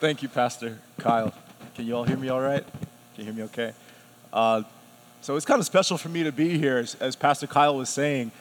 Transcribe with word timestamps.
Thank 0.00 0.22
you, 0.22 0.30
Pastor 0.30 0.78
Kyle. 0.96 1.30
Can 1.74 1.84
you 1.84 1.94
all 1.94 2.04
hear 2.04 2.16
me 2.16 2.30
all 2.30 2.40
right? 2.40 2.64
Can 2.64 3.18
you 3.18 3.24
hear 3.24 3.34
me 3.34 3.42
okay? 3.42 3.74
Uh, 4.32 4.62
so 5.20 5.36
it's 5.36 5.44
kind 5.44 5.60
of 5.60 5.66
special 5.66 5.98
for 5.98 6.08
me 6.08 6.22
to 6.22 6.32
be 6.32 6.56
here. 6.56 6.78
As, 6.78 6.94
as 6.94 7.16
Pastor 7.16 7.46
Kyle 7.46 7.76
was 7.76 7.90
saying, 7.90 8.32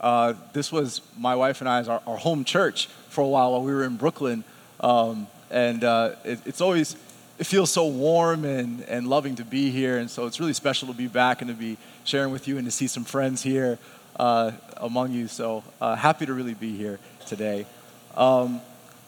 uh, 0.00 0.34
this 0.52 0.70
was 0.70 1.00
my 1.18 1.34
wife 1.34 1.60
and 1.60 1.68
I's 1.68 1.88
our, 1.88 2.00
our, 2.06 2.16
home 2.16 2.44
church 2.44 2.86
for 3.08 3.22
a 3.22 3.26
while 3.26 3.50
while 3.50 3.64
we 3.64 3.72
were 3.72 3.82
in 3.82 3.96
Brooklyn. 3.96 4.44
Um, 4.78 5.26
and 5.50 5.82
uh, 5.82 6.12
it, 6.22 6.38
it's 6.46 6.60
always, 6.60 6.94
it 7.36 7.48
feels 7.48 7.72
so 7.72 7.88
warm 7.88 8.44
and, 8.44 8.82
and 8.82 9.08
loving 9.08 9.34
to 9.34 9.44
be 9.44 9.70
here. 9.70 9.98
And 9.98 10.08
so 10.08 10.26
it's 10.26 10.38
really 10.38 10.52
special 10.52 10.86
to 10.86 10.94
be 10.94 11.08
back 11.08 11.42
and 11.42 11.50
to 11.50 11.56
be 11.56 11.78
sharing 12.04 12.30
with 12.30 12.46
you 12.46 12.58
and 12.58 12.64
to 12.64 12.70
see 12.70 12.86
some 12.86 13.02
friends 13.02 13.42
here 13.42 13.80
uh, 14.20 14.52
among 14.76 15.10
you. 15.10 15.26
So 15.26 15.64
uh, 15.80 15.96
happy 15.96 16.26
to 16.26 16.32
really 16.32 16.54
be 16.54 16.76
here 16.76 17.00
today. 17.26 17.66
Um, 18.16 18.60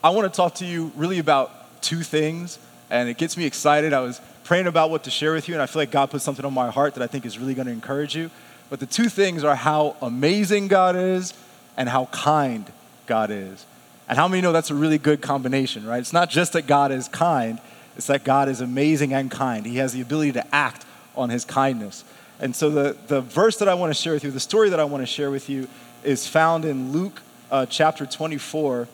I 0.02 0.10
want 0.10 0.32
to 0.32 0.36
talk 0.36 0.56
to 0.56 0.66
you 0.66 0.90
really 0.96 1.20
about 1.20 1.59
two 1.82 2.02
things, 2.02 2.58
and 2.90 3.08
it 3.08 3.16
gets 3.16 3.36
me 3.36 3.44
excited. 3.44 3.92
I 3.92 4.00
was 4.00 4.20
praying 4.44 4.66
about 4.66 4.90
what 4.90 5.04
to 5.04 5.10
share 5.10 5.32
with 5.32 5.48
you, 5.48 5.54
and 5.54 5.62
I 5.62 5.66
feel 5.66 5.80
like 5.82 5.90
God 5.90 6.10
put 6.10 6.22
something 6.22 6.44
on 6.44 6.54
my 6.54 6.70
heart 6.70 6.94
that 6.94 7.02
I 7.02 7.06
think 7.06 7.24
is 7.24 7.38
really 7.38 7.54
going 7.54 7.66
to 7.66 7.72
encourage 7.72 8.16
you. 8.16 8.30
But 8.68 8.80
the 8.80 8.86
two 8.86 9.08
things 9.08 9.44
are 9.44 9.56
how 9.56 9.96
amazing 10.00 10.68
God 10.68 10.96
is 10.96 11.34
and 11.76 11.88
how 11.88 12.06
kind 12.06 12.70
God 13.06 13.30
is. 13.30 13.66
And 14.08 14.18
how 14.18 14.28
many 14.28 14.42
know 14.42 14.52
that's 14.52 14.70
a 14.70 14.74
really 14.74 14.98
good 14.98 15.20
combination, 15.20 15.86
right? 15.86 15.98
It's 15.98 16.12
not 16.12 16.30
just 16.30 16.52
that 16.54 16.66
God 16.66 16.92
is 16.92 17.08
kind, 17.08 17.60
it's 17.96 18.06
that 18.06 18.24
God 18.24 18.48
is 18.48 18.60
amazing 18.60 19.12
and 19.12 19.30
kind. 19.30 19.66
He 19.66 19.76
has 19.76 19.92
the 19.92 20.00
ability 20.00 20.32
to 20.32 20.54
act 20.54 20.84
on 21.16 21.30
his 21.30 21.44
kindness. 21.44 22.04
And 22.40 22.56
so 22.56 22.70
the, 22.70 22.96
the 23.08 23.20
verse 23.20 23.58
that 23.58 23.68
I 23.68 23.74
want 23.74 23.90
to 23.90 24.00
share 24.00 24.14
with 24.14 24.24
you, 24.24 24.30
the 24.30 24.40
story 24.40 24.70
that 24.70 24.80
I 24.80 24.84
want 24.84 25.02
to 25.02 25.06
share 25.06 25.30
with 25.30 25.48
you, 25.48 25.68
is 26.02 26.26
found 26.26 26.64
in 26.64 26.92
Luke 26.92 27.20
uh, 27.50 27.66
chapter 27.66 28.06
24. 28.06 28.88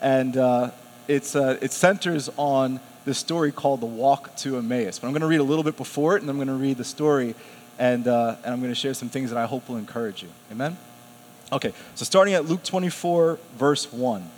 And 0.00 0.36
uh, 0.36 0.70
it's, 1.08 1.34
uh, 1.36 1.58
it 1.60 1.72
centers 1.72 2.30
on 2.36 2.80
this 3.04 3.18
story 3.18 3.52
called 3.52 3.80
The 3.80 3.86
Walk 3.86 4.36
to 4.38 4.58
Emmaus. 4.58 4.98
But 4.98 5.08
I'm 5.08 5.12
going 5.12 5.22
to 5.22 5.26
read 5.26 5.40
a 5.40 5.44
little 5.44 5.64
bit 5.64 5.76
before 5.76 6.16
it, 6.16 6.22
and 6.22 6.30
I'm 6.30 6.36
going 6.36 6.48
to 6.48 6.54
read 6.54 6.76
the 6.76 6.84
story, 6.84 7.34
and, 7.78 8.06
uh, 8.06 8.36
and 8.44 8.52
I'm 8.52 8.60
going 8.60 8.70
to 8.70 8.78
share 8.78 8.94
some 8.94 9.08
things 9.08 9.30
that 9.30 9.38
I 9.38 9.46
hope 9.46 9.68
will 9.68 9.76
encourage 9.76 10.22
you. 10.22 10.28
Amen? 10.50 10.76
Okay, 11.52 11.74
so 11.94 12.04
starting 12.04 12.34
at 12.34 12.46
Luke 12.46 12.62
24, 12.62 13.38
verse 13.56 13.92
1. 13.92 14.28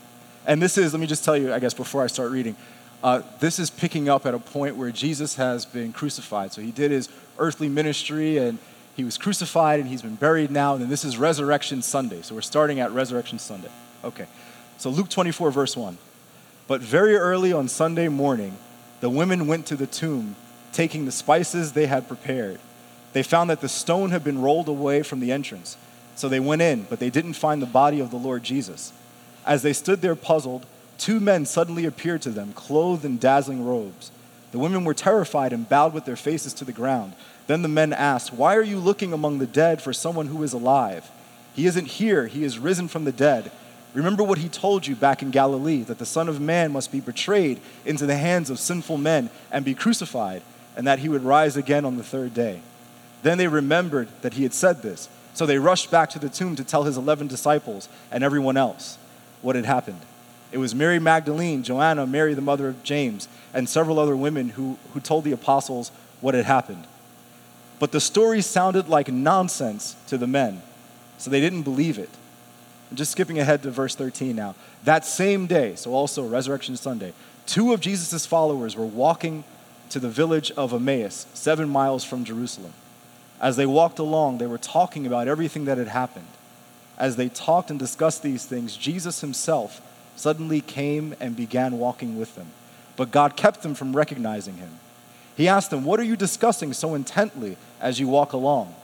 And 0.46 0.60
this 0.60 0.76
is, 0.76 0.92
let 0.92 1.00
me 1.00 1.06
just 1.06 1.24
tell 1.24 1.36
you, 1.36 1.52
I 1.52 1.58
guess, 1.58 1.74
before 1.74 2.02
I 2.02 2.06
start 2.06 2.30
reading, 2.30 2.56
uh, 3.02 3.22
this 3.38 3.58
is 3.58 3.70
picking 3.70 4.08
up 4.08 4.26
at 4.26 4.34
a 4.34 4.38
point 4.38 4.76
where 4.76 4.90
Jesus 4.90 5.36
has 5.36 5.66
been 5.66 5.92
crucified. 5.92 6.52
So 6.52 6.60
he 6.60 6.70
did 6.70 6.90
his 6.90 7.08
earthly 7.38 7.68
ministry 7.68 8.38
and 8.38 8.58
he 8.96 9.04
was 9.04 9.18
crucified 9.18 9.78
and 9.78 9.88
he's 9.88 10.02
been 10.02 10.14
buried 10.14 10.50
now. 10.50 10.74
And 10.74 10.90
this 10.90 11.04
is 11.04 11.18
Resurrection 11.18 11.82
Sunday. 11.82 12.22
So 12.22 12.34
we're 12.34 12.40
starting 12.40 12.80
at 12.80 12.90
Resurrection 12.92 13.38
Sunday. 13.38 13.70
Okay. 14.02 14.26
So 14.78 14.90
Luke 14.90 15.08
24, 15.08 15.50
verse 15.50 15.76
1. 15.76 15.98
But 16.66 16.80
very 16.80 17.16
early 17.16 17.52
on 17.52 17.68
Sunday 17.68 18.08
morning, 18.08 18.56
the 19.00 19.10
women 19.10 19.46
went 19.46 19.66
to 19.66 19.76
the 19.76 19.86
tomb, 19.86 20.36
taking 20.72 21.04
the 21.04 21.12
spices 21.12 21.72
they 21.72 21.86
had 21.86 22.08
prepared. 22.08 22.58
They 23.12 23.22
found 23.22 23.50
that 23.50 23.60
the 23.60 23.68
stone 23.68 24.10
had 24.10 24.24
been 24.24 24.40
rolled 24.40 24.68
away 24.68 25.02
from 25.02 25.20
the 25.20 25.30
entrance. 25.30 25.76
So 26.16 26.28
they 26.28 26.40
went 26.40 26.62
in, 26.62 26.86
but 26.88 27.00
they 27.00 27.10
didn't 27.10 27.34
find 27.34 27.60
the 27.60 27.66
body 27.66 28.00
of 28.00 28.10
the 28.10 28.16
Lord 28.16 28.44
Jesus. 28.44 28.92
As 29.44 29.62
they 29.62 29.72
stood 29.72 30.00
there 30.00 30.16
puzzled, 30.16 30.64
two 30.96 31.20
men 31.20 31.44
suddenly 31.44 31.84
appeared 31.84 32.22
to 32.22 32.30
them, 32.30 32.52
clothed 32.54 33.04
in 33.04 33.18
dazzling 33.18 33.64
robes. 33.64 34.10
The 34.52 34.58
women 34.58 34.84
were 34.84 34.94
terrified 34.94 35.52
and 35.52 35.68
bowed 35.68 35.92
with 35.92 36.04
their 36.04 36.16
faces 36.16 36.54
to 36.54 36.64
the 36.64 36.72
ground. 36.72 37.14
Then 37.46 37.62
the 37.62 37.68
men 37.68 37.92
asked, 37.92 38.32
Why 38.32 38.56
are 38.56 38.62
you 38.62 38.78
looking 38.78 39.12
among 39.12 39.38
the 39.38 39.46
dead 39.46 39.82
for 39.82 39.92
someone 39.92 40.28
who 40.28 40.42
is 40.42 40.52
alive? 40.52 41.10
He 41.54 41.66
isn't 41.66 41.86
here, 41.86 42.26
he 42.26 42.42
is 42.42 42.58
risen 42.58 42.88
from 42.88 43.04
the 43.04 43.12
dead. 43.12 43.50
Remember 43.94 44.24
what 44.24 44.38
he 44.38 44.48
told 44.48 44.86
you 44.86 44.96
back 44.96 45.22
in 45.22 45.30
Galilee 45.30 45.82
that 45.82 45.98
the 45.98 46.06
Son 46.06 46.28
of 46.28 46.40
Man 46.40 46.72
must 46.72 46.90
be 46.90 47.00
betrayed 47.00 47.60
into 47.84 48.06
the 48.06 48.16
hands 48.16 48.50
of 48.50 48.58
sinful 48.58 48.98
men 48.98 49.30
and 49.52 49.64
be 49.64 49.74
crucified, 49.74 50.42
and 50.76 50.86
that 50.86 50.98
he 50.98 51.08
would 51.08 51.22
rise 51.22 51.56
again 51.56 51.84
on 51.84 51.96
the 51.96 52.02
third 52.02 52.34
day. 52.34 52.60
Then 53.22 53.38
they 53.38 53.46
remembered 53.46 54.08
that 54.22 54.34
he 54.34 54.42
had 54.42 54.52
said 54.52 54.82
this. 54.82 55.08
So 55.32 55.46
they 55.46 55.58
rushed 55.58 55.90
back 55.90 56.10
to 56.10 56.18
the 56.18 56.28
tomb 56.28 56.56
to 56.56 56.64
tell 56.64 56.84
his 56.84 56.96
11 56.96 57.28
disciples 57.28 57.88
and 58.10 58.22
everyone 58.22 58.56
else 58.56 58.98
what 59.42 59.56
had 59.56 59.64
happened. 59.64 60.00
It 60.52 60.58
was 60.58 60.74
Mary 60.74 60.98
Magdalene, 61.00 61.62
Joanna, 61.62 62.06
Mary, 62.06 62.34
the 62.34 62.40
mother 62.40 62.68
of 62.68 62.82
James, 62.84 63.26
and 63.52 63.68
several 63.68 63.98
other 63.98 64.16
women 64.16 64.50
who, 64.50 64.78
who 64.92 65.00
told 65.00 65.24
the 65.24 65.32
apostles 65.32 65.90
what 66.20 66.34
had 66.34 66.44
happened. 66.44 66.86
But 67.80 67.92
the 67.92 68.00
story 68.00 68.40
sounded 68.40 68.88
like 68.88 69.08
nonsense 69.10 69.96
to 70.06 70.16
the 70.16 70.28
men, 70.28 70.62
so 71.18 71.30
they 71.30 71.40
didn't 71.40 71.62
believe 71.62 71.98
it. 71.98 72.10
Just 72.92 73.12
skipping 73.12 73.38
ahead 73.38 73.62
to 73.62 73.70
verse 73.70 73.94
13 73.94 74.36
now. 74.36 74.54
That 74.84 75.04
same 75.06 75.46
day, 75.46 75.74
so 75.74 75.94
also 75.94 76.26
Resurrection 76.26 76.76
Sunday, 76.76 77.12
two 77.46 77.72
of 77.72 77.80
Jesus' 77.80 78.26
followers 78.26 78.76
were 78.76 78.84
walking 78.84 79.44
to 79.90 79.98
the 79.98 80.08
village 80.08 80.50
of 80.52 80.72
Emmaus, 80.72 81.26
seven 81.34 81.68
miles 81.68 82.04
from 82.04 82.24
Jerusalem. 82.24 82.72
As 83.40 83.56
they 83.56 83.66
walked 83.66 83.98
along, 83.98 84.38
they 84.38 84.46
were 84.46 84.58
talking 84.58 85.06
about 85.06 85.28
everything 85.28 85.64
that 85.64 85.78
had 85.78 85.88
happened. 85.88 86.26
As 86.96 87.16
they 87.16 87.28
talked 87.28 87.70
and 87.70 87.78
discussed 87.78 88.22
these 88.22 88.44
things, 88.44 88.76
Jesus 88.76 89.20
himself 89.20 89.80
suddenly 90.16 90.60
came 90.60 91.14
and 91.20 91.36
began 91.36 91.78
walking 91.78 92.18
with 92.18 92.34
them. 92.36 92.48
But 92.96 93.10
God 93.10 93.36
kept 93.36 93.62
them 93.62 93.74
from 93.74 93.96
recognizing 93.96 94.56
him. 94.56 94.78
He 95.36 95.48
asked 95.48 95.70
them, 95.70 95.84
What 95.84 95.98
are 95.98 96.04
you 96.04 96.16
discussing 96.16 96.72
so 96.72 96.94
intently 96.94 97.56
as 97.80 97.98
you 97.98 98.06
walk 98.06 98.32
along? 98.32 98.74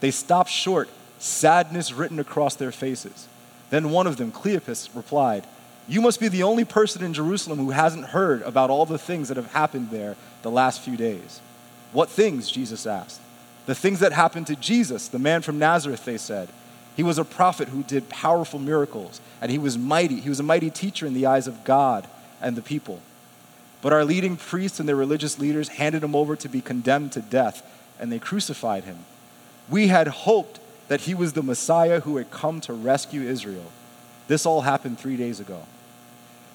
They 0.00 0.10
stopped 0.10 0.50
short, 0.50 0.88
sadness 1.18 1.92
written 1.92 2.18
across 2.18 2.54
their 2.54 2.72
faces. 2.72 3.28
Then 3.70 3.90
one 3.90 4.06
of 4.06 4.16
them, 4.16 4.32
Cleopas, 4.32 4.94
replied, 4.94 5.46
You 5.88 6.00
must 6.00 6.20
be 6.20 6.28
the 6.28 6.42
only 6.42 6.64
person 6.64 7.02
in 7.02 7.14
Jerusalem 7.14 7.58
who 7.58 7.70
hasn't 7.70 8.06
heard 8.06 8.42
about 8.42 8.70
all 8.70 8.86
the 8.86 8.98
things 8.98 9.28
that 9.28 9.36
have 9.36 9.52
happened 9.52 9.90
there 9.90 10.16
the 10.42 10.50
last 10.50 10.80
few 10.80 10.96
days. 10.96 11.40
What 11.92 12.08
things? 12.08 12.50
Jesus 12.50 12.86
asked. 12.86 13.20
The 13.66 13.74
things 13.74 14.00
that 14.00 14.12
happened 14.12 14.46
to 14.48 14.56
Jesus, 14.56 15.08
the 15.08 15.18
man 15.18 15.42
from 15.42 15.58
Nazareth, 15.58 16.04
they 16.04 16.18
said. 16.18 16.48
He 16.96 17.02
was 17.02 17.18
a 17.18 17.24
prophet 17.24 17.68
who 17.68 17.82
did 17.82 18.08
powerful 18.08 18.58
miracles, 18.58 19.20
and 19.40 19.50
he 19.50 19.58
was 19.58 19.78
mighty. 19.78 20.20
He 20.20 20.28
was 20.28 20.40
a 20.40 20.44
mighty 20.44 20.70
teacher 20.70 21.06
in 21.06 21.14
the 21.14 21.26
eyes 21.26 21.46
of 21.46 21.64
God 21.64 22.06
and 22.40 22.56
the 22.56 22.62
people. 22.62 23.00
But 23.82 23.92
our 23.92 24.04
leading 24.04 24.36
priests 24.36 24.80
and 24.80 24.88
their 24.88 24.96
religious 24.96 25.38
leaders 25.38 25.68
handed 25.68 26.02
him 26.02 26.14
over 26.14 26.36
to 26.36 26.48
be 26.48 26.60
condemned 26.60 27.12
to 27.12 27.20
death, 27.20 27.62
and 27.98 28.10
they 28.10 28.18
crucified 28.18 28.84
him. 28.84 28.98
We 29.68 29.86
had 29.86 30.08
hoped 30.08 30.58
that 30.90 31.02
he 31.02 31.14
was 31.14 31.32
the 31.32 31.42
Messiah 31.42 32.00
who 32.00 32.18
had 32.18 32.30
come 32.30 32.60
to 32.60 32.74
rescue 32.74 33.22
Israel. 33.22 33.72
This 34.28 34.44
all 34.44 34.60
happened 34.60 34.98
three 34.98 35.16
days 35.16 35.40
ago. 35.40 35.62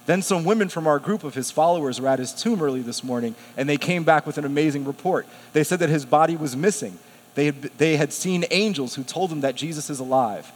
Then 0.06 0.22
some 0.22 0.44
women 0.44 0.70
from 0.70 0.86
our 0.86 1.00
group 1.00 1.24
of 1.24 1.34
his 1.34 1.50
followers 1.50 2.00
were 2.00 2.10
at 2.10 2.20
his 2.20 2.32
tomb 2.32 2.62
early 2.62 2.82
this 2.82 3.04
morning, 3.04 3.34
and 3.58 3.68
they 3.68 3.78
came 3.78 4.04
back 4.04 4.28
with 4.28 4.38
an 4.38 4.46
amazing 4.46 4.86
report. 4.86 5.26
They 5.54 5.64
said 5.64 5.80
that 5.80 5.90
his 5.90 6.06
body 6.06 6.36
was 6.36 6.56
missing 6.56 7.00
they 7.36 7.46
had, 7.48 7.62
they 7.78 7.98
had 7.98 8.14
seen 8.14 8.46
angels 8.50 8.96
who 8.96 9.04
told 9.04 9.30
them 9.30 9.42
that 9.42 9.56
Jesus 9.56 9.90
is 9.90 10.00
alive. 10.00 10.52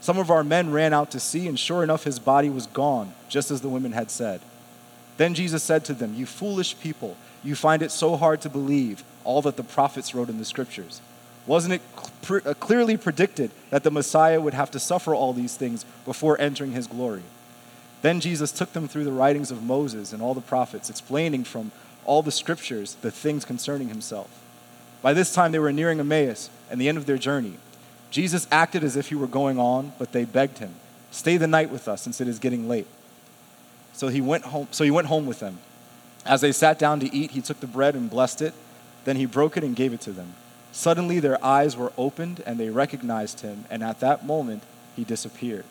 Some 0.00 0.18
of 0.18 0.30
our 0.30 0.44
men 0.44 0.70
ran 0.70 0.92
out 0.92 1.10
to 1.10 1.20
see, 1.20 1.48
and 1.48 1.58
sure 1.58 1.82
enough, 1.82 2.04
his 2.04 2.18
body 2.18 2.48
was 2.48 2.66
gone, 2.66 3.14
just 3.28 3.50
as 3.50 3.62
the 3.62 3.68
women 3.68 3.92
had 3.92 4.10
said. 4.10 4.40
Then 5.16 5.34
Jesus 5.34 5.62
said 5.62 5.84
to 5.86 5.94
them, 5.94 6.14
You 6.14 6.26
foolish 6.26 6.78
people, 6.78 7.16
you 7.42 7.56
find 7.56 7.82
it 7.82 7.90
so 7.90 8.16
hard 8.16 8.40
to 8.42 8.50
believe 8.50 9.02
all 9.24 9.42
that 9.42 9.56
the 9.56 9.64
prophets 9.64 10.14
wrote 10.14 10.28
in 10.28 10.38
the 10.38 10.44
scriptures. 10.44 11.00
Wasn't 11.48 11.72
it 11.72 11.82
uh, 12.46 12.52
clearly 12.60 12.98
predicted 12.98 13.50
that 13.70 13.82
the 13.82 13.90
Messiah 13.90 14.38
would 14.38 14.52
have 14.52 14.70
to 14.72 14.78
suffer 14.78 15.14
all 15.14 15.32
these 15.32 15.56
things 15.56 15.86
before 16.04 16.38
entering 16.38 16.72
his 16.72 16.86
glory? 16.86 17.22
Then 18.02 18.20
Jesus 18.20 18.52
took 18.52 18.74
them 18.74 18.86
through 18.86 19.04
the 19.04 19.12
writings 19.12 19.50
of 19.50 19.62
Moses 19.62 20.12
and 20.12 20.22
all 20.22 20.34
the 20.34 20.42
prophets, 20.42 20.90
explaining 20.90 21.44
from 21.44 21.72
all 22.04 22.22
the 22.22 22.30
scriptures 22.30 22.96
the 23.00 23.10
things 23.10 23.46
concerning 23.46 23.88
himself. 23.88 24.28
By 25.00 25.14
this 25.14 25.32
time, 25.32 25.52
they 25.52 25.58
were 25.58 25.72
nearing 25.72 26.00
Emmaus 26.00 26.50
and 26.70 26.78
the 26.78 26.88
end 26.88 26.98
of 26.98 27.06
their 27.06 27.16
journey. 27.16 27.54
Jesus 28.10 28.46
acted 28.52 28.84
as 28.84 28.94
if 28.94 29.08
he 29.08 29.14
were 29.14 29.26
going 29.26 29.58
on, 29.58 29.92
but 29.98 30.12
they 30.12 30.26
begged 30.26 30.58
him, 30.58 30.74
Stay 31.10 31.38
the 31.38 31.46
night 31.46 31.70
with 31.70 31.88
us, 31.88 32.02
since 32.02 32.20
it 32.20 32.28
is 32.28 32.38
getting 32.38 32.68
late. 32.68 32.86
So 33.94 34.08
he 34.08 34.20
went 34.20 34.44
home, 34.44 34.68
so 34.70 34.84
he 34.84 34.90
went 34.90 35.06
home 35.06 35.24
with 35.24 35.40
them. 35.40 35.58
As 36.26 36.42
they 36.42 36.52
sat 36.52 36.78
down 36.78 37.00
to 37.00 37.14
eat, 37.14 37.30
he 37.30 37.40
took 37.40 37.60
the 37.60 37.66
bread 37.66 37.94
and 37.94 38.10
blessed 38.10 38.42
it. 38.42 38.52
Then 39.04 39.16
he 39.16 39.24
broke 39.24 39.56
it 39.56 39.64
and 39.64 39.74
gave 39.74 39.94
it 39.94 40.02
to 40.02 40.12
them. 40.12 40.34
Suddenly 40.78 41.18
their 41.18 41.44
eyes 41.44 41.76
were 41.76 41.92
opened 41.98 42.40
and 42.46 42.58
they 42.58 42.70
recognized 42.70 43.40
him, 43.40 43.64
and 43.68 43.82
at 43.82 43.98
that 43.98 44.24
moment 44.24 44.62
he 44.94 45.02
disappeared. 45.02 45.64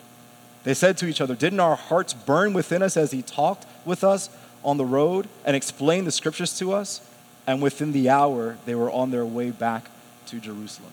They 0.64 0.74
said 0.74 0.98
to 0.98 1.06
each 1.06 1.20
other, 1.20 1.34
Didn't 1.34 1.60
our 1.60 1.76
hearts 1.76 2.12
burn 2.12 2.52
within 2.52 2.82
us 2.82 2.96
as 2.96 3.10
he 3.10 3.22
talked 3.22 3.64
with 3.86 4.04
us 4.04 4.28
on 4.62 4.76
the 4.76 4.84
road 4.84 5.28
and 5.44 5.56
explained 5.56 6.06
the 6.06 6.12
scriptures 6.12 6.58
to 6.58 6.72
us? 6.72 7.00
and 7.48 7.62
within 7.62 7.92
the 7.92 8.10
hour, 8.10 8.58
they 8.66 8.74
were 8.74 8.90
on 8.90 9.10
their 9.10 9.24
way 9.24 9.50
back 9.50 9.90
to 10.26 10.38
Jerusalem. 10.38 10.92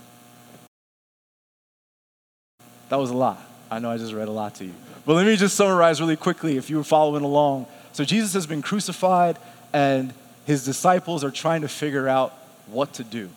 That 2.88 2.96
was 2.96 3.10
a 3.10 3.18
lot. 3.18 3.42
I 3.70 3.80
know 3.80 3.92
I 3.92 3.98
just 3.98 4.14
read 4.14 4.30
a 4.30 4.32
lot 4.32 4.56
to 4.56 4.66
you. 4.66 4.72
But 5.06 5.16
let 5.16 5.26
me 5.26 5.36
just 5.36 5.58
summarize 5.58 6.00
really 6.00 6.16
quickly 6.16 6.56
if 6.56 6.70
you 6.70 6.78
were 6.78 6.86
following 6.86 7.26
along. 7.26 7.66
So, 7.92 8.06
Jesus 8.06 8.34
has 8.36 8.48
been 8.48 8.62
crucified, 8.62 9.38
and 9.74 10.14
his 10.46 10.64
disciples 10.64 11.26
are 11.26 11.32
trying 11.32 11.62
to 11.62 11.68
figure 11.68 12.08
out 12.08 12.32
what 12.68 12.94
to 12.94 13.04
do. 13.04 13.30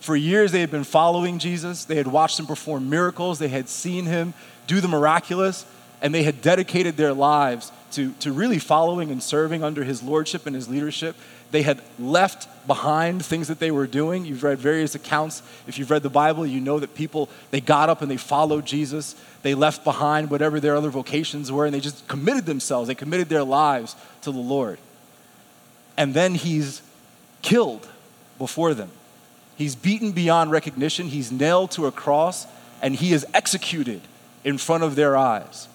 For 0.00 0.16
years, 0.16 0.52
they 0.52 0.60
had 0.60 0.70
been 0.70 0.84
following 0.84 1.38
Jesus. 1.38 1.84
They 1.84 1.96
had 1.96 2.06
watched 2.06 2.38
him 2.38 2.46
perform 2.46 2.88
miracles. 2.88 3.38
They 3.38 3.48
had 3.48 3.68
seen 3.68 4.06
him 4.06 4.34
do 4.66 4.80
the 4.80 4.88
miraculous. 4.88 5.66
and 6.00 6.14
they 6.14 6.22
had 6.22 6.40
dedicated 6.40 6.96
their 6.96 7.12
lives 7.12 7.72
to, 7.92 8.12
to 8.20 8.32
really 8.32 8.58
following 8.58 9.10
and 9.10 9.22
serving 9.22 9.64
under 9.64 9.84
his 9.84 10.02
lordship 10.02 10.46
and 10.46 10.54
his 10.54 10.68
leadership. 10.68 11.16
They 11.50 11.62
had 11.62 11.80
left 11.98 12.46
behind 12.66 13.24
things 13.24 13.48
that 13.48 13.58
they 13.58 13.70
were 13.70 13.86
doing. 13.86 14.26
You've 14.26 14.42
read 14.42 14.58
various 14.58 14.94
accounts. 14.94 15.42
If 15.66 15.78
you've 15.78 15.90
read 15.90 16.02
the 16.02 16.10
Bible, 16.10 16.46
you 16.46 16.60
know 16.60 16.78
that 16.78 16.94
people, 16.94 17.30
they 17.50 17.60
got 17.60 17.88
up 17.88 18.02
and 18.02 18.10
they 18.10 18.18
followed 18.18 18.66
Jesus. 18.66 19.16
They 19.42 19.54
left 19.54 19.82
behind 19.84 20.30
whatever 20.30 20.60
their 20.60 20.76
other 20.76 20.90
vocations 20.90 21.50
were 21.50 21.64
and 21.64 21.74
they 21.74 21.80
just 21.80 22.06
committed 22.06 22.44
themselves. 22.44 22.88
They 22.88 22.94
committed 22.94 23.28
their 23.28 23.44
lives 23.44 23.96
to 24.22 24.30
the 24.30 24.38
Lord. 24.38 24.78
And 25.96 26.12
then 26.12 26.34
he's 26.34 26.82
killed 27.40 27.88
before 28.36 28.74
them. 28.74 28.90
He's 29.58 29.74
beaten 29.74 30.12
beyond 30.12 30.52
recognition. 30.52 31.08
He's 31.08 31.32
nailed 31.32 31.72
to 31.72 31.86
a 31.86 31.92
cross 31.92 32.46
and 32.80 32.94
he 32.94 33.12
is 33.12 33.26
executed 33.34 34.00
in 34.44 34.56
front 34.56 34.84
of 34.84 34.94
their 34.94 35.16
eyes. 35.16 35.66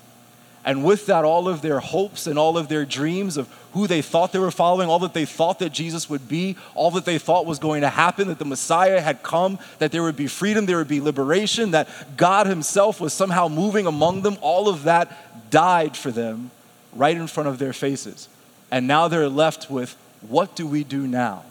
And 0.65 0.85
with 0.85 1.07
that, 1.07 1.25
all 1.25 1.49
of 1.49 1.61
their 1.61 1.81
hopes 1.81 2.25
and 2.25 2.39
all 2.39 2.57
of 2.57 2.69
their 2.69 2.85
dreams 2.85 3.35
of 3.35 3.49
who 3.73 3.85
they 3.85 4.01
thought 4.01 4.31
they 4.31 4.39
were 4.39 4.51
following, 4.51 4.87
all 4.87 4.99
that 4.99 5.13
they 5.13 5.25
thought 5.25 5.59
that 5.59 5.73
Jesus 5.73 6.09
would 6.09 6.29
be, 6.29 6.55
all 6.73 6.91
that 6.91 7.03
they 7.03 7.17
thought 7.17 7.45
was 7.45 7.59
going 7.59 7.81
to 7.81 7.89
happen, 7.89 8.29
that 8.29 8.39
the 8.39 8.45
Messiah 8.45 9.01
had 9.01 9.21
come, 9.21 9.59
that 9.79 9.91
there 9.91 10.03
would 10.03 10.15
be 10.15 10.27
freedom, 10.27 10.65
there 10.65 10.77
would 10.77 10.87
be 10.87 11.01
liberation, 11.01 11.71
that 11.71 11.89
God 12.15 12.47
Himself 12.47 13.01
was 13.01 13.11
somehow 13.11 13.49
moving 13.49 13.85
among 13.85 14.21
them, 14.21 14.37
all 14.39 14.69
of 14.69 14.83
that 14.83 15.51
died 15.51 15.97
for 15.97 16.11
them 16.11 16.51
right 16.93 17.17
in 17.17 17.27
front 17.27 17.49
of 17.49 17.59
their 17.59 17.73
faces. 17.73 18.29
And 18.71 18.87
now 18.87 19.09
they're 19.09 19.27
left 19.27 19.69
with 19.69 19.97
what 20.21 20.55
do 20.55 20.65
we 20.65 20.85
do 20.85 21.05
now? 21.05 21.43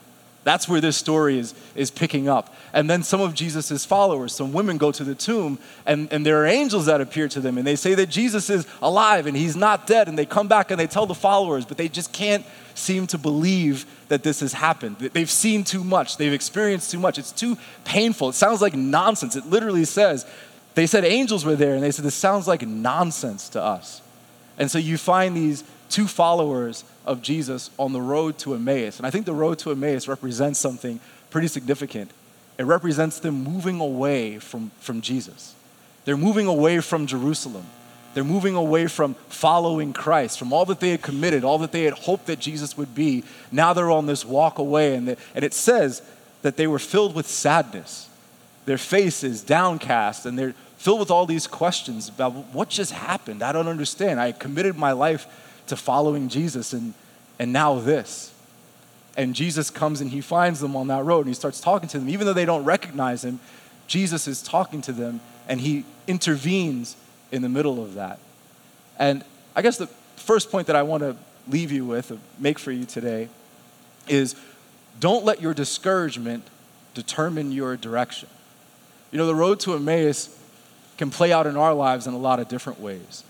That's 0.44 0.68
where 0.68 0.80
this 0.80 0.96
story 0.96 1.38
is, 1.38 1.54
is 1.76 1.90
picking 1.90 2.28
up. 2.28 2.54
And 2.72 2.90
then 2.90 3.02
some 3.02 3.20
of 3.20 3.32
Jesus' 3.32 3.84
followers, 3.84 4.34
some 4.34 4.52
women 4.52 4.76
go 4.76 4.90
to 4.90 5.04
the 5.04 5.14
tomb, 5.14 5.58
and, 5.86 6.12
and 6.12 6.26
there 6.26 6.42
are 6.42 6.46
angels 6.46 6.86
that 6.86 7.00
appear 7.00 7.28
to 7.28 7.40
them, 7.40 7.58
and 7.58 7.66
they 7.66 7.76
say 7.76 7.94
that 7.94 8.08
Jesus 8.08 8.50
is 8.50 8.66
alive 8.80 9.26
and 9.26 9.36
he's 9.36 9.54
not 9.54 9.86
dead. 9.86 10.08
And 10.08 10.18
they 10.18 10.26
come 10.26 10.48
back 10.48 10.70
and 10.70 10.80
they 10.80 10.88
tell 10.88 11.06
the 11.06 11.14
followers, 11.14 11.64
but 11.64 11.76
they 11.76 11.88
just 11.88 12.12
can't 12.12 12.44
seem 12.74 13.06
to 13.08 13.18
believe 13.18 13.86
that 14.08 14.22
this 14.22 14.40
has 14.40 14.52
happened. 14.52 14.98
They've 14.98 15.30
seen 15.30 15.62
too 15.62 15.84
much, 15.84 16.16
they've 16.16 16.32
experienced 16.32 16.90
too 16.90 16.98
much. 16.98 17.18
It's 17.18 17.32
too 17.32 17.56
painful. 17.84 18.30
It 18.30 18.34
sounds 18.34 18.60
like 18.60 18.74
nonsense. 18.74 19.36
It 19.36 19.46
literally 19.46 19.84
says, 19.84 20.26
they 20.74 20.86
said 20.86 21.04
angels 21.04 21.44
were 21.44 21.54
there, 21.54 21.74
and 21.74 21.82
they 21.82 21.90
said, 21.90 22.04
this 22.04 22.14
sounds 22.14 22.48
like 22.48 22.66
nonsense 22.66 23.48
to 23.50 23.62
us. 23.62 24.00
And 24.58 24.70
so 24.70 24.78
you 24.78 24.98
find 24.98 25.36
these 25.36 25.62
two 25.88 26.08
followers 26.08 26.84
of 27.04 27.22
Jesus 27.22 27.70
on 27.78 27.92
the 27.92 28.00
road 28.00 28.38
to 28.38 28.54
Emmaus. 28.54 28.98
And 28.98 29.06
I 29.06 29.10
think 29.10 29.26
the 29.26 29.34
road 29.34 29.58
to 29.60 29.70
Emmaus 29.70 30.08
represents 30.08 30.58
something 30.58 31.00
pretty 31.30 31.48
significant. 31.48 32.10
It 32.58 32.64
represents 32.64 33.18
them 33.18 33.42
moving 33.42 33.80
away 33.80 34.38
from, 34.38 34.70
from 34.80 35.00
Jesus. 35.00 35.54
They're 36.04 36.16
moving 36.16 36.46
away 36.46 36.80
from 36.80 37.06
Jerusalem. 37.06 37.64
They're 38.14 38.24
moving 38.24 38.54
away 38.54 38.88
from 38.88 39.14
following 39.28 39.92
Christ, 39.92 40.38
from 40.38 40.52
all 40.52 40.66
that 40.66 40.80
they 40.80 40.90
had 40.90 41.02
committed, 41.02 41.44
all 41.44 41.58
that 41.58 41.72
they 41.72 41.84
had 41.84 41.94
hoped 41.94 42.26
that 42.26 42.38
Jesus 42.38 42.76
would 42.76 42.94
be. 42.94 43.24
Now 43.50 43.72
they're 43.72 43.90
on 43.90 44.06
this 44.06 44.24
walk 44.24 44.58
away. 44.58 44.94
And, 44.94 45.16
and 45.34 45.44
it 45.44 45.54
says 45.54 46.02
that 46.42 46.56
they 46.56 46.66
were 46.66 46.78
filled 46.78 47.14
with 47.14 47.26
sadness. 47.26 48.08
Their 48.66 48.78
faces 48.78 49.42
downcast, 49.42 50.26
and 50.26 50.38
they're 50.38 50.54
filled 50.76 51.00
with 51.00 51.10
all 51.10 51.26
these 51.26 51.46
questions 51.46 52.08
about 52.08 52.32
what 52.52 52.68
just 52.68 52.92
happened. 52.92 53.42
I 53.42 53.52
don't 53.52 53.68
understand. 53.68 54.20
I 54.20 54.32
committed 54.32 54.76
my 54.76 54.92
life 54.92 55.26
to 55.66 55.76
following 55.76 56.28
Jesus, 56.28 56.72
and, 56.72 56.94
and 57.38 57.52
now 57.52 57.78
this. 57.78 58.32
And 59.16 59.34
Jesus 59.34 59.70
comes 59.70 60.00
and 60.00 60.10
he 60.10 60.20
finds 60.20 60.60
them 60.60 60.74
on 60.74 60.88
that 60.88 61.04
road 61.04 61.20
and 61.20 61.28
he 61.28 61.34
starts 61.34 61.60
talking 61.60 61.88
to 61.90 61.98
them. 61.98 62.08
Even 62.08 62.26
though 62.26 62.32
they 62.32 62.46
don't 62.46 62.64
recognize 62.64 63.24
him, 63.24 63.40
Jesus 63.86 64.26
is 64.26 64.42
talking 64.42 64.80
to 64.82 64.92
them 64.92 65.20
and 65.48 65.60
he 65.60 65.84
intervenes 66.06 66.96
in 67.30 67.42
the 67.42 67.48
middle 67.48 67.82
of 67.82 67.94
that. 67.94 68.18
And 68.98 69.24
I 69.54 69.62
guess 69.62 69.76
the 69.76 69.88
first 70.16 70.50
point 70.50 70.66
that 70.68 70.76
I 70.76 70.82
want 70.82 71.02
to 71.02 71.16
leave 71.48 71.72
you 71.72 71.84
with, 71.84 72.12
uh, 72.12 72.16
make 72.38 72.58
for 72.58 72.72
you 72.72 72.84
today, 72.84 73.28
is 74.08 74.34
don't 75.00 75.24
let 75.24 75.42
your 75.42 75.52
discouragement 75.52 76.44
determine 76.94 77.52
your 77.52 77.76
direction. 77.76 78.28
You 79.10 79.18
know, 79.18 79.26
the 79.26 79.34
road 79.34 79.60
to 79.60 79.74
Emmaus 79.74 80.38
can 80.96 81.10
play 81.10 81.32
out 81.32 81.46
in 81.46 81.56
our 81.56 81.74
lives 81.74 82.06
in 82.06 82.14
a 82.14 82.18
lot 82.18 82.40
of 82.40 82.48
different 82.48 82.80
ways 82.80 83.24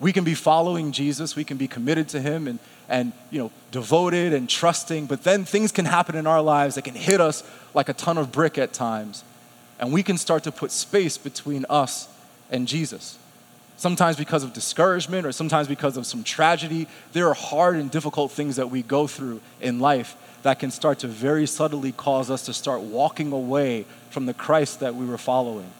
we 0.00 0.12
can 0.14 0.24
be 0.24 0.34
following 0.34 0.92
Jesus, 0.92 1.36
we 1.36 1.44
can 1.44 1.58
be 1.58 1.68
committed 1.68 2.08
to 2.08 2.20
him 2.20 2.48
and, 2.48 2.58
and 2.88 3.12
you 3.30 3.38
know, 3.38 3.52
devoted 3.70 4.32
and 4.32 4.48
trusting, 4.48 5.06
but 5.06 5.22
then 5.24 5.44
things 5.44 5.70
can 5.70 5.84
happen 5.84 6.16
in 6.16 6.26
our 6.26 6.40
lives 6.40 6.74
that 6.74 6.82
can 6.82 6.94
hit 6.94 7.20
us 7.20 7.44
like 7.74 7.90
a 7.90 7.92
ton 7.92 8.16
of 8.16 8.32
brick 8.32 8.56
at 8.56 8.72
times. 8.72 9.22
And 9.78 9.92
we 9.92 10.02
can 10.02 10.16
start 10.16 10.42
to 10.44 10.52
put 10.52 10.72
space 10.72 11.18
between 11.18 11.66
us 11.68 12.08
and 12.50 12.66
Jesus. 12.66 13.18
Sometimes 13.76 14.16
because 14.16 14.42
of 14.42 14.52
discouragement 14.52 15.26
or 15.26 15.32
sometimes 15.32 15.68
because 15.68 15.96
of 15.96 16.06
some 16.06 16.24
tragedy, 16.24 16.86
there 17.12 17.28
are 17.28 17.34
hard 17.34 17.76
and 17.76 17.90
difficult 17.90 18.32
things 18.32 18.56
that 18.56 18.70
we 18.70 18.82
go 18.82 19.06
through 19.06 19.40
in 19.60 19.80
life 19.80 20.16
that 20.42 20.58
can 20.58 20.70
start 20.70 20.98
to 21.00 21.08
very 21.08 21.46
subtly 21.46 21.92
cause 21.92 22.30
us 22.30 22.46
to 22.46 22.54
start 22.54 22.80
walking 22.80 23.32
away 23.32 23.84
from 24.08 24.24
the 24.24 24.34
Christ 24.34 24.80
that 24.80 24.94
we 24.94 25.04
were 25.04 25.18
following 25.18 25.70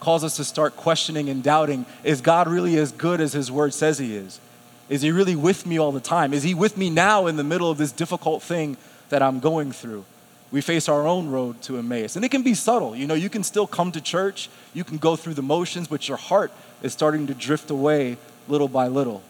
calls 0.00 0.24
us 0.24 0.36
to 0.36 0.44
start 0.44 0.76
questioning 0.76 1.28
and 1.28 1.42
doubting 1.42 1.86
is 2.04 2.20
God 2.20 2.48
really 2.48 2.76
as 2.78 2.92
good 2.92 3.20
as 3.20 3.32
His 3.32 3.50
word 3.50 3.74
says 3.74 3.98
He 3.98 4.16
is? 4.16 4.40
Is 4.88 5.02
He 5.02 5.10
really 5.10 5.36
with 5.36 5.66
me 5.66 5.78
all 5.78 5.92
the 5.92 6.00
time? 6.00 6.32
Is 6.32 6.42
He 6.42 6.54
with 6.54 6.76
me 6.76 6.90
now 6.90 7.26
in 7.26 7.36
the 7.36 7.44
middle 7.44 7.70
of 7.70 7.78
this 7.78 7.92
difficult 7.92 8.42
thing 8.42 8.76
that 9.08 9.22
I'm 9.22 9.40
going 9.40 9.72
through? 9.72 10.04
We 10.50 10.60
face 10.60 10.88
our 10.88 11.06
own 11.06 11.28
road 11.28 11.60
to 11.62 11.76
Emmaus. 11.76 12.16
And 12.16 12.24
it 12.24 12.30
can 12.30 12.42
be 12.42 12.54
subtle. 12.54 12.94
You 12.94 13.06
know, 13.06 13.14
you 13.14 13.28
can 13.28 13.42
still 13.42 13.66
come 13.66 13.90
to 13.92 14.00
church, 14.00 14.48
you 14.74 14.84
can 14.84 14.98
go 14.98 15.16
through 15.16 15.34
the 15.34 15.42
motions, 15.42 15.88
but 15.88 16.08
your 16.08 16.16
heart 16.16 16.52
is 16.82 16.92
starting 16.92 17.26
to 17.26 17.34
drift 17.34 17.70
away 17.70 18.16
little 18.48 18.68
by 18.68 18.86
little. 18.86 19.22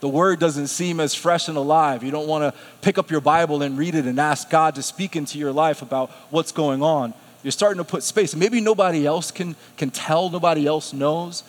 The 0.00 0.08
word 0.08 0.38
doesn't 0.38 0.66
seem 0.66 1.00
as 1.00 1.14
fresh 1.14 1.48
and 1.48 1.56
alive. 1.56 2.02
You 2.02 2.10
don't 2.10 2.26
want 2.26 2.42
to 2.42 2.60
pick 2.82 2.98
up 2.98 3.10
your 3.10 3.20
Bible 3.20 3.62
and 3.62 3.78
read 3.78 3.94
it 3.94 4.04
and 4.04 4.18
ask 4.18 4.50
God 4.50 4.74
to 4.74 4.82
speak 4.82 5.16
into 5.16 5.38
your 5.38 5.52
life 5.52 5.80
about 5.80 6.10
what's 6.30 6.52
going 6.52 6.82
on. 6.82 7.14
You're 7.44 7.52
starting 7.52 7.78
to 7.78 7.84
put 7.84 8.02
space. 8.02 8.34
Maybe 8.34 8.60
nobody 8.60 9.06
else 9.06 9.30
can, 9.30 9.54
can 9.76 9.90
tell, 9.90 10.30
nobody 10.30 10.66
else 10.66 10.92
knows, 10.92 11.44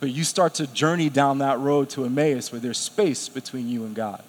but 0.00 0.10
you 0.10 0.22
start 0.22 0.54
to 0.54 0.66
journey 0.68 1.10
down 1.10 1.38
that 1.38 1.58
road 1.58 1.90
to 1.90 2.04
Emmaus 2.04 2.52
where 2.52 2.60
there's 2.60 2.78
space 2.78 3.28
between 3.28 3.68
you 3.68 3.84
and 3.84 3.96
God. 3.96 4.22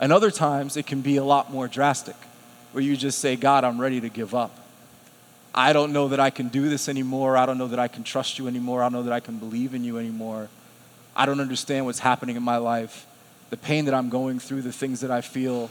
And 0.00 0.10
other 0.10 0.30
times 0.30 0.78
it 0.78 0.86
can 0.86 1.02
be 1.02 1.18
a 1.18 1.24
lot 1.24 1.52
more 1.52 1.68
drastic, 1.68 2.16
where 2.72 2.82
you 2.82 2.96
just 2.96 3.18
say, 3.18 3.36
God, 3.36 3.64
I'm 3.64 3.78
ready 3.78 4.00
to 4.00 4.08
give 4.08 4.34
up. 4.34 4.58
I 5.54 5.74
don't 5.74 5.92
know 5.92 6.08
that 6.08 6.18
I 6.18 6.30
can 6.30 6.48
do 6.48 6.70
this 6.70 6.88
anymore. 6.88 7.36
I 7.36 7.44
don't 7.44 7.58
know 7.58 7.68
that 7.68 7.78
I 7.78 7.86
can 7.86 8.02
trust 8.02 8.38
you 8.38 8.48
anymore. 8.48 8.82
I 8.82 8.86
don't 8.86 8.94
know 8.94 9.02
that 9.02 9.12
I 9.12 9.20
can 9.20 9.36
believe 9.36 9.74
in 9.74 9.84
you 9.84 9.98
anymore. 9.98 10.48
I 11.14 11.26
don't 11.26 11.40
understand 11.40 11.84
what's 11.84 11.98
happening 11.98 12.36
in 12.36 12.42
my 12.42 12.56
life. 12.56 13.06
The 13.50 13.58
pain 13.58 13.84
that 13.84 13.92
I'm 13.92 14.08
going 14.08 14.38
through, 14.38 14.62
the 14.62 14.72
things 14.72 15.00
that 15.00 15.10
I 15.10 15.20
feel, 15.20 15.70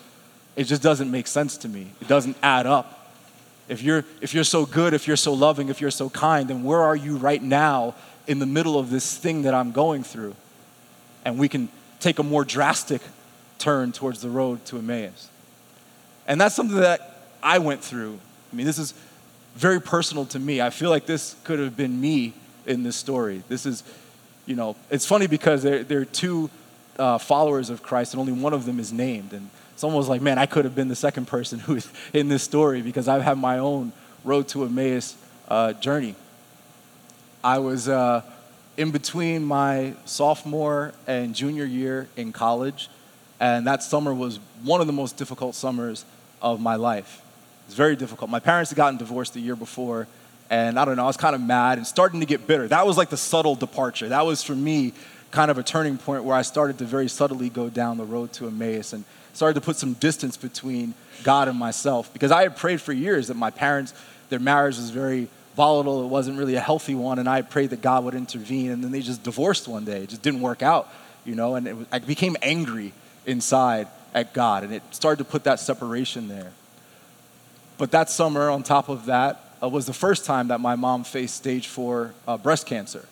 it 0.56 0.66
just 0.66 0.84
doesn't 0.84 1.10
make 1.10 1.26
sense 1.26 1.58
to 1.58 1.68
me. 1.68 1.88
It 2.00 2.08
doesn't 2.08 2.38
add 2.44 2.68
up. 2.68 3.00
If 3.72 3.82
you're, 3.82 4.04
if 4.20 4.34
you're 4.34 4.44
so 4.44 4.66
good, 4.66 4.94
if 4.94 5.08
you're 5.08 5.16
so 5.16 5.32
loving, 5.32 5.70
if 5.70 5.80
you're 5.80 5.92
so 5.92 6.10
kind, 6.10 6.50
then 6.50 6.62
where 6.62 6.82
are 6.82 6.96
you 6.96 7.16
right 7.16 7.42
now 7.42 7.96
in 8.28 8.40
the 8.40 8.46
middle 8.46 8.78
of 8.78 8.90
this 8.90 9.18
thing 9.18 9.44
that 9.44 9.54
I'm 9.54 9.72
going 9.72 10.04
through? 10.04 10.36
And 11.24 11.40
we 11.40 11.48
can 11.48 11.70
take 12.02 12.20
a 12.20 12.24
more 12.24 12.44
drastic 12.44 13.02
turn 13.60 13.94
towards 13.94 14.20
the 14.20 14.30
road 14.30 14.66
to 14.66 14.78
Emmaus. 14.78 15.30
And 16.28 16.40
that's 16.42 16.54
something 16.54 16.82
that 16.82 17.22
I 17.42 17.60
went 17.60 17.82
through. 17.82 18.20
I 18.52 18.56
mean, 18.58 18.66
this 18.66 18.78
is 18.78 18.94
very 19.56 19.80
personal 19.80 20.26
to 20.26 20.40
me. 20.40 20.60
I 20.60 20.70
feel 20.70 20.90
like 20.90 21.06
this 21.06 21.38
could 21.46 21.60
have 21.60 21.78
been 21.78 22.02
me 22.02 22.34
in 22.66 22.84
this 22.84 22.98
story. 22.98 23.42
This 23.48 23.66
is, 23.66 23.84
you 24.46 24.58
know, 24.58 24.76
it's 24.90 25.06
funny 25.06 25.28
because 25.28 25.64
there, 25.64 25.86
there 25.86 26.02
are 26.02 26.06
two 26.06 26.50
uh, 27.00 27.18
followers 27.20 27.70
of 27.70 27.82
Christ, 27.82 28.14
and 28.14 28.20
only 28.20 28.34
one 28.34 28.52
of 28.52 28.66
them 28.66 28.82
is 28.82 28.92
named. 28.92 29.32
And 29.32 29.50
someone 29.82 29.96
almost 29.96 30.10
like, 30.10 30.22
man, 30.22 30.38
I 30.38 30.46
could 30.46 30.64
have 30.66 30.76
been 30.76 30.90
the 30.90 30.96
second 30.96 31.26
person 31.28 31.58
who's 31.60 31.90
in 32.14 32.28
this 32.28 32.44
story 32.44 32.84
because 32.84 33.08
I've 33.08 33.24
had 33.24 33.38
my 33.38 33.58
own 33.58 33.92
road 34.24 34.48
to 34.50 34.64
Emmaus 34.64 35.16
uh, 35.48 35.74
journey. 35.74 36.16
I 37.44 37.58
was 37.58 37.90
uh, 37.90 38.22
in 38.78 38.92
between 38.92 39.44
my 39.44 39.96
sophomore 40.06 40.94
and 41.08 41.34
junior 41.34 41.66
year 41.66 42.08
in 42.16 42.32
college, 42.32 42.90
and 43.40 43.66
that 43.66 43.82
summer 43.82 44.14
was 44.14 44.40
one 44.64 44.82
of 44.82 44.88
the 44.88 44.94
most 44.94 45.18
difficult 45.18 45.56
summers 45.56 46.06
of 46.44 46.62
my 46.62 46.76
life. 46.76 47.24
It 47.66 47.70
was 47.70 47.76
very 47.76 47.96
difficult. 47.96 48.30
My 48.30 48.40
parents 48.40 48.70
had 48.70 48.78
gotten 48.78 49.00
divorced 49.00 49.34
the 49.34 49.40
year 49.40 49.56
before, 49.56 50.08
and 50.52 50.78
I 50.78 50.86
don't 50.86 50.96
know, 50.96 51.06
I 51.06 51.08
was 51.08 51.18
kind 51.18 51.34
of 51.34 51.42
mad 51.42 51.80
and 51.80 51.88
starting 51.88 52.20
to 52.20 52.28
get 52.28 52.46
bitter. 52.46 52.68
That 52.68 52.86
was 52.86 52.98
like 52.98 53.10
the 53.10 53.18
subtle 53.18 53.56
departure. 53.56 54.10
That 54.10 54.28
was 54.28 54.44
for 54.44 54.54
me 54.54 54.94
kind 55.32 55.50
of 55.50 55.58
a 55.58 55.64
turning 55.64 55.98
point 55.98 56.24
where 56.24 56.36
I 56.36 56.44
started 56.44 56.78
to 56.80 56.86
very 56.86 57.08
subtly 57.08 57.50
go 57.50 57.68
down 57.70 57.98
the 57.98 58.06
road 58.06 58.32
to 58.34 58.48
Emmaus. 58.48 58.94
And 58.94 59.06
started 59.34 59.56
to 59.56 59.62
put 59.62 59.76
some 59.76 59.94
distance 59.94 60.38
between 60.38 60.94
God 61.24 61.48
and 61.48 61.58
myself 61.58 62.12
because 62.14 62.32
I 62.32 62.44
had 62.44 62.56
prayed 62.58 62.82
for 62.82 62.94
years 62.94 63.28
that 63.28 63.36
my 63.36 63.52
parents, 63.52 63.94
their 64.30 64.40
marriage 64.40 64.78
was 64.78 64.90
very 64.90 65.28
volatile. 65.56 66.04
It 66.04 66.08
wasn't 66.08 66.38
really 66.38 66.56
a 66.56 66.62
healthy 66.62 66.96
one, 66.96 67.20
and 67.20 67.28
I 67.28 67.42
prayed 67.42 67.72
that 67.72 67.82
God 67.82 68.04
would 68.06 68.16
intervene. 68.16 68.72
And 68.72 68.84
then 68.84 68.92
they 68.92 69.02
just 69.02 69.24
divorced 69.24 69.68
one 69.68 69.86
day. 69.86 70.04
It 70.04 70.10
just 70.10 70.22
didn't 70.22 70.42
work 70.42 70.62
out, 70.62 70.90
you 71.26 71.36
know. 71.36 71.56
And 71.56 71.80
was, 71.80 71.88
I 71.92 72.00
became 72.00 72.36
angry 72.42 72.94
inside 73.26 73.88
at 74.14 74.34
God, 74.34 74.64
and 74.64 74.74
it 74.74 74.84
started 74.92 75.24
to 75.24 75.30
put 75.30 75.44
that 75.46 75.60
separation 75.60 76.28
there. 76.28 76.52
But 77.78 77.92
that 77.92 78.10
summer, 78.10 78.50
on 78.50 78.64
top 78.64 78.90
of 78.90 79.06
that, 79.06 79.44
uh, 79.62 79.70
was 79.70 79.86
the 79.86 79.94
first 79.94 80.26
time 80.26 80.50
that 80.50 80.60
my 80.60 80.76
mom 80.76 81.04
faced 81.04 81.36
stage 81.36 81.68
four 81.68 82.14
uh, 82.28 82.38
breast 82.38 82.66
cancer. 82.66 83.08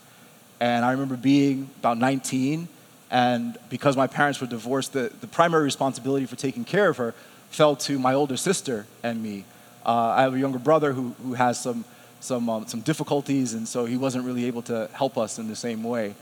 And 0.60 0.84
I 0.84 0.92
remember 0.92 1.16
being 1.16 1.70
about 1.80 1.98
19, 1.98 2.68
and 3.12 3.58
because 3.70 3.98
my 3.98 4.08
parents 4.08 4.40
were 4.40 4.48
divorced, 4.48 4.94
the, 4.94 5.12
the 5.22 5.28
primary 5.28 5.64
responsibility 5.64 6.26
for 6.26 6.36
taking 6.36 6.64
care 6.64 6.90
of 6.90 6.98
her 6.98 7.14
fell 7.50 7.76
to 7.76 7.98
my 7.98 8.14
older 8.14 8.38
sister 8.38 8.86
and 9.04 9.22
me. 9.22 9.46
Uh, 9.86 10.14
I 10.18 10.22
have 10.22 10.36
a 10.36 10.40
younger 10.40 10.60
brother 10.60 10.94
who, 10.94 11.16
who 11.24 11.34
has 11.34 11.60
some, 11.60 11.86
some, 12.20 12.50
um, 12.50 12.68
some 12.68 12.82
difficulties, 12.82 13.54
and 13.54 13.68
so 13.68 13.86
he 13.86 13.98
wasn't 13.98 14.26
really 14.26 14.46
able 14.46 14.62
to 14.64 14.90
help 14.94 15.18
us 15.18 15.40
in 15.40 15.48
the 15.48 15.56
same 15.56 15.84
way. 15.84 16.14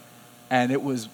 And 0.50 0.72
it 0.72 0.82
was 0.82 1.10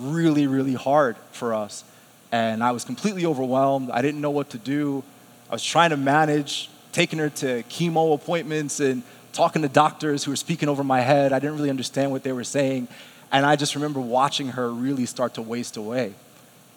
really, 0.00 0.46
really 0.46 0.74
hard 0.74 1.16
for 1.32 1.52
us. 1.52 1.84
And 2.30 2.64
I 2.64 2.72
was 2.72 2.84
completely 2.84 3.26
overwhelmed. 3.26 3.90
I 3.90 4.00
didn't 4.00 4.22
know 4.22 4.30
what 4.30 4.50
to 4.50 4.58
do. 4.58 5.02
I 5.50 5.54
was 5.54 5.62
trying 5.62 5.90
to 5.90 5.98
manage 5.98 6.70
taking 6.92 7.18
her 7.18 7.28
to 7.28 7.62
chemo 7.64 8.14
appointments 8.14 8.80
and 8.80 9.02
talking 9.32 9.62
to 9.62 9.68
doctors 9.68 10.24
who 10.24 10.30
were 10.30 10.36
speaking 10.36 10.68
over 10.68 10.84
my 10.84 11.00
head. 11.00 11.32
I 11.32 11.38
didn't 11.38 11.56
really 11.56 11.70
understand 11.70 12.10
what 12.10 12.22
they 12.22 12.32
were 12.32 12.44
saying. 12.44 12.88
And 13.32 13.46
I 13.46 13.56
just 13.56 13.74
remember 13.74 13.98
watching 13.98 14.48
her 14.48 14.70
really 14.70 15.06
start 15.06 15.34
to 15.34 15.42
waste 15.42 15.76
away 15.78 16.14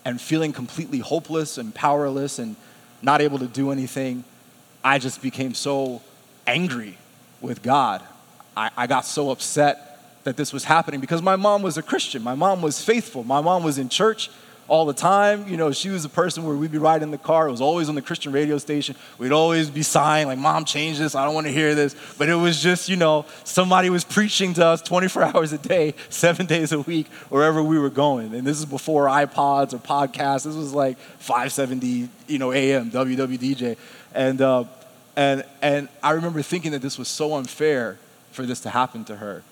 and 0.06 0.22
feeling 0.22 0.54
completely 0.54 1.00
hopeless 1.00 1.58
and 1.58 1.76
powerless 1.76 2.40
and 2.40 2.56
not 3.02 3.22
able 3.22 3.38
to 3.40 3.48
do 3.48 3.72
anything. 3.72 4.24
I 4.84 4.98
just 4.98 5.22
became 5.22 5.54
so 5.54 6.02
angry 6.48 6.98
with 7.42 7.62
God. 7.62 8.02
I, 8.56 8.72
I 8.78 8.88
got 8.88 9.06
so 9.06 9.32
upset 9.32 10.24
that 10.24 10.38
this 10.38 10.54
was 10.54 10.64
happening 10.64 11.02
because 11.02 11.22
my 11.22 11.36
mom 11.36 11.62
was 11.62 11.78
a 11.78 11.84
Christian. 11.84 12.24
My 12.24 12.36
mom 12.36 12.62
was 12.62 12.82
faithful. 12.82 13.24
My 13.24 13.42
mom 13.42 13.64
was 13.64 13.78
in 13.78 13.90
church 13.90 14.30
all 14.68 14.86
the 14.86 14.94
time. 14.94 15.48
You 15.48 15.58
know, 15.58 15.72
she 15.72 15.90
was 15.90 16.06
a 16.06 16.10
person 16.10 16.46
where 16.46 16.56
we'd 16.56 16.72
be 16.72 16.78
riding 16.78 17.04
in 17.04 17.12
the 17.12 17.18
car. 17.18 17.48
It 17.48 17.52
was 17.52 17.62
always 17.62 17.90
on 17.90 17.96
the 17.96 18.02
Christian 18.02 18.32
radio 18.32 18.58
station. 18.58 18.96
We'd 19.18 19.32
always 19.32 19.70
be 19.70 19.84
sighing, 19.84 20.28
like, 20.28 20.40
Mom, 20.40 20.66
change 20.66 20.98
this. 20.98 21.16
I 21.16 21.26
don't 21.26 21.36
want 21.36 21.48
to 21.48 21.54
hear 21.54 21.76
this. 21.76 21.96
But 22.18 22.30
it 22.30 22.36
was 22.36 22.62
just, 22.62 22.90
you 22.90 22.96
know, 22.96 23.26
somebody 23.44 23.90
was 23.90 24.04
preaching 24.04 24.54
to 24.56 24.66
us 24.66 24.82
24 24.82 25.24
hours 25.36 25.54
a 25.54 25.58
day, 25.58 25.94
seven 26.10 26.46
days 26.46 26.72
a 26.72 26.82
week, 26.82 27.08
wherever 27.30 27.62
we 27.64 27.78
were 27.78 27.90
going. 27.90 28.34
And 28.34 28.46
this 28.46 28.58
is 28.60 28.66
before 28.66 29.06
iPods 29.06 29.74
or 29.74 29.78
podcasts. 29.78 30.46
This 30.46 30.56
was 30.56 30.74
like 30.74 30.98
570, 30.98 32.10
you 32.28 32.40
know, 32.40 32.52
AM, 32.52 32.92
WWDJ. 32.92 33.78
And, 34.14 34.42
uh, 34.42 34.66
and, 35.16 35.44
and 35.62 35.90
I 36.02 36.12
remember 36.12 36.42
thinking 36.42 36.72
that 36.72 36.82
this 36.82 36.98
was 36.98 37.08
so 37.08 37.36
unfair 37.36 37.98
for 38.32 38.46
this 38.46 38.60
to 38.62 38.70
happen 38.70 39.06
to 39.06 39.16
her. 39.18 39.44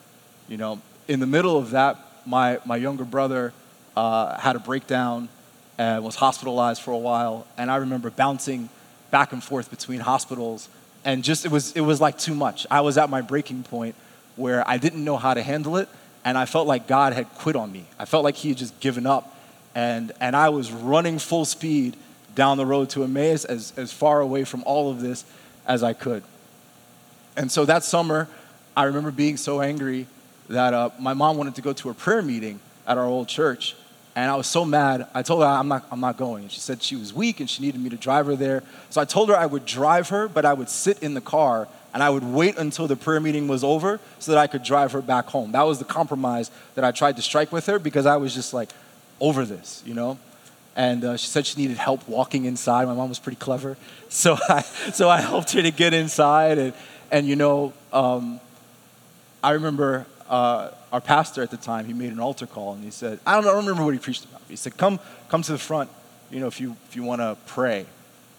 You 0.48 0.58
know, 0.58 0.82
in 1.08 1.20
the 1.20 1.26
middle 1.26 1.58
of 1.58 1.72
that, 1.72 1.98
my, 2.26 2.60
my 2.66 2.76
younger 2.76 3.06
brother, 3.06 3.54
uh, 3.96 4.38
had 4.38 4.56
a 4.56 4.60
breakdown 4.60 5.30
and 5.78 6.04
was 6.04 6.16
hospitalized 6.16 6.82
for 6.82 6.92
a 6.92 6.98
while. 6.98 7.48
And 7.58 7.72
I 7.72 7.78
remember 7.78 8.10
bouncing 8.10 8.70
back 9.12 9.32
and 9.34 9.44
forth 9.44 9.70
between 9.70 10.00
hospitals. 10.00 10.70
And 11.06 11.24
just, 11.24 11.46
it 11.46 11.52
was, 11.52 11.74
it 11.74 11.82
was 11.82 12.00
like 12.00 12.18
too 12.18 12.36
much. 12.36 12.66
I 12.72 12.82
was 12.82 12.98
at 12.98 13.10
my 13.10 13.22
breaking 13.22 13.64
point 13.64 13.96
where 14.36 14.68
I 14.68 14.78
didn't 14.78 15.04
know 15.04 15.18
how 15.18 15.34
to 15.34 15.42
handle 15.42 15.78
it. 15.78 15.90
And 16.26 16.38
I 16.38 16.46
felt 16.46 16.68
like 16.68 16.88
God 16.88 17.14
had 17.14 17.30
quit 17.36 17.56
on 17.56 17.72
me. 17.72 17.86
I 18.00 18.06
felt 18.06 18.24
like 18.24 18.36
He 18.36 18.50
had 18.50 18.58
just 18.58 18.80
given 18.80 19.06
up. 19.06 19.38
And, 19.76 20.12
and 20.20 20.36
I 20.36 20.50
was 20.50 20.72
running 20.72 21.20
full 21.20 21.46
speed 21.46 21.98
down 22.36 22.58
the 22.58 22.66
road 22.66 22.90
to 22.92 23.04
Emmaus 23.04 23.46
as, 23.46 23.74
as 23.78 23.92
far 23.92 24.22
away 24.22 24.44
from 24.44 24.64
all 24.66 24.90
of 24.90 25.02
this 25.02 25.26
as 25.68 25.84
I 25.84 25.94
could. 25.94 26.24
And 27.36 27.52
so 27.52 27.66
that 27.66 27.84
summer, 27.84 28.28
I 28.76 28.84
remember 28.84 29.12
being 29.12 29.38
so 29.38 29.62
angry 29.62 30.08
that 30.50 30.74
uh, 30.74 30.90
my 31.00 31.14
mom 31.14 31.38
wanted 31.38 31.56
to 31.56 31.62
go 31.62 31.74
to 31.74 31.90
a 31.90 31.94
prayer 31.94 32.22
meeting 32.22 32.60
at 32.88 32.98
our 32.98 33.06
old 33.06 33.28
church. 33.28 33.76
And 34.16 34.30
I 34.30 34.36
was 34.36 34.48
so 34.48 34.64
mad. 34.64 35.08
I 35.14 35.24
told 35.24 35.42
her 35.42 35.48
I'm 35.48 35.68
not, 35.68 35.86
I'm 35.92 36.00
not 36.00 36.18
going. 36.18 36.48
She 36.48 36.60
said 36.60 36.84
she 36.84 36.96
was 36.96 37.14
weak 37.14 37.40
and 37.40 37.50
she 37.50 37.64
needed 37.64 37.82
me 37.82 37.90
to 37.90 37.98
drive 37.98 38.28
her 38.28 38.36
there. 38.36 38.64
So 38.92 39.02
I 39.02 39.06
told 39.06 39.30
her 39.30 39.36
I 39.36 39.48
would 39.48 39.66
drive 39.66 40.10
her, 40.10 40.28
but 40.28 40.46
I 40.46 40.54
would 40.54 40.70
sit 40.70 41.02
in 41.02 41.16
the 41.16 41.22
car 41.22 41.68
and 41.94 42.04
I 42.04 42.10
would 42.10 42.24
wait 42.24 42.58
until 42.58 42.88
the 42.88 42.96
prayer 42.96 43.20
meeting 43.20 43.48
was 43.48 43.64
over 43.64 44.00
so 44.20 44.32
that 44.32 44.38
I 44.38 44.48
could 44.48 44.64
drive 44.64 44.92
her 44.92 45.02
back 45.02 45.28
home. 45.28 45.52
That 45.52 45.64
was 45.64 45.80
the 45.80 45.86
compromise 45.86 46.52
that 46.76 46.84
I 46.84 46.92
tried 46.92 47.16
to 47.16 47.22
strike 47.22 47.52
with 47.52 47.66
her 47.66 47.80
because 47.80 48.06
I 48.06 48.18
was 48.18 48.34
just 48.34 48.54
like 48.54 48.70
over 49.20 49.46
this, 49.46 49.82
you 49.86 49.94
know? 49.94 50.20
And 50.76 51.04
uh, 51.04 51.18
she 51.18 51.28
said 51.28 51.46
she 51.46 51.60
needed 51.60 51.78
help 51.78 52.08
walking 52.08 52.46
inside. 52.46 52.86
My 52.86 52.96
mom 52.96 53.10
was 53.10 53.20
pretty 53.20 53.38
clever. 53.38 53.78
So 54.10 54.38
I, 54.48 54.62
so 54.62 55.10
I 55.10 55.22
helped 55.22 55.54
her 55.54 55.64
to 55.64 55.72
get 55.72 55.92
inside. 55.92 56.60
And, 56.60 56.74
and 57.10 57.28
you 57.28 57.36
know, 57.36 57.74
um, 57.92 58.40
I 59.44 59.54
remember 59.54 60.06
uh, 60.34 60.74
our 60.92 61.00
pastor 61.00 61.44
at 61.44 61.52
the 61.52 61.58
time, 61.58 61.86
he 61.86 61.94
made 61.94 62.12
an 62.12 62.20
altar 62.20 62.48
call 62.48 62.74
and 62.74 62.84
he 62.84 62.90
said, 62.90 63.20
I 63.24 63.36
don't, 63.36 63.44
I 63.46 63.50
don't 63.50 63.66
remember 63.66 63.86
what 63.86 63.94
he 63.94 64.00
preached 64.00 64.26
about. 64.26 64.42
He 64.50 64.56
said, 64.56 64.76
come, 64.78 65.00
come 65.30 65.44
to 65.44 65.52
the 65.52 65.60
front, 65.60 65.92
you 66.32 66.40
know, 66.40 66.48
if 66.48 66.60
you, 66.60 66.76
if 66.90 66.96
you 66.96 67.04
want 67.04 67.22
to 67.22 67.38
pray. 67.46 67.86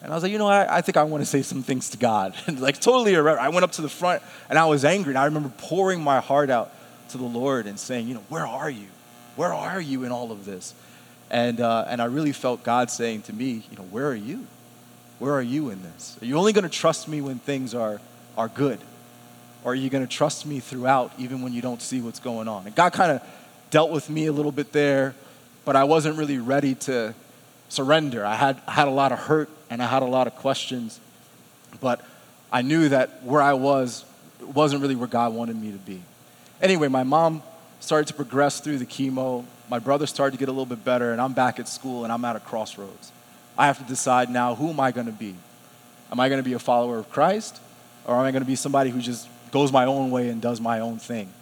And 0.03 0.11
I 0.11 0.17
was 0.17 0.25
like, 0.25 0.33
you 0.33 0.39
know, 0.39 0.49
I, 0.49 0.79
I 0.79 0.81
think 0.81 0.97
I 0.97 1.05
want 1.05 1.23
to 1.23 1.25
say 1.25 1.43
some 1.43 1.63
things 1.63 1.91
to 1.91 1.97
God. 1.97 2.35
and 2.49 2.59
like 2.59 2.81
totally 2.81 3.15
irreverent. 3.15 3.47
I 3.47 3.51
went 3.51 3.63
up 3.63 3.71
to 3.73 3.83
the 3.83 3.89
front 3.89 4.25
and 4.51 4.59
I 4.59 4.67
was 4.67 4.85
angry. 4.85 5.13
And 5.13 5.19
I 5.19 5.27
remember 5.27 5.53
pouring 5.57 6.03
my 6.03 6.19
heart 6.19 6.51
out 6.51 6.73
to 7.11 7.19
the 7.19 7.25
Lord 7.25 7.69
and 7.69 7.79
saying, 7.79 8.09
you 8.09 8.15
know, 8.15 8.25
where 8.29 8.47
are 8.47 8.71
you? 8.71 8.89
Where 9.37 9.55
are 9.55 9.81
you 9.81 10.03
in 10.03 10.11
all 10.11 10.33
of 10.33 10.45
this? 10.45 10.75
And, 11.31 11.61
uh, 11.61 11.85
and 11.89 12.03
I 12.03 12.07
really 12.07 12.33
felt 12.33 12.65
God 12.65 12.91
saying 12.91 13.23
to 13.23 13.33
me, 13.33 13.63
you 13.71 13.77
know, 13.77 13.85
where 13.85 14.09
are 14.09 14.17
you? 14.17 14.49
Where 15.21 15.33
are 15.33 15.43
you 15.43 15.71
in 15.71 15.81
this? 15.85 16.19
Are 16.21 16.25
you 16.25 16.37
only 16.39 16.53
going 16.53 16.65
to 16.65 16.69
trust 16.69 17.07
me 17.07 17.21
when 17.21 17.39
things 17.39 17.73
are, 17.73 18.01
are 18.37 18.49
good? 18.49 18.81
Or 19.65 19.73
are 19.73 19.75
you 19.75 19.89
going 19.89 20.07
to 20.07 20.13
trust 20.13 20.47
me 20.47 20.61
throughout, 20.61 21.13
even 21.19 21.43
when 21.43 21.53
you 21.53 21.63
don't 21.63 21.81
see 21.81 22.01
what's 22.01 22.21
going 22.21 22.49
on? 22.49 22.67
And 22.67 22.75
God 22.75 22.93
kind 22.93 23.13
of 23.13 23.23
dealt 23.71 23.91
with 23.91 24.11
me 24.11 24.27
a 24.27 24.33
little 24.33 24.53
bit 24.53 24.73
there, 24.73 25.15
but 25.65 25.75
I 25.75 25.85
wasn't 25.85 26.19
really 26.19 26.39
ready 26.39 26.75
to 26.77 27.15
surrender. 27.71 28.25
I 28.25 28.35
had, 28.35 28.61
I 28.69 28.73
had 28.73 28.89
a 28.89 28.93
lot 28.93 29.11
of 29.11 29.19
hurt 29.19 29.49
and 29.71 29.83
I 29.83 29.87
had 29.87 30.03
a 30.03 30.07
lot 30.07 30.27
of 30.27 30.37
questions, 30.37 31.01
but 31.81 32.01
I 32.53 32.63
knew 32.63 32.91
that 32.91 33.25
where 33.25 33.43
I 33.43 33.55
was 33.55 34.05
wasn't 34.41 34.83
really 34.83 34.95
where 34.95 35.09
God 35.09 35.33
wanted 35.33 35.57
me 35.57 35.73
to 35.73 35.79
be. 35.79 36.03
Anyway, 36.61 36.89
my 36.89 37.03
mom 37.03 37.43
started 37.81 38.07
to 38.09 38.15
progress 38.15 38.61
through 38.61 38.79
the 38.79 38.87
chemo. 38.87 39.45
My 39.71 39.79
brother 39.79 40.07
started 40.07 40.33
to 40.33 40.39
get 40.39 40.49
a 40.49 40.53
little 40.53 40.67
bit 40.67 40.85
better, 40.85 41.13
and 41.13 41.21
I'm 41.21 41.33
back 41.33 41.59
at 41.59 41.67
school 41.67 42.05
and 42.05 42.13
I'm 42.13 42.25
at 42.25 42.37
a 42.37 42.41
crossroads. 42.41 43.11
I 43.57 43.67
have 43.67 43.79
to 43.79 43.85
decide 43.85 44.31
now 44.31 44.55
who 44.55 44.69
am 44.69 44.81
I 44.81 44.93
going 44.93 45.07
to 45.07 45.13
be? 45.13 45.35
Am 46.13 46.21
I 46.21 46.29
going 46.29 46.39
to 46.39 46.49
be 46.49 46.53
a 46.53 46.59
follower 46.59 46.99
of 46.99 47.11
Christ, 47.11 47.61
or 48.07 48.15
am 48.15 48.21
I 48.23 48.31
going 48.31 48.43
to 48.43 48.47
be 48.47 48.57
somebody 48.57 48.91
who 48.91 49.01
just 49.01 49.29
goes 49.55 49.71
my 49.71 49.85
own 49.85 50.11
way 50.11 50.29
and 50.31 50.43
does 50.43 50.61
my 50.61 50.81
own 50.81 50.99
thing. 50.99 51.33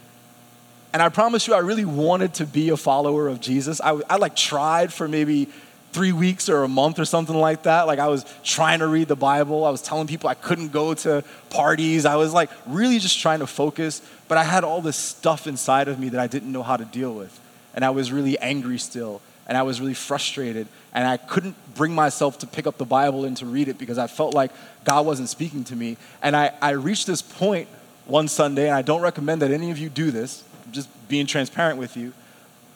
And 0.93 1.01
I 1.01 1.09
promise 1.09 1.47
you, 1.47 1.55
I 1.55 1.61
really 1.61 1.87
wanted 1.87 2.35
to 2.35 2.47
be 2.47 2.69
a 2.69 2.77
follower 2.77 3.27
of 3.27 3.41
Jesus. 3.41 3.81
I, 3.81 3.99
I 4.09 4.17
like 4.17 4.37
tried 4.37 4.93
for 4.93 5.09
maybe 5.09 5.49
three 5.93 6.13
weeks 6.13 6.51
or 6.51 6.63
a 6.63 6.69
month 6.69 6.99
or 6.99 7.07
something 7.07 7.35
like 7.35 7.63
that. 7.63 7.87
Like 7.87 7.99
I 7.99 8.09
was 8.09 8.27
trying 8.45 8.81
to 8.81 8.87
read 8.87 9.09
the 9.09 9.17
Bible. 9.17 9.65
I 9.65 9.71
was 9.71 9.81
telling 9.81 10.07
people 10.07 10.29
I 10.29 10.35
couldn't 10.35 10.73
go 10.73 10.93
to 10.93 11.25
parties. 11.49 12.05
I 12.05 12.17
was 12.17 12.35
like 12.35 12.51
really 12.67 12.99
just 12.99 13.19
trying 13.19 13.39
to 13.39 13.47
focus. 13.47 14.03
But 14.29 14.37
I 14.37 14.45
had 14.45 14.63
all 14.63 14.83
this 14.83 14.97
stuff 14.97 15.47
inside 15.47 15.89
of 15.89 15.99
me 15.99 16.11
that 16.11 16.21
I 16.21 16.27
didn't 16.27 16.53
know 16.53 16.63
how 16.63 16.77
to 16.77 16.85
deal 16.85 17.15
with. 17.15 17.41
And 17.75 17.83
I 17.83 17.91
was 17.91 18.13
really 18.13 18.39
angry 18.39 18.77
still. 18.77 19.23
And 19.47 19.57
I 19.57 19.63
was 19.63 19.81
really 19.81 19.95
frustrated. 19.95 20.69
And 20.95 21.07
I 21.07 21.17
couldn't 21.17 21.57
bring 21.75 21.95
myself 21.95 22.39
to 22.41 22.47
pick 22.47 22.67
up 22.67 22.79
the 22.79 22.85
Bible 22.85 23.25
and 23.25 23.37
to 23.39 23.47
read 23.47 23.69
it 23.69 23.79
because 23.79 23.99
I 23.99 24.07
felt 24.07 24.35
like 24.35 24.51
God 24.85 25.07
wasn't 25.07 25.29
speaking 25.29 25.65
to 25.65 25.77
me. 25.77 25.97
And 26.23 26.37
I, 26.37 26.53
I 26.61 26.71
reached 26.71 27.07
this 27.07 27.23
point 27.23 27.69
one 28.07 28.29
Sunday, 28.29 28.67
and 28.67 28.75
I 28.75 28.83
don't 28.83 29.01
recommend 29.01 29.43
that 29.43 29.51
any 29.51 29.71
of 29.71 29.79
you 29.79 29.89
do 29.89 30.11
this, 30.11 30.45
I'm 30.67 30.73
just 30.73 31.09
being 31.09 31.27
transparent 31.27 31.79
with 31.79 31.97
you, 31.97 32.13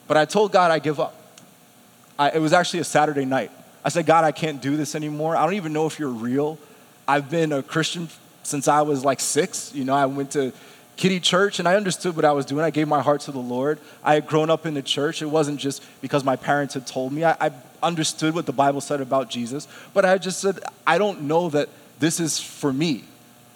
but 0.07 0.17
I 0.17 0.25
told 0.25 0.51
God 0.51 0.71
I 0.71 0.79
give 0.79 0.99
up. 0.99 1.15
I, 2.17 2.31
it 2.31 2.39
was 2.39 2.53
actually 2.53 2.79
a 2.79 2.85
Saturday 2.85 3.25
night. 3.25 3.51
I 3.83 3.89
said, 3.89 4.05
God, 4.05 4.23
I 4.23 4.31
can't 4.31 4.61
do 4.61 4.75
this 4.75 4.95
anymore. 4.95 5.35
I 5.35 5.43
don't 5.43 5.53
even 5.53 5.73
know 5.73 5.85
if 5.85 5.99
you're 5.99 6.09
real. 6.09 6.57
I've 7.07 7.29
been 7.29 7.51
a 7.51 7.61
Christian 7.61 8.09
since 8.43 8.67
I 8.67 8.81
was 8.81 9.05
like 9.05 9.19
six. 9.19 9.73
You 9.73 9.85
know, 9.85 9.93
I 9.93 10.05
went 10.05 10.31
to 10.31 10.51
kiddie 10.97 11.19
church 11.19 11.59
and 11.59 11.67
I 11.67 11.75
understood 11.75 12.15
what 12.15 12.25
I 12.25 12.31
was 12.31 12.45
doing. 12.45 12.63
I 12.63 12.69
gave 12.69 12.87
my 12.87 13.01
heart 13.01 13.21
to 13.21 13.31
the 13.31 13.39
Lord. 13.39 13.79
I 14.03 14.15
had 14.15 14.27
grown 14.27 14.49
up 14.49 14.65
in 14.65 14.73
the 14.73 14.81
church. 14.81 15.21
It 15.21 15.27
wasn't 15.27 15.59
just 15.59 15.83
because 16.01 16.23
my 16.23 16.35
parents 16.35 16.73
had 16.73 16.87
told 16.87 17.13
me. 17.13 17.23
I, 17.23 17.37
I 17.39 17.51
understood 17.81 18.33
what 18.33 18.45
the 18.45 18.53
Bible 18.53 18.81
said 18.81 19.01
about 19.01 19.29
Jesus, 19.29 19.67
but 19.93 20.05
I 20.05 20.17
just 20.17 20.39
said, 20.39 20.59
I 20.85 20.97
don't 20.97 21.23
know 21.23 21.49
that 21.49 21.69
this 21.99 22.19
is 22.19 22.39
for 22.39 22.71
me. 22.71 23.03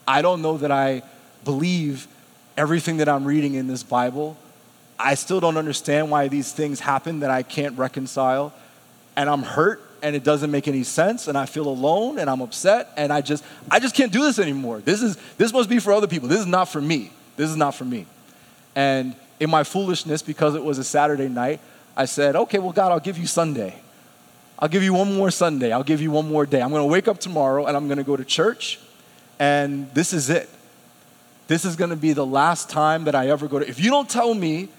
I 0.07 0.21
don't 0.21 0.41
know 0.41 0.57
that 0.57 0.71
I 0.71 1.03
believe 1.43 2.07
everything 2.57 2.97
that 2.97 3.09
I'm 3.09 3.25
reading 3.25 3.53
in 3.55 3.67
this 3.67 3.83
Bible. 3.83 4.37
I 4.99 5.15
still 5.15 5.39
don't 5.39 5.57
understand 5.57 6.11
why 6.11 6.27
these 6.27 6.51
things 6.51 6.79
happen 6.79 7.21
that 7.21 7.31
I 7.31 7.43
can't 7.43 7.77
reconcile. 7.77 8.53
And 9.15 9.29
I'm 9.29 9.43
hurt 9.43 9.81
and 10.03 10.15
it 10.15 10.23
doesn't 10.23 10.51
make 10.51 10.67
any 10.67 10.83
sense 10.83 11.27
and 11.27 11.37
I 11.37 11.45
feel 11.45 11.67
alone 11.67 12.17
and 12.19 12.29
I'm 12.29 12.41
upset 12.41 12.89
and 12.97 13.11
I 13.11 13.21
just 13.21 13.43
I 13.69 13.79
just 13.79 13.95
can't 13.95 14.11
do 14.11 14.21
this 14.23 14.39
anymore. 14.39 14.79
This 14.79 15.01
is 15.01 15.17
this 15.37 15.53
must 15.53 15.69
be 15.69 15.79
for 15.79 15.93
other 15.93 16.07
people. 16.07 16.27
This 16.27 16.39
is 16.39 16.47
not 16.47 16.65
for 16.65 16.81
me. 16.81 17.11
This 17.37 17.49
is 17.49 17.55
not 17.55 17.75
for 17.75 17.85
me. 17.85 18.05
And 18.75 19.15
in 19.39 19.49
my 19.49 19.63
foolishness 19.63 20.21
because 20.21 20.55
it 20.55 20.63
was 20.63 20.77
a 20.77 20.83
Saturday 20.83 21.27
night, 21.27 21.59
I 21.95 22.05
said, 22.05 22.35
"Okay, 22.35 22.59
well 22.59 22.71
God, 22.71 22.91
I'll 22.91 22.99
give 22.99 23.17
you 23.17 23.27
Sunday. 23.27 23.75
I'll 24.61 24.69
give 24.69 24.83
you 24.83 24.93
one 24.93 25.15
more 25.15 25.31
Sunday. 25.31 25.71
I'll 25.71 25.83
give 25.83 26.01
you 26.01 26.11
one 26.11 26.29
more 26.29 26.45
day. 26.45 26.61
I'm 26.61 26.69
going 26.69 26.83
to 26.83 26.91
wake 26.91 27.07
up 27.07 27.19
tomorrow 27.19 27.65
and 27.65 27.75
I'm 27.75 27.87
going 27.87 27.97
to 27.97 28.03
go 28.03 28.15
to 28.15 28.23
church 28.23 28.79
and 29.39 29.91
this 29.93 30.13
is 30.13 30.29
it 30.29 30.47
this 31.51 31.65
is 31.65 31.75
going 31.75 31.89
to 31.89 31.97
be 31.97 32.13
the 32.13 32.25
last 32.25 32.69
time 32.69 33.03
that 33.03 33.13
I 33.13 33.27
ever 33.27 33.45
go 33.45 33.59
to. 33.59 33.67
If 33.67 33.77
you 33.77 33.89
don't 33.89 34.09
tell 34.09 34.33
me 34.33 34.69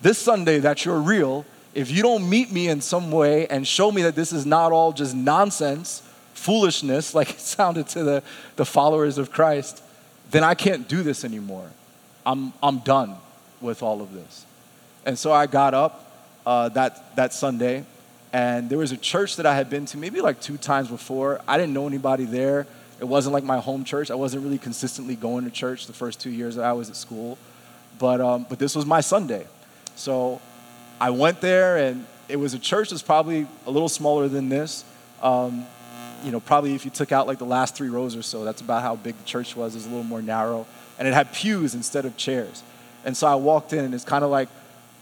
this 0.00 0.18
Sunday 0.18 0.58
that 0.58 0.84
you're 0.84 0.98
real, 0.98 1.46
if 1.72 1.88
you 1.88 2.02
don't 2.02 2.28
meet 2.28 2.50
me 2.50 2.66
in 2.66 2.80
some 2.80 3.12
way 3.12 3.46
and 3.46 3.64
show 3.64 3.92
me 3.92 4.02
that 4.02 4.16
this 4.16 4.32
is 4.32 4.44
not 4.44 4.72
all 4.72 4.92
just 4.92 5.14
nonsense, 5.14 6.02
foolishness, 6.34 7.14
like 7.14 7.30
it 7.30 7.38
sounded 7.38 7.86
to 7.90 8.02
the, 8.02 8.22
the 8.56 8.64
followers 8.64 9.18
of 9.18 9.30
Christ, 9.30 9.84
then 10.32 10.42
I 10.42 10.54
can't 10.54 10.88
do 10.88 11.04
this 11.04 11.24
anymore. 11.24 11.70
I'm, 12.26 12.52
I'm 12.60 12.78
done 12.78 13.14
with 13.60 13.80
all 13.80 14.02
of 14.02 14.12
this. 14.12 14.46
And 15.06 15.16
so 15.16 15.30
I 15.30 15.46
got 15.46 15.74
up 15.74 16.12
uh, 16.44 16.70
that, 16.70 17.14
that 17.14 17.32
Sunday, 17.32 17.84
and 18.32 18.70
there 18.70 18.78
was 18.78 18.92
a 18.92 18.96
church 18.96 19.36
that 19.36 19.46
I 19.46 19.54
had 19.54 19.68
been 19.68 19.86
to 19.86 19.98
maybe 19.98 20.20
like 20.20 20.40
two 20.40 20.56
times 20.56 20.88
before. 20.88 21.40
I 21.48 21.58
didn't 21.58 21.72
know 21.72 21.86
anybody 21.86 22.24
there. 22.24 22.66
It 23.00 23.04
wasn't 23.08 23.32
like 23.32 23.44
my 23.44 23.58
home 23.58 23.82
church. 23.82 24.10
I 24.10 24.14
wasn't 24.14 24.44
really 24.44 24.58
consistently 24.58 25.16
going 25.16 25.44
to 25.44 25.50
church 25.50 25.86
the 25.86 25.92
first 25.92 26.20
two 26.20 26.30
years 26.30 26.56
that 26.56 26.64
I 26.64 26.72
was 26.72 26.90
at 26.90 26.96
school. 26.96 27.38
But, 27.98 28.20
um, 28.20 28.46
but 28.48 28.58
this 28.58 28.76
was 28.76 28.86
my 28.86 29.00
Sunday. 29.00 29.46
So 29.96 30.40
I 31.00 31.10
went 31.10 31.40
there, 31.40 31.78
and 31.78 32.06
it 32.28 32.36
was 32.36 32.54
a 32.54 32.58
church 32.58 32.90
that's 32.90 33.02
probably 33.02 33.46
a 33.66 33.70
little 33.70 33.88
smaller 33.88 34.28
than 34.28 34.48
this. 34.48 34.84
Um, 35.22 35.66
you 36.22 36.30
know, 36.30 36.40
probably 36.40 36.74
if 36.74 36.84
you 36.84 36.90
took 36.90 37.10
out 37.10 37.26
like 37.26 37.38
the 37.38 37.46
last 37.46 37.74
three 37.74 37.88
rows 37.88 38.14
or 38.14 38.22
so, 38.22 38.44
that's 38.44 38.60
about 38.60 38.82
how 38.82 38.96
big 38.96 39.16
the 39.16 39.24
church 39.24 39.56
was. 39.56 39.74
It 39.74 39.78
was 39.78 39.86
a 39.86 39.88
little 39.88 40.04
more 40.04 40.22
narrow. 40.22 40.66
And 40.98 41.08
it 41.08 41.14
had 41.14 41.32
pews 41.32 41.74
instead 41.74 42.04
of 42.04 42.16
chairs. 42.16 42.62
And 43.04 43.16
so 43.16 43.26
I 43.26 43.34
walked 43.34 43.72
in, 43.72 43.84
and 43.84 43.94
it's 43.94 44.04
kind 44.04 44.22
of 44.22 44.30
like, 44.30 44.48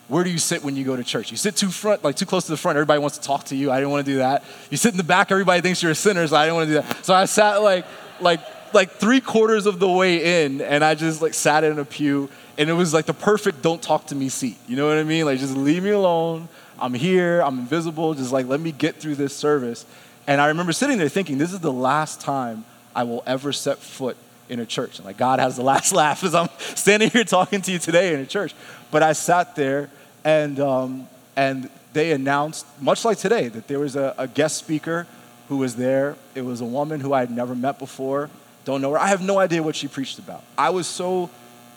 where 0.08 0.24
do 0.24 0.30
you 0.30 0.38
sit 0.38 0.64
when 0.64 0.74
you 0.74 0.84
go 0.84 0.96
to 0.96 1.04
church? 1.04 1.30
You 1.30 1.36
sit 1.36 1.54
too 1.54 1.70
front, 1.70 2.02
like 2.02 2.16
too 2.16 2.26
close 2.26 2.44
to 2.46 2.50
the 2.50 2.56
front. 2.56 2.76
Everybody 2.76 2.98
wants 2.98 3.18
to 3.18 3.24
talk 3.24 3.44
to 3.46 3.56
you. 3.56 3.70
I 3.70 3.76
didn't 3.76 3.90
want 3.90 4.06
to 4.06 4.12
do 4.12 4.18
that. 4.18 4.42
You 4.70 4.78
sit 4.78 4.92
in 4.92 4.96
the 4.96 5.04
back. 5.04 5.30
Everybody 5.30 5.60
thinks 5.60 5.82
you're 5.82 5.92
a 5.92 5.94
sinner, 5.94 6.26
so 6.26 6.34
I 6.34 6.44
didn't 6.44 6.56
want 6.56 6.68
to 6.68 6.74
do 6.74 6.82
that. 6.82 7.04
So 7.04 7.14
I 7.14 7.26
sat 7.26 7.62
like, 7.62 7.84
like, 8.20 8.40
like 8.72 8.92
three 8.92 9.20
quarters 9.20 9.66
of 9.66 9.78
the 9.78 9.88
way 9.88 10.44
in, 10.44 10.62
and 10.62 10.82
I 10.82 10.94
just 10.94 11.20
like 11.20 11.34
sat 11.34 11.62
in 11.62 11.78
a 11.78 11.84
pew, 11.84 12.30
and 12.56 12.70
it 12.70 12.72
was 12.72 12.94
like 12.94 13.04
the 13.04 13.14
perfect 13.14 13.62
"don't 13.62 13.82
talk 13.82 14.06
to 14.06 14.14
me" 14.14 14.28
seat. 14.30 14.56
You 14.66 14.76
know 14.76 14.88
what 14.88 14.96
I 14.96 15.04
mean? 15.04 15.26
Like 15.26 15.38
just 15.38 15.56
leave 15.56 15.82
me 15.82 15.90
alone. 15.90 16.48
I'm 16.78 16.94
here. 16.94 17.40
I'm 17.40 17.58
invisible. 17.58 18.14
Just 18.14 18.32
like 18.32 18.46
let 18.46 18.60
me 18.60 18.72
get 18.72 18.96
through 18.96 19.16
this 19.16 19.36
service. 19.36 19.84
And 20.26 20.40
I 20.40 20.48
remember 20.48 20.72
sitting 20.72 20.98
there 20.98 21.08
thinking, 21.08 21.38
this 21.38 21.52
is 21.52 21.60
the 21.60 21.72
last 21.72 22.20
time 22.20 22.64
I 22.94 23.04
will 23.04 23.22
ever 23.26 23.52
set 23.52 23.78
foot 23.78 24.16
in 24.48 24.60
a 24.60 24.66
church. 24.66 24.98
And 24.98 25.06
like 25.06 25.16
God 25.16 25.38
has 25.38 25.56
the 25.56 25.62
last 25.62 25.92
laugh 25.94 26.24
as 26.24 26.34
I'm 26.34 26.48
standing 26.58 27.10
here 27.10 27.24
talking 27.24 27.60
to 27.62 27.72
you 27.72 27.78
today 27.78 28.14
in 28.14 28.20
a 28.20 28.26
church. 28.26 28.54
But 28.90 29.02
I 29.02 29.12
sat 29.12 29.54
there 29.56 29.90
and, 30.28 30.60
um, 30.60 31.08
and 31.36 31.70
they 31.94 32.12
announced, 32.12 32.66
much 32.82 33.02
like 33.02 33.16
today, 33.16 33.48
that 33.48 33.66
there 33.66 33.78
was 33.78 33.96
a, 33.96 34.14
a 34.18 34.28
guest 34.28 34.58
speaker 34.58 35.06
who 35.48 35.56
was 35.56 35.76
there. 35.76 36.16
It 36.34 36.42
was 36.42 36.60
a 36.60 36.66
woman 36.66 37.00
who 37.00 37.14
I 37.14 37.20
had 37.20 37.30
never 37.30 37.54
met 37.54 37.78
before, 37.78 38.28
don't 38.66 38.82
know 38.82 38.90
her. 38.90 38.98
I 38.98 39.06
have 39.06 39.22
no 39.22 39.38
idea 39.38 39.62
what 39.62 39.74
she 39.74 39.88
preached 39.88 40.18
about. 40.18 40.44
I 40.58 40.68
was 40.68 40.86
so 40.86 41.30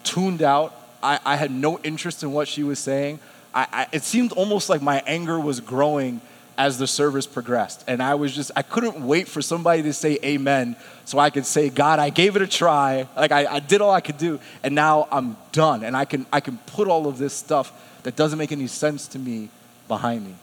tuned 0.04 0.42
out. 0.42 0.76
I, 1.02 1.18
I 1.24 1.38
had 1.38 1.50
no 1.50 1.80
interest 1.80 2.24
in 2.24 2.34
what 2.34 2.50
she 2.50 2.64
was 2.64 2.78
saying. 2.78 3.22
I, 3.56 3.68
I, 3.72 3.88
it 3.94 4.04
seemed 4.04 4.34
almost 4.34 4.68
like 4.68 4.82
my 4.82 5.02
anger 5.08 5.40
was 5.40 5.62
growing 5.62 6.20
as 6.58 6.78
the 6.78 6.88
service 6.88 7.26
progressed. 7.26 7.84
And 7.88 8.04
I 8.04 8.16
was 8.16 8.36
just, 8.36 8.52
I 8.56 8.62
couldn't 8.62 9.06
wait 9.06 9.28
for 9.28 9.42
somebody 9.42 9.84
to 9.84 9.94
say 9.94 10.20
amen 10.24 10.76
so 11.06 11.18
I 11.18 11.30
could 11.30 11.46
say, 11.46 11.70
God, 11.70 12.00
I 12.00 12.10
gave 12.10 12.36
it 12.36 12.42
a 12.42 12.48
try. 12.48 13.08
Like 13.16 13.32
I, 13.32 13.46
I 13.46 13.60
did 13.60 13.82
all 13.82 13.92
I 13.92 14.02
could 14.02 14.18
do, 14.18 14.40
and 14.64 14.76
now 14.76 15.08
I'm 15.12 15.38
done. 15.52 15.84
And 15.84 15.96
I 15.96 16.06
can, 16.06 16.26
I 16.32 16.40
can 16.40 16.58
put 16.68 16.88
all 16.88 17.08
of 17.08 17.18
this 17.18 17.34
stuff 17.34 17.72
that 18.04 18.16
doesn't 18.16 18.38
make 18.38 18.52
any 18.52 18.68
sense 18.68 19.08
to 19.10 19.20
me 19.20 19.50
behind 19.88 20.26
me. 20.26 20.36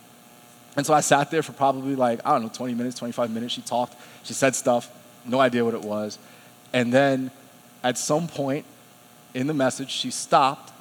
And 0.76 0.86
so 0.86 0.94
I 0.94 1.00
sat 1.00 1.30
there 1.30 1.42
for 1.42 1.52
probably 1.52 1.96
like, 1.96 2.20
I 2.24 2.32
don't 2.32 2.42
know, 2.42 2.48
20 2.48 2.74
minutes, 2.74 2.98
25 2.98 3.30
minutes. 3.30 3.54
She 3.54 3.62
talked, 3.62 3.96
she 4.22 4.32
said 4.32 4.54
stuff, 4.54 4.90
no 5.24 5.40
idea 5.40 5.64
what 5.64 5.74
it 5.74 5.82
was. 5.82 6.18
And 6.72 6.92
then 6.92 7.30
at 7.82 7.98
some 7.98 8.28
point 8.28 8.64
in 9.34 9.46
the 9.46 9.54
message, 9.54 9.90
she 9.90 10.10
stopped 10.10 10.72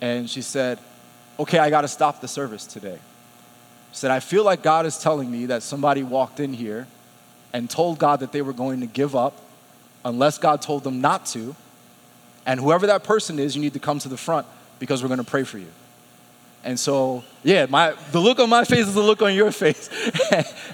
and 0.00 0.28
she 0.28 0.42
said, 0.42 0.78
Okay, 1.38 1.58
I 1.58 1.70
got 1.70 1.80
to 1.80 1.88
stop 1.88 2.20
the 2.20 2.28
service 2.28 2.66
today 2.66 2.98
said, 3.92 4.10
I 4.10 4.20
feel 4.20 4.42
like 4.42 4.62
God 4.62 4.86
is 4.86 4.98
telling 4.98 5.30
me 5.30 5.46
that 5.46 5.62
somebody 5.62 6.02
walked 6.02 6.40
in 6.40 6.54
here 6.54 6.86
and 7.52 7.68
told 7.68 7.98
God 7.98 8.20
that 8.20 8.32
they 8.32 8.42
were 8.42 8.54
going 8.54 8.80
to 8.80 8.86
give 8.86 9.14
up 9.14 9.38
unless 10.04 10.38
God 10.38 10.62
told 10.62 10.82
them 10.82 11.00
not 11.00 11.26
to. 11.26 11.54
And 12.46 12.58
whoever 12.58 12.86
that 12.88 13.04
person 13.04 13.38
is, 13.38 13.54
you 13.54 13.62
need 13.62 13.74
to 13.74 13.78
come 13.78 13.98
to 14.00 14.08
the 14.08 14.16
front 14.16 14.46
because 14.78 15.02
we're 15.02 15.08
going 15.08 15.18
to 15.18 15.30
pray 15.30 15.44
for 15.44 15.58
you. 15.58 15.68
And 16.64 16.78
so, 16.78 17.22
yeah, 17.44 17.66
my, 17.66 17.94
the 18.12 18.20
look 18.20 18.38
on 18.38 18.48
my 18.48 18.64
face 18.64 18.86
is 18.86 18.94
the 18.94 19.02
look 19.02 19.20
on 19.22 19.34
your 19.34 19.52
face. 19.52 19.90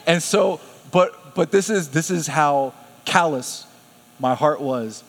and 0.06 0.22
so, 0.22 0.60
but, 0.92 1.34
but 1.34 1.50
this, 1.50 1.68
is, 1.70 1.90
this 1.90 2.10
is 2.10 2.26
how 2.26 2.72
callous 3.04 3.66
my 4.20 4.34
heart 4.34 4.60
was. 4.60 5.02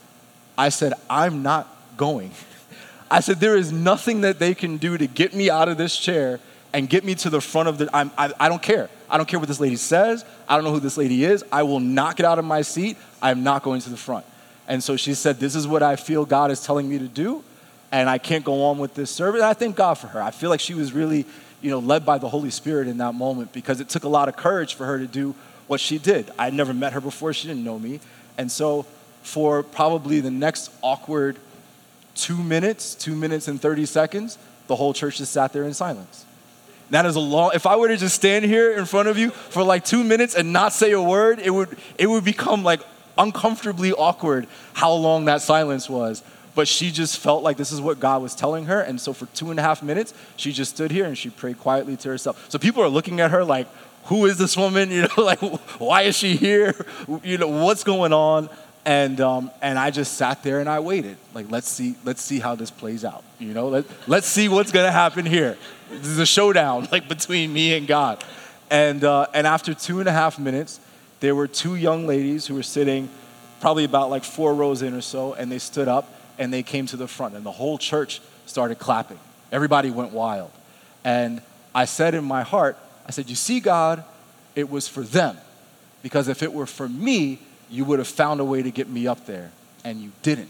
I 0.58 0.70
said, 0.70 0.94
I'm 1.10 1.44
not 1.44 1.68
going. 1.96 2.32
I 3.12 3.20
said, 3.22 3.40
there 3.40 3.56
is 3.56 3.72
nothing 3.72 4.22
that 4.22 4.40
they 4.40 4.54
can 4.54 4.78
do 4.78 4.98
to 4.98 5.08
get 5.08 5.34
me 5.34 5.50
out 5.50 5.70
of 5.70 5.78
this 5.78 5.96
chair 5.98 6.40
and 6.74 6.90
get 6.90 7.04
me 7.04 7.16
to 7.16 7.30
the 7.30 7.42
front 7.42 7.70
of 7.70 7.78
the. 7.78 7.90
I'm, 7.94 8.12
I, 8.18 8.32
I 8.40 8.50
don't 8.50 8.62
care. 8.62 8.90
I 9.10 9.18
don't 9.18 9.28
care 9.28 9.40
what 9.40 9.48
this 9.48 9.60
lady 9.60 9.76
says. 9.76 10.24
I 10.48 10.56
don't 10.56 10.64
know 10.64 10.72
who 10.72 10.80
this 10.80 10.98
lady 10.98 11.24
is. 11.24 11.44
I 11.52 11.64
will 11.64 11.80
not 11.80 12.16
get 12.16 12.26
out 12.26 12.40
of 12.40 12.46
my 12.46 12.62
seat. 12.62 12.98
I'm 13.22 13.44
not 13.44 13.64
going 13.64 13.82
to 13.82 13.90
the 13.90 13.98
front. 13.98 14.26
And 14.68 14.84
so 14.84 14.96
she 14.96 15.14
said, 15.14 15.40
This 15.40 15.56
is 15.56 15.68
what 15.68 15.82
I 15.82 15.96
feel 15.96 16.26
God 16.26 16.52
is 16.52 16.64
telling 16.64 16.88
me 16.88 17.00
to 17.00 17.08
do, 17.08 17.44
and 17.92 18.10
I 18.10 18.18
can't 18.18 18.46
go 18.46 18.66
on 18.66 18.78
with 18.78 18.94
this 18.94 19.10
service. 19.10 19.42
And 19.42 19.50
I 19.50 19.54
thank 19.54 19.76
God 19.76 19.96
for 19.96 20.08
her. 20.08 20.22
I 20.22 20.32
feel 20.32 20.50
like 20.50 20.60
she 20.60 20.76
was 20.76 20.94
really, 20.94 21.26
you 21.62 21.72
know, 21.72 21.80
led 21.80 22.06
by 22.06 22.20
the 22.20 22.30
Holy 22.30 22.52
Spirit 22.52 22.88
in 22.88 22.98
that 22.98 23.16
moment 23.16 23.52
because 23.52 23.82
it 23.82 23.90
took 23.90 24.04
a 24.04 24.10
lot 24.10 24.30
of 24.30 24.36
courage 24.36 24.76
for 24.76 24.86
her 24.86 25.00
to 25.00 25.08
do 25.08 25.34
what 25.68 25.80
she 25.80 25.98
did. 25.98 26.32
I 26.38 26.46
had 26.46 26.54
never 26.54 26.74
met 26.74 26.94
her 26.94 27.02
before, 27.02 27.34
she 27.34 27.48
didn't 27.48 27.64
know 27.64 27.80
me. 27.80 28.00
And 28.38 28.52
so 28.52 28.86
for 29.22 29.64
probably 29.64 30.22
the 30.22 30.32
next 30.32 30.72
awkward 30.82 31.38
two 32.16 32.38
minutes, 32.38 32.96
two 32.96 33.16
minutes 33.16 33.48
and 33.48 33.62
30 33.62 33.86
seconds, 33.86 34.38
the 34.68 34.76
whole 34.76 34.94
church 34.94 35.18
just 35.18 35.32
sat 35.32 35.54
there 35.54 35.64
in 35.64 35.74
silence. 35.74 36.26
That 36.90 37.06
is 37.06 37.16
a 37.16 37.20
long, 37.20 37.52
if 37.54 37.66
I 37.66 37.76
were 37.76 37.88
to 37.88 37.98
just 37.98 38.16
stand 38.16 38.46
here 38.46 38.72
in 38.78 38.86
front 38.86 39.10
of 39.10 39.18
you 39.18 39.30
for 39.30 39.64
like 39.64 39.86
two 39.86 40.04
minutes 40.04 40.36
and 40.36 40.52
not 40.52 40.74
say 40.74 40.92
a 40.92 41.02
word, 41.02 41.40
it 41.40 41.52
would, 41.52 41.78
it 41.98 42.08
would 42.08 42.24
become 42.24 42.64
like 42.64 42.82
uncomfortably 43.18 43.92
awkward 43.94 44.48
how 44.74 44.94
long 44.94 45.26
that 45.26 45.42
silence 45.42 45.90
was. 45.90 46.24
But 46.56 46.68
she 46.68 46.92
just 46.92 47.20
felt 47.20 47.44
like 47.44 47.58
this 47.58 47.72
is 47.72 47.80
what 47.80 48.00
God 48.00 48.22
was 48.22 48.34
telling 48.34 48.66
her. 48.66 48.82
And 48.82 49.00
so 49.00 49.14
for 49.14 49.28
two 49.28 49.52
and 49.52 49.60
a 49.60 49.64
half 49.64 49.84
minutes, 49.84 50.14
she 50.36 50.52
just 50.52 50.76
stood 50.76 50.92
here 50.92 51.06
and 51.06 51.18
she 51.18 51.30
prayed 51.30 51.60
quietly 51.60 51.96
to 51.98 52.10
herself. 52.10 52.50
So 52.50 52.58
people 52.58 52.84
are 52.84 52.90
looking 52.90 53.20
at 53.20 53.32
her 53.32 53.44
like, 53.44 53.68
who 54.06 54.26
is 54.26 54.38
this 54.38 54.58
woman? 54.58 54.90
You 55.00 55.04
know, 55.04 55.24
like, 55.24 55.40
why 55.80 56.04
is 56.04 56.18
she 56.18 56.36
here? 56.36 56.74
You 57.24 57.38
know, 57.38 57.48
what's 57.48 57.84
going 57.84 58.14
on? 58.14 58.50
And 58.90 59.22
um, 59.22 59.52
and 59.62 59.78
I 59.78 59.92
just 59.92 60.16
sat 60.16 60.42
there 60.42 60.60
and 60.60 60.68
I 60.68 60.80
waited. 60.80 61.18
Like, 61.36 61.52
let's 61.52 61.70
see, 61.70 61.94
let's 62.04 62.24
see 62.24 62.40
how 62.40 62.56
this 62.56 62.72
plays 62.72 63.06
out. 63.06 63.24
You 63.38 63.54
know, 63.54 63.68
let 63.68 63.86
let's 64.08 64.26
see 64.26 64.50
what's 64.50 64.72
gonna 64.72 64.92
happen 64.92 65.28
here. 65.28 65.60
This 65.92 66.08
is 66.08 66.18
a 66.18 66.26
showdown, 66.26 66.88
like 66.92 67.08
between 67.08 67.54
me 67.54 67.78
and 67.78 67.86
God. 67.86 68.24
And 68.72 69.04
uh, 69.04 69.28
and 69.32 69.46
after 69.46 69.76
two 69.76 70.00
and 70.00 70.10
a 70.10 70.12
half 70.12 70.40
minutes, 70.40 70.80
there 71.20 71.36
were 71.36 71.48
two 71.48 71.76
young 71.76 72.08
ladies 72.08 72.48
who 72.48 72.56
were 72.56 72.64
sitting, 72.64 73.10
probably 73.62 73.84
about 73.84 74.10
like 74.10 74.24
four 74.24 74.56
rows 74.56 74.82
in 74.82 74.96
or 74.96 75.02
so, 75.02 75.36
and 75.36 75.52
they 75.52 75.60
stood 75.60 75.88
up 75.88 76.12
and 76.40 76.52
they 76.52 76.64
came 76.64 76.88
to 76.88 76.98
the 76.98 77.08
front, 77.08 77.36
and 77.36 77.46
the 77.46 77.52
whole 77.52 77.78
church 77.78 78.22
started 78.48 78.80
clapping. 78.80 79.20
Everybody 79.52 79.92
went 79.92 80.14
wild, 80.14 80.50
and 81.04 81.44
I 81.76 81.86
said 81.86 82.16
in 82.16 82.24
my 82.24 82.42
heart, 82.42 82.76
I 83.06 83.12
said, 83.12 83.30
"You 83.30 83.36
see, 83.36 83.60
God, 83.60 84.04
it 84.56 84.68
was 84.68 84.88
for 84.88 85.04
them, 85.04 85.38
because 86.02 86.28
if 86.28 86.42
it 86.42 86.52
were 86.52 86.66
for 86.66 86.90
me." 86.90 87.42
You 87.70 87.86
would 87.86 88.00
have 88.00 88.08
found 88.08 88.40
a 88.40 88.46
way 88.46 88.62
to 88.64 88.72
get 88.72 88.90
me 88.90 89.08
up 89.08 89.26
there, 89.26 89.52
and 89.84 90.02
you 90.02 90.12
didn't. 90.22 90.50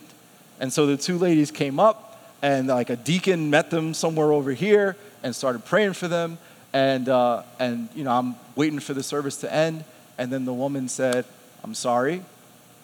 And 0.59 0.71
so 0.71 0.85
the 0.85 0.97
two 0.97 1.17
ladies 1.17 1.51
came 1.51 1.79
up, 1.79 2.09
and 2.41 2.67
like 2.67 2.89
a 2.89 2.95
deacon 2.95 3.49
met 3.49 3.69
them 3.69 3.93
somewhere 3.93 4.31
over 4.31 4.51
here 4.51 4.95
and 5.23 5.35
started 5.35 5.65
praying 5.65 5.93
for 5.93 6.07
them. 6.07 6.37
And, 6.71 7.09
uh, 7.09 7.43
and 7.59 7.89
you 7.95 8.03
know, 8.03 8.11
I'm 8.11 8.35
waiting 8.55 8.79
for 8.79 8.93
the 8.93 9.03
service 9.03 9.37
to 9.37 9.53
end. 9.53 9.83
And 10.17 10.31
then 10.31 10.45
the 10.45 10.53
woman 10.53 10.87
said, 10.87 11.25
I'm 11.63 11.73
sorry, 11.73 12.23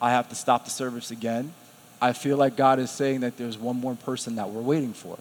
I 0.01 0.11
have 0.11 0.29
to 0.29 0.35
stop 0.35 0.65
the 0.65 0.71
service 0.71 1.11
again. 1.11 1.53
I 2.01 2.13
feel 2.13 2.37
like 2.37 2.57
God 2.57 2.79
is 2.79 2.91
saying 2.91 3.21
that 3.21 3.37
there's 3.37 3.57
one 3.57 3.77
more 3.77 3.95
person 3.95 4.35
that 4.35 4.49
we're 4.49 4.61
waiting 4.61 4.93
for. 4.93 5.17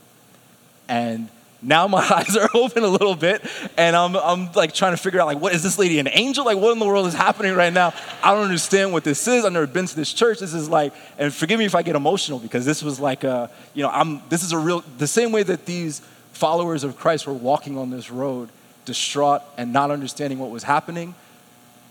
And 0.89 1.29
now 1.65 1.89
my 1.89 1.99
eyes 2.11 2.37
are 2.37 2.49
open 2.55 2.85
a 2.85 2.89
little 2.89 3.15
bit 3.15 3.45
and 3.77 3.97
I'm, 3.97 4.17
I'm 4.17 4.53
like 4.53 4.75
trying 4.75 4.93
to 4.93 4.97
figure 4.97 5.21
out 5.21 5.27
like 5.27 5.41
what 5.41 5.55
is 5.55 5.63
this 5.63 5.79
lady 5.79 5.99
an 5.99 6.09
angel? 6.09 6.45
Like 6.45 6.59
what 6.59 6.73
in 6.73 6.79
the 6.79 6.87
world 6.87 7.07
is 7.07 7.15
happening 7.15 7.55
right 7.55 7.73
now? 7.73 7.93
I 8.23 8.35
don't 8.35 8.45
understand 8.45 8.93
what 8.93 9.05
this 9.05 9.27
is. 9.27 9.45
I've 9.45 9.53
never 9.53 9.67
been 9.67 9.87
to 9.87 9.97
this 9.97 10.13
church. 10.13 10.39
This 10.41 10.55
is 10.55 10.69
like 10.69 10.93
and 11.19 11.33
forgive 11.33 11.59
me 11.59 11.65
if 11.65 11.75
i 11.75 11.83
get 11.83 11.97
emotional 11.97 12.39
because 12.39 12.65
this 12.65 12.83
was 12.83 13.01
like 13.01 13.25
a 13.25 13.51
you 13.73 13.83
know 13.83 13.91
i'm 13.91 14.23
this 14.29 14.43
is 14.43 14.53
a 14.53 14.59
real 14.59 14.83
the 14.99 15.07
same 15.07 15.33
way 15.33 15.43
that 15.43 15.67
these 15.67 16.01
followers 16.33 16.85
of 16.85 16.97
christ 16.97 17.27
were 17.27 17.33
walking 17.33 17.79
on 17.79 17.91
this 17.91 18.11
road 18.11 18.49
distraught 18.85 19.43
and 19.57 19.73
not 19.73 19.91
understanding 19.91 20.39
what 20.39 20.51
was 20.51 20.63
happening 20.63 21.15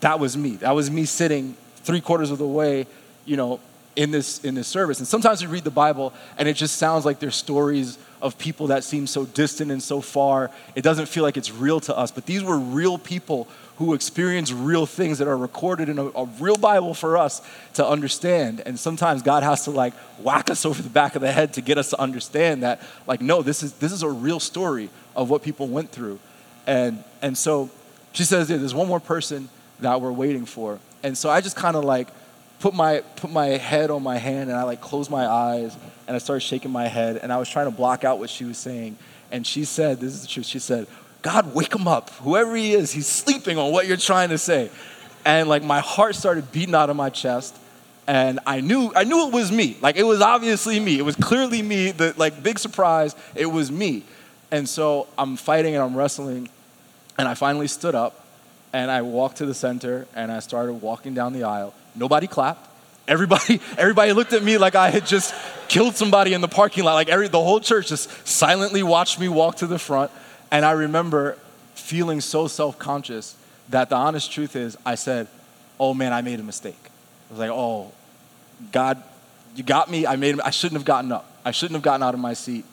that 0.04 0.20
was 0.20 0.36
me. 0.36 0.58
That 0.58 0.76
was 0.76 0.92
me 0.92 1.06
sitting 1.06 1.56
three 1.78 2.02
quarters 2.02 2.30
of 2.30 2.38
the 2.38 2.46
way 2.46 2.88
you 3.26 3.38
know 3.38 3.62
in 3.96 4.12
this 4.12 4.44
in 4.44 4.56
this 4.56 4.68
service 4.68 5.00
and 5.00 5.08
sometimes 5.08 5.42
we 5.42 5.48
read 5.48 5.64
the 5.64 5.72
bible 5.72 6.14
and 6.38 6.48
it 6.48 6.56
just 6.56 6.78
sounds 6.78 7.06
like 7.06 7.20
there's 7.20 7.36
stories 7.36 7.98
of 8.24 8.38
people 8.38 8.68
that 8.68 8.86
seem 8.86 9.06
so 9.06 9.26
distant 9.26 9.70
and 9.70 9.84
so 9.84 10.00
far. 10.00 10.50
It 10.76 10.82
doesn't 10.82 11.08
feel 11.08 11.24
like 11.24 11.36
it's 11.36 11.52
real 11.52 11.82
to 11.82 11.96
us, 11.96 12.10
but 12.10 12.26
these 12.26 12.42
were 12.42 12.58
real 12.58 12.98
people 12.98 13.50
who 13.78 13.94
experienced 13.94 14.54
real 14.54 14.86
things 14.86 15.18
that 15.18 15.28
are 15.28 15.36
recorded 15.36 15.90
in 15.90 16.00
a, 16.00 16.06
a, 16.06 16.26
real 16.40 16.56
Bible 16.56 16.94
for 16.94 17.18
us 17.18 17.42
to 17.74 17.86
understand. 17.86 18.62
And 18.66 18.80
sometimes 18.80 19.22
God 19.22 19.44
has 19.44 19.66
to 19.66 19.72
like 19.72 19.94
whack 20.20 20.50
us 20.50 20.66
over 20.66 20.82
the 20.82 20.90
back 20.90 21.16
of 21.16 21.22
the 21.22 21.34
head 21.34 21.54
to 21.56 21.62
get 21.62 21.78
us 21.78 21.90
to 21.90 22.00
understand 22.00 22.64
that, 22.64 22.82
like, 23.08 23.20
no, 23.20 23.42
this 23.42 23.62
is 23.62 23.74
this 23.74 23.92
is 23.92 24.04
a 24.04 24.10
real 24.10 24.40
story 24.40 24.90
of 25.18 25.30
what 25.30 25.44
people 25.44 25.68
went 25.68 25.90
through. 25.92 26.18
And 26.66 27.04
and 27.22 27.38
so 27.38 27.70
she 28.14 28.24
says, 28.24 28.50
yeah, 28.50 28.56
there's 28.56 28.74
one 28.74 28.88
more 28.88 29.02
person 29.02 29.50
that 29.82 30.00
we're 30.00 30.14
waiting 30.14 30.46
for. 30.46 30.80
And 31.04 31.18
so 31.18 31.30
I 31.30 31.42
just 31.42 31.58
kind 31.58 31.76
of 31.76 31.84
like 31.84 32.08
put 32.64 32.74
my 32.74 33.02
put 33.18 33.30
my 33.30 33.48
head 33.48 33.92
on 33.92 34.02
my 34.02 34.18
hand 34.18 34.50
and 34.50 34.58
I 34.58 34.64
like 34.64 34.80
closed 34.80 35.12
my 35.12 35.28
eyes 35.28 35.76
and 36.08 36.16
I 36.16 36.20
started 36.20 36.40
shaking 36.40 36.72
my 36.72 36.88
head 36.88 37.18
and 37.18 37.32
I 37.34 37.38
was 37.38 37.50
trying 37.50 37.66
to 37.66 37.76
block 37.76 38.06
out 38.06 38.20
what 38.20 38.30
she 38.30 38.46
was 38.46 38.58
saying. 38.58 38.98
And 39.34 39.46
she 39.46 39.66
said, 39.66 40.00
This 40.00 40.14
is 40.14 40.22
the 40.22 40.28
truth. 40.28 40.46
She 40.46 40.60
said, 40.60 40.88
God, 41.22 41.54
wake 41.54 41.76
him 41.76 41.90
up. 41.90 42.10
Whoever 42.22 42.56
he 42.56 42.72
is, 42.72 42.94
he's 42.94 43.06
sleeping 43.06 43.58
on 43.58 43.74
what 43.74 43.86
you're 43.86 43.98
trying 43.98 44.30
to 44.30 44.38
say. 44.38 44.72
And 45.26 45.50
like 45.50 45.62
my 45.62 45.82
heart 45.82 46.16
started 46.16 46.54
beating 46.54 46.74
out 46.74 46.90
of 46.90 46.96
my 46.96 47.10
chest. 47.10 47.54
And 48.08 48.40
I 48.46 48.62
knew, 48.62 48.94
I 48.96 49.04
knew 49.04 49.28
it 49.28 49.34
was 49.34 49.52
me. 49.52 49.76
Like 49.82 49.98
it 49.98 50.04
was 50.04 50.22
obviously 50.22 50.80
me. 50.80 50.98
It 50.98 51.04
was 51.04 51.18
clearly 51.18 51.62
me. 51.62 51.92
The 51.92 52.14
like 52.16 52.44
big 52.44 52.60
surprise, 52.60 53.14
it 53.36 53.48
was 53.48 53.74
me. 53.74 54.06
And 54.52 54.70
so 54.70 55.08
I'm 55.18 55.36
fighting 55.36 55.76
and 55.76 55.84
I'm 55.84 55.98
wrestling. 55.98 56.48
And 57.18 57.28
I 57.28 57.34
finally 57.34 57.68
stood 57.68 57.94
up 57.94 58.26
and 58.72 58.90
I 58.90 59.02
walked 59.02 59.40
to 59.40 59.46
the 59.46 59.54
center 59.54 60.08
and 60.16 60.32
I 60.32 60.40
started 60.40 60.76
walking 60.76 61.14
down 61.14 61.34
the 61.34 61.44
aisle. 61.44 61.74
Nobody 61.96 62.28
clapped. 62.28 62.70
Everybody, 63.08 63.62
everybody 63.78 64.14
looked 64.14 64.34
at 64.34 64.44
me 64.44 64.58
like 64.58 64.76
I 64.76 64.90
had 64.90 65.06
just 65.06 65.34
killed 65.68 65.96
somebody 65.96 66.34
in 66.34 66.42
the 66.42 66.48
parking 66.48 66.84
lot. 66.84 66.94
Like 66.94 67.10
every, 67.10 67.28
the 67.28 67.42
whole 67.42 67.60
church 67.60 67.90
just 67.90 68.28
silently 68.28 68.84
watched 68.84 69.20
me 69.20 69.28
walk 69.28 69.58
to 69.58 69.68
the 69.68 69.80
front. 69.80 70.12
And 70.52 70.66
I 70.66 70.72
remember 70.72 71.38
feeling 71.76 72.22
so 72.22 72.48
self 72.48 72.78
conscious 72.80 73.36
that 73.70 73.90
the 73.90 73.96
honest 73.96 74.32
truth 74.32 74.56
is, 74.56 74.78
I 74.86 74.96
said, 74.96 75.28
Oh 75.80 75.94
man, 75.94 76.14
I 76.14 76.22
made 76.22 76.40
a 76.40 76.44
mistake. 76.44 76.80
I 77.30 77.34
was 77.34 77.40
like, 77.40 77.52
Oh, 77.52 77.92
God, 78.72 79.02
you 79.56 79.64
got 79.64 79.90
me. 79.90 80.06
I 80.06 80.16
made. 80.16 80.40
I 80.42 80.50
shouldn't 80.52 80.80
have 80.80 80.86
gotten 80.86 81.12
up. 81.12 81.26
I 81.44 81.52
shouldn't 81.52 81.76
have 81.76 81.84
gotten 81.84 82.04
out 82.04 82.14
of 82.14 82.20
my 82.20 82.34
seat. 82.34 82.66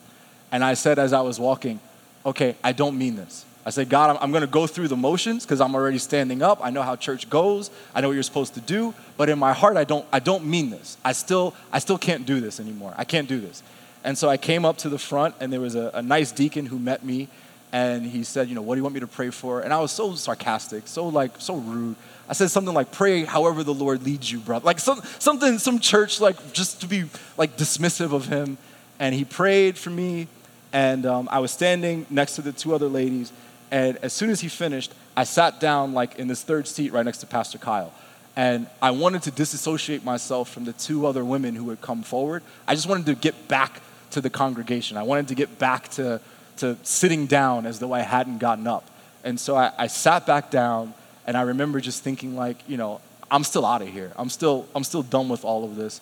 And 0.51 0.63
I 0.63 0.75
said 0.75 0.99
as 0.99 1.13
I 1.13 1.21
was 1.21 1.39
walking, 1.39 1.79
Okay, 2.25 2.55
I 2.63 2.71
don't 2.71 2.97
mean 2.97 3.15
this. 3.15 3.45
I 3.65 3.69
said, 3.69 3.89
God, 3.89 4.09
I'm, 4.09 4.23
I'm 4.23 4.31
going 4.31 4.41
to 4.41 4.47
go 4.47 4.65
through 4.67 4.87
the 4.87 4.97
motions 4.97 5.45
because 5.45 5.61
I'm 5.61 5.75
already 5.75 5.99
standing 5.99 6.41
up. 6.41 6.59
I 6.63 6.71
know 6.71 6.81
how 6.81 6.95
church 6.95 7.29
goes. 7.29 7.69
I 7.93 8.01
know 8.01 8.07
what 8.07 8.13
you're 8.13 8.23
supposed 8.23 8.55
to 8.55 8.61
do. 8.61 8.93
But 9.17 9.29
in 9.29 9.37
my 9.37 9.53
heart, 9.53 9.77
I 9.77 9.83
don't, 9.83 10.05
I 10.11 10.19
don't 10.19 10.45
mean 10.45 10.71
this. 10.71 10.97
I 11.05 11.11
still, 11.11 11.53
I 11.71 11.79
still 11.79 11.97
can't 11.97 12.25
do 12.25 12.39
this 12.39 12.59
anymore. 12.59 12.93
I 12.97 13.03
can't 13.03 13.27
do 13.27 13.39
this. 13.39 13.61
And 14.03 14.17
so 14.17 14.29
I 14.29 14.37
came 14.37 14.65
up 14.65 14.77
to 14.79 14.89
the 14.89 14.97
front, 14.97 15.35
and 15.39 15.53
there 15.53 15.59
was 15.59 15.75
a, 15.75 15.91
a 15.93 16.01
nice 16.01 16.31
deacon 16.31 16.65
who 16.65 16.79
met 16.79 17.05
me 17.05 17.27
and 17.71 18.05
he 18.05 18.23
said, 18.23 18.49
you 18.49 18.55
know, 18.55 18.61
what 18.61 18.75
do 18.75 18.79
you 18.79 18.83
want 18.83 18.93
me 18.93 18.99
to 18.99 19.07
pray 19.07 19.29
for? 19.29 19.61
And 19.61 19.73
I 19.73 19.79
was 19.79 19.91
so 19.91 20.15
sarcastic, 20.15 20.87
so 20.87 21.07
like, 21.07 21.31
so 21.39 21.55
rude. 21.55 21.95
I 22.27 22.33
said 22.33 22.51
something 22.51 22.73
like, 22.73 22.91
pray 22.91 23.23
however 23.23 23.63
the 23.63 23.73
Lord 23.73 24.03
leads 24.03 24.31
you, 24.31 24.39
brother. 24.39 24.65
Like 24.65 24.79
some, 24.79 25.01
something, 25.19 25.57
some 25.57 25.79
church, 25.79 26.19
like 26.19 26.53
just 26.53 26.81
to 26.81 26.87
be 26.87 27.05
like 27.37 27.57
dismissive 27.57 28.13
of 28.13 28.27
him. 28.27 28.57
And 28.99 29.15
he 29.15 29.23
prayed 29.25 29.77
for 29.77 29.89
me, 29.89 30.27
and 30.73 31.05
um, 31.05 31.29
I 31.31 31.39
was 31.39 31.51
standing 31.51 32.05
next 32.09 32.35
to 32.35 32.41
the 32.41 32.51
two 32.51 32.75
other 32.75 32.87
ladies. 32.87 33.31
And 33.71 33.97
as 33.97 34.13
soon 34.13 34.29
as 34.29 34.41
he 34.41 34.49
finished, 34.49 34.93
I 35.15 35.23
sat 35.23 35.59
down 35.59 35.93
like 35.93 36.19
in 36.19 36.27
this 36.27 36.43
third 36.43 36.67
seat 36.67 36.91
right 36.91 37.05
next 37.05 37.19
to 37.19 37.25
Pastor 37.25 37.57
Kyle. 37.57 37.93
And 38.35 38.67
I 38.81 38.91
wanted 38.91 39.23
to 39.23 39.31
disassociate 39.31 40.03
myself 40.03 40.49
from 40.49 40.65
the 40.65 40.73
two 40.73 41.05
other 41.05 41.25
women 41.25 41.55
who 41.55 41.69
had 41.69 41.81
come 41.81 42.03
forward. 42.03 42.43
I 42.67 42.75
just 42.75 42.87
wanted 42.87 43.05
to 43.07 43.15
get 43.15 43.47
back 43.47 43.81
to 44.11 44.21
the 44.21 44.29
congregation. 44.29 44.97
I 44.97 45.03
wanted 45.03 45.29
to 45.29 45.35
get 45.35 45.57
back 45.57 45.89
to 45.89 46.21
to 46.61 46.77
sitting 46.83 47.25
down 47.25 47.65
as 47.65 47.79
though 47.79 47.91
I 47.91 48.01
hadn't 48.01 48.37
gotten 48.37 48.67
up. 48.67 48.87
And 49.23 49.39
so 49.39 49.55
I, 49.55 49.71
I 49.77 49.87
sat 49.87 50.25
back 50.25 50.49
down, 50.51 50.93
and 51.25 51.35
I 51.35 51.41
remember 51.41 51.79
just 51.79 52.03
thinking, 52.03 52.35
like, 52.35 52.57
you 52.67 52.77
know, 52.77 53.01
I'm 53.29 53.43
still 53.43 53.65
out 53.65 53.81
of 53.81 53.87
here. 53.87 54.11
I'm 54.15 54.29
still, 54.29 54.67
I'm 54.75 54.83
still 54.83 55.03
done 55.03 55.29
with 55.29 55.43
all 55.43 55.63
of 55.63 55.75
this. 55.75 56.01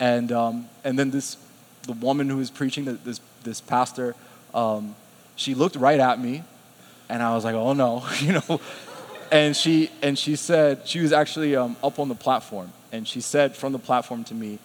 And, 0.00 0.32
um, 0.32 0.68
and 0.84 0.98
then 0.98 1.10
this, 1.10 1.36
the 1.82 1.92
woman 1.92 2.28
who 2.28 2.36
was 2.36 2.50
preaching, 2.50 2.98
this, 3.04 3.20
this 3.44 3.60
pastor, 3.60 4.14
um, 4.54 4.94
she 5.36 5.54
looked 5.54 5.76
right 5.76 6.00
at 6.00 6.20
me, 6.20 6.42
and 7.12 7.22
I 7.22 7.34
was 7.34 7.44
like, 7.44 7.54
oh 7.54 7.74
no, 7.74 8.02
you 8.20 8.32
know. 8.32 8.60
And 9.30 9.56
she, 9.56 9.90
and 10.02 10.18
she 10.18 10.34
said, 10.36 10.86
she 10.88 11.00
was 11.00 11.12
actually 11.12 11.54
um, 11.54 11.76
up 11.84 11.98
on 11.98 12.08
the 12.08 12.14
platform, 12.14 12.72
and 12.90 13.06
she 13.06 13.20
said 13.20 13.54
from 13.54 13.72
the 13.72 13.78
platform 13.78 14.24
to 14.24 14.34
me, 14.34 14.58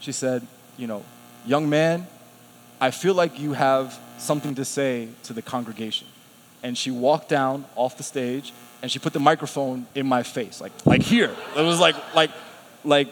she 0.00 0.12
said, 0.12 0.46
you 0.78 0.86
know, 0.86 1.04
young 1.46 1.68
man, 1.68 2.06
I 2.80 2.90
feel 2.90 3.14
like 3.14 3.38
you 3.38 3.52
have 3.52 3.98
something 4.16 4.54
to 4.54 4.64
say 4.64 5.08
to 5.24 5.34
the 5.34 5.42
congregation. 5.42 6.06
And 6.62 6.76
she 6.76 6.90
walked 6.90 7.28
down 7.28 7.66
off 7.74 7.96
the 7.96 8.02
stage 8.02 8.52
and 8.82 8.90
she 8.90 8.98
put 8.98 9.12
the 9.12 9.20
microphone 9.20 9.86
in 9.94 10.06
my 10.06 10.22
face, 10.22 10.60
like, 10.60 10.72
like 10.86 11.02
here. 11.02 11.34
It 11.56 11.62
was 11.62 11.80
like, 11.80 11.96
like, 12.14 12.30
like 12.84 13.08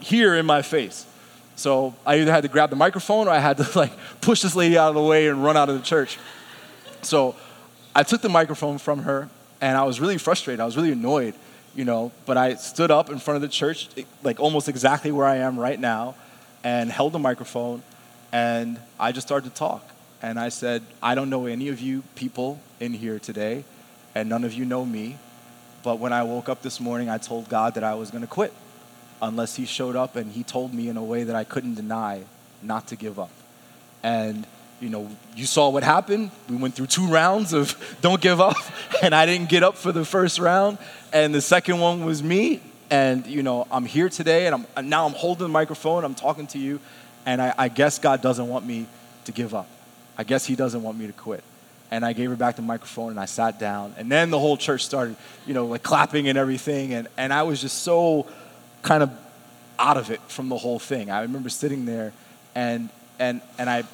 here 0.00 0.34
in 0.34 0.46
my 0.46 0.62
face. 0.62 1.06
So 1.54 1.94
I 2.04 2.20
either 2.20 2.32
had 2.32 2.42
to 2.42 2.48
grab 2.48 2.70
the 2.70 2.76
microphone 2.76 3.28
or 3.28 3.30
I 3.30 3.38
had 3.38 3.56
to 3.58 3.68
like 3.78 3.92
push 4.20 4.42
this 4.42 4.56
lady 4.56 4.76
out 4.76 4.88
of 4.88 4.94
the 4.96 5.02
way 5.02 5.28
and 5.28 5.42
run 5.42 5.56
out 5.56 5.68
of 5.68 5.76
the 5.76 5.84
church. 5.84 6.18
So 7.02 7.36
I 7.94 8.02
took 8.02 8.22
the 8.22 8.28
microphone 8.28 8.78
from 8.78 9.00
her 9.00 9.28
and 9.60 9.76
I 9.76 9.84
was 9.84 10.00
really 10.00 10.18
frustrated. 10.18 10.60
I 10.60 10.64
was 10.64 10.76
really 10.76 10.92
annoyed, 10.92 11.34
you 11.74 11.84
know, 11.84 12.12
but 12.26 12.36
I 12.36 12.54
stood 12.54 12.90
up 12.90 13.10
in 13.10 13.18
front 13.18 13.36
of 13.36 13.42
the 13.42 13.48
church, 13.48 13.88
like 14.22 14.40
almost 14.40 14.68
exactly 14.68 15.12
where 15.12 15.26
I 15.26 15.36
am 15.36 15.58
right 15.58 15.78
now, 15.78 16.14
and 16.64 16.90
held 16.90 17.12
the 17.12 17.18
microphone 17.18 17.82
and 18.32 18.80
I 18.98 19.12
just 19.12 19.26
started 19.26 19.50
to 19.50 19.54
talk. 19.54 19.86
And 20.22 20.38
I 20.38 20.48
said, 20.48 20.82
I 21.02 21.14
don't 21.14 21.28
know 21.28 21.46
any 21.46 21.68
of 21.68 21.80
you 21.80 22.02
people 22.14 22.60
in 22.80 22.94
here 22.94 23.18
today, 23.18 23.64
and 24.14 24.28
none 24.28 24.44
of 24.44 24.52
you 24.52 24.64
know 24.64 24.84
me. 24.84 25.18
But 25.82 25.98
when 25.98 26.12
I 26.12 26.22
woke 26.22 26.48
up 26.48 26.62
this 26.62 26.80
morning, 26.80 27.10
I 27.10 27.18
told 27.18 27.48
God 27.48 27.74
that 27.74 27.84
I 27.84 27.94
was 27.94 28.10
going 28.10 28.22
to 28.22 28.28
quit 28.28 28.52
unless 29.20 29.56
He 29.56 29.66
showed 29.66 29.96
up 29.96 30.16
and 30.16 30.30
He 30.32 30.44
told 30.44 30.72
me 30.72 30.88
in 30.88 30.96
a 30.96 31.02
way 31.02 31.24
that 31.24 31.34
I 31.34 31.44
couldn't 31.44 31.74
deny 31.74 32.22
not 32.62 32.86
to 32.88 32.96
give 32.96 33.18
up. 33.18 33.30
And, 34.02 34.46
you 34.82 34.88
know, 34.88 35.08
you 35.36 35.46
saw 35.46 35.68
what 35.68 35.84
happened. 35.84 36.32
We 36.50 36.56
went 36.56 36.74
through 36.74 36.88
two 36.88 37.06
rounds 37.06 37.52
of 37.52 37.76
don't 38.00 38.20
give 38.20 38.40
up, 38.40 38.56
and 39.02 39.14
I 39.14 39.26
didn't 39.26 39.48
get 39.48 39.62
up 39.62 39.76
for 39.76 39.92
the 39.92 40.04
first 40.04 40.40
round. 40.40 40.76
And 41.12 41.32
the 41.32 41.40
second 41.40 41.78
one 41.78 42.04
was 42.04 42.22
me. 42.22 42.60
And, 42.90 43.26
you 43.26 43.42
know, 43.42 43.66
I'm 43.70 43.86
here 43.86 44.08
today, 44.08 44.46
and 44.46 44.66
I'm, 44.76 44.88
now 44.88 45.06
I'm 45.06 45.12
holding 45.12 45.44
the 45.44 45.48
microphone, 45.48 46.04
I'm 46.04 46.14
talking 46.14 46.46
to 46.48 46.58
you, 46.58 46.78
and 47.24 47.40
I, 47.40 47.54
I 47.56 47.68
guess 47.68 47.98
God 47.98 48.20
doesn't 48.20 48.46
want 48.48 48.66
me 48.66 48.86
to 49.24 49.32
give 49.32 49.54
up. 49.54 49.68
I 50.18 50.24
guess 50.24 50.44
He 50.44 50.56
doesn't 50.56 50.82
want 50.82 50.98
me 50.98 51.06
to 51.06 51.12
quit. 51.12 51.42
And 51.90 52.04
I 52.04 52.12
gave 52.12 52.28
her 52.30 52.36
back 52.36 52.56
the 52.56 52.62
microphone 52.62 53.10
and 53.10 53.20
I 53.20 53.26
sat 53.26 53.58
down. 53.58 53.94
And 53.98 54.10
then 54.10 54.30
the 54.30 54.38
whole 54.38 54.56
church 54.56 54.82
started, 54.82 55.14
you 55.46 55.52
know, 55.52 55.66
like 55.66 55.82
clapping 55.82 56.26
and 56.26 56.38
everything. 56.38 56.94
And, 56.94 57.06
and 57.18 57.34
I 57.34 57.42
was 57.42 57.60
just 57.60 57.82
so 57.82 58.26
kind 58.80 59.02
of 59.02 59.10
out 59.78 59.98
of 59.98 60.10
it 60.10 60.18
from 60.22 60.48
the 60.48 60.56
whole 60.56 60.78
thing. 60.78 61.10
I 61.10 61.20
remember 61.20 61.50
sitting 61.50 61.84
there 61.84 62.14
and, 62.54 62.88
and, 63.18 63.42
and 63.58 63.68
I, 63.68 63.84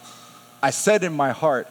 I 0.62 0.70
said 0.70 1.04
in 1.04 1.12
my 1.12 1.30
heart, 1.30 1.68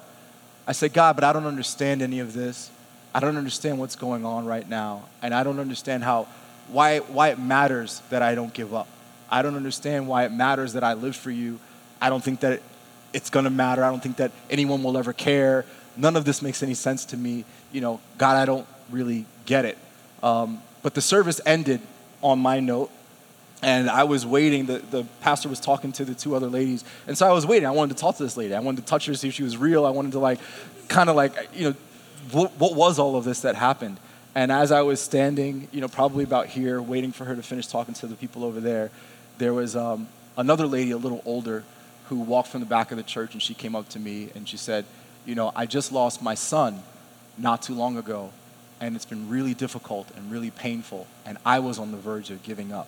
I 0.65 0.71
said, 0.71 0.93
God, 0.93 1.15
but 1.15 1.23
I 1.23 1.33
don't 1.33 1.45
understand 1.45 2.01
any 2.01 2.19
of 2.19 2.33
this. 2.33 2.69
I 3.13 3.19
don't 3.19 3.37
understand 3.37 3.79
what's 3.79 3.95
going 3.95 4.25
on 4.25 4.45
right 4.45 4.67
now. 4.67 5.05
And 5.21 5.33
I 5.33 5.43
don't 5.43 5.59
understand 5.59 6.03
how, 6.03 6.27
why, 6.69 6.99
why 6.99 7.29
it 7.29 7.39
matters 7.39 8.01
that 8.09 8.21
I 8.21 8.35
don't 8.35 8.53
give 8.53 8.73
up. 8.73 8.87
I 9.29 9.41
don't 9.41 9.55
understand 9.55 10.07
why 10.07 10.25
it 10.25 10.31
matters 10.31 10.73
that 10.73 10.83
I 10.83 10.93
live 10.93 11.15
for 11.15 11.31
you. 11.31 11.59
I 12.01 12.09
don't 12.09 12.23
think 12.23 12.41
that 12.41 12.53
it, 12.53 12.63
it's 13.13 13.29
going 13.29 13.45
to 13.45 13.49
matter. 13.49 13.83
I 13.83 13.89
don't 13.89 14.03
think 14.03 14.17
that 14.17 14.31
anyone 14.49 14.83
will 14.83 14.97
ever 14.97 15.13
care. 15.13 15.65
None 15.95 16.15
of 16.15 16.25
this 16.25 16.41
makes 16.41 16.61
any 16.61 16.73
sense 16.73 17.05
to 17.05 17.17
me. 17.17 17.43
You 17.71 17.81
know, 17.81 17.99
God, 18.17 18.35
I 18.35 18.45
don't 18.45 18.67
really 18.89 19.25
get 19.45 19.65
it. 19.65 19.77
Um, 20.21 20.61
but 20.83 20.93
the 20.93 21.01
service 21.01 21.41
ended 21.45 21.81
on 22.21 22.39
my 22.39 22.59
note, 22.59 22.91
and 23.61 23.89
I 23.89 24.03
was 24.03 24.25
waiting. 24.25 24.65
The, 24.65 24.79
the 24.79 25.03
pastor 25.21 25.49
was 25.49 25.59
talking 25.59 25.91
to 25.93 26.05
the 26.05 26.13
two 26.13 26.35
other 26.35 26.47
ladies, 26.47 26.83
and 27.07 27.17
so 27.17 27.27
I 27.27 27.31
was 27.31 27.45
waiting. 27.45 27.67
I 27.67 27.71
wanted 27.71 27.97
to 27.97 28.01
talk 28.01 28.17
to 28.17 28.23
this 28.23 28.37
lady. 28.37 28.53
I 28.53 28.59
wanted 28.59 28.81
to 28.81 28.87
touch 28.87 29.05
her, 29.07 29.13
see 29.15 29.29
if 29.29 29.33
she 29.33 29.43
was 29.43 29.57
real. 29.57 29.85
I 29.85 29.89
wanted 29.89 30.11
to, 30.13 30.19
like, 30.19 30.39
kind 30.87 31.09
of 31.09 31.15
like, 31.15 31.33
you 31.53 31.69
know, 31.69 31.75
what, 32.31 32.51
what 32.59 32.75
was 32.75 32.99
all 32.99 33.15
of 33.15 33.23
this 33.23 33.41
that 33.41 33.55
happened? 33.55 33.99
And 34.35 34.51
as 34.51 34.71
I 34.71 34.81
was 34.81 35.01
standing, 35.01 35.67
you 35.71 35.81
know, 35.81 35.87
probably 35.87 36.23
about 36.23 36.47
here, 36.47 36.81
waiting 36.81 37.11
for 37.11 37.25
her 37.25 37.35
to 37.35 37.41
finish 37.41 37.65
talking 37.67 37.95
to 37.95 38.07
the 38.07 38.15
people 38.15 38.43
over 38.43 38.59
there, 38.59 38.91
there 39.39 39.53
was 39.53 39.75
um, 39.75 40.07
another 40.37 40.67
lady, 40.67 40.91
a 40.91 40.97
little 40.97 41.23
older, 41.25 41.63
who 42.09 42.17
walked 42.17 42.49
from 42.49 42.59
the 42.59 42.65
back 42.67 42.91
of 42.91 42.97
the 42.97 43.03
church 43.03 43.33
and 43.33 43.41
she 43.41 43.53
came 43.53 43.75
up 43.75 43.89
to 43.89 43.99
me 43.99 44.29
and 44.35 44.47
she 44.47 44.57
said, 44.57 44.85
You 45.25 45.35
know, 45.35 45.51
I 45.55 45.65
just 45.65 45.91
lost 45.91 46.21
my 46.21 46.35
son 46.35 46.83
not 47.37 47.61
too 47.61 47.73
long 47.73 47.97
ago, 47.97 48.31
and 48.79 48.95
it's 48.95 49.05
been 49.05 49.29
really 49.29 49.53
difficult 49.53 50.09
and 50.15 50.31
really 50.31 50.51
painful, 50.51 51.07
and 51.25 51.37
I 51.45 51.59
was 51.59 51.79
on 51.79 51.91
the 51.91 51.97
verge 51.97 52.29
of 52.29 52.43
giving 52.43 52.71
up. 52.71 52.87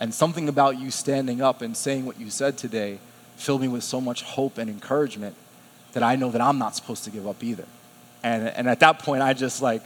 And 0.00 0.14
something 0.14 0.48
about 0.48 0.80
you 0.80 0.90
standing 0.90 1.42
up 1.42 1.60
and 1.60 1.76
saying 1.76 2.06
what 2.06 2.18
you 2.18 2.30
said 2.30 2.56
today 2.56 2.98
filled 3.36 3.60
me 3.60 3.68
with 3.68 3.84
so 3.84 4.00
much 4.00 4.22
hope 4.22 4.56
and 4.56 4.70
encouragement 4.70 5.36
that 5.92 6.02
I 6.02 6.16
know 6.16 6.30
that 6.30 6.40
I'm 6.40 6.58
not 6.58 6.74
supposed 6.74 7.04
to 7.04 7.10
give 7.10 7.28
up 7.28 7.44
either. 7.44 7.66
And, 8.22 8.48
and 8.48 8.68
at 8.68 8.80
that 8.80 9.00
point, 9.00 9.22
I 9.22 9.34
just 9.34 9.60
like 9.60 9.82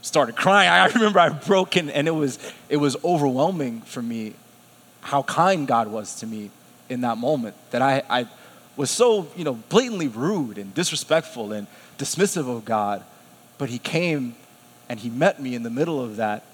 started 0.00 0.36
crying. 0.36 0.70
I 0.70 0.86
remember 0.86 1.20
I 1.20 1.28
broke 1.28 1.76
in, 1.76 1.90
and 1.90 2.08
it 2.08 2.12
was, 2.12 2.38
it 2.68 2.78
was 2.78 2.96
overwhelming 3.04 3.82
for 3.82 4.00
me 4.00 4.34
how 5.00 5.22
kind 5.22 5.66
God 5.66 5.88
was 5.88 6.14
to 6.20 6.26
me 6.26 6.50
in 6.88 7.02
that 7.02 7.18
moment 7.18 7.54
that 7.70 7.82
I, 7.82 8.02
I 8.08 8.28
was 8.76 8.90
so, 8.90 9.28
you 9.36 9.44
know, 9.44 9.54
blatantly 9.68 10.08
rude 10.08 10.56
and 10.56 10.72
disrespectful 10.74 11.52
and 11.52 11.66
dismissive 11.98 12.48
of 12.48 12.64
God, 12.64 13.02
but 13.58 13.68
He 13.68 13.78
came 13.78 14.34
and 14.88 14.98
He 15.00 15.10
met 15.10 15.42
me 15.42 15.54
in 15.54 15.62
the 15.62 15.70
middle 15.70 16.02
of 16.02 16.16
that 16.16 16.44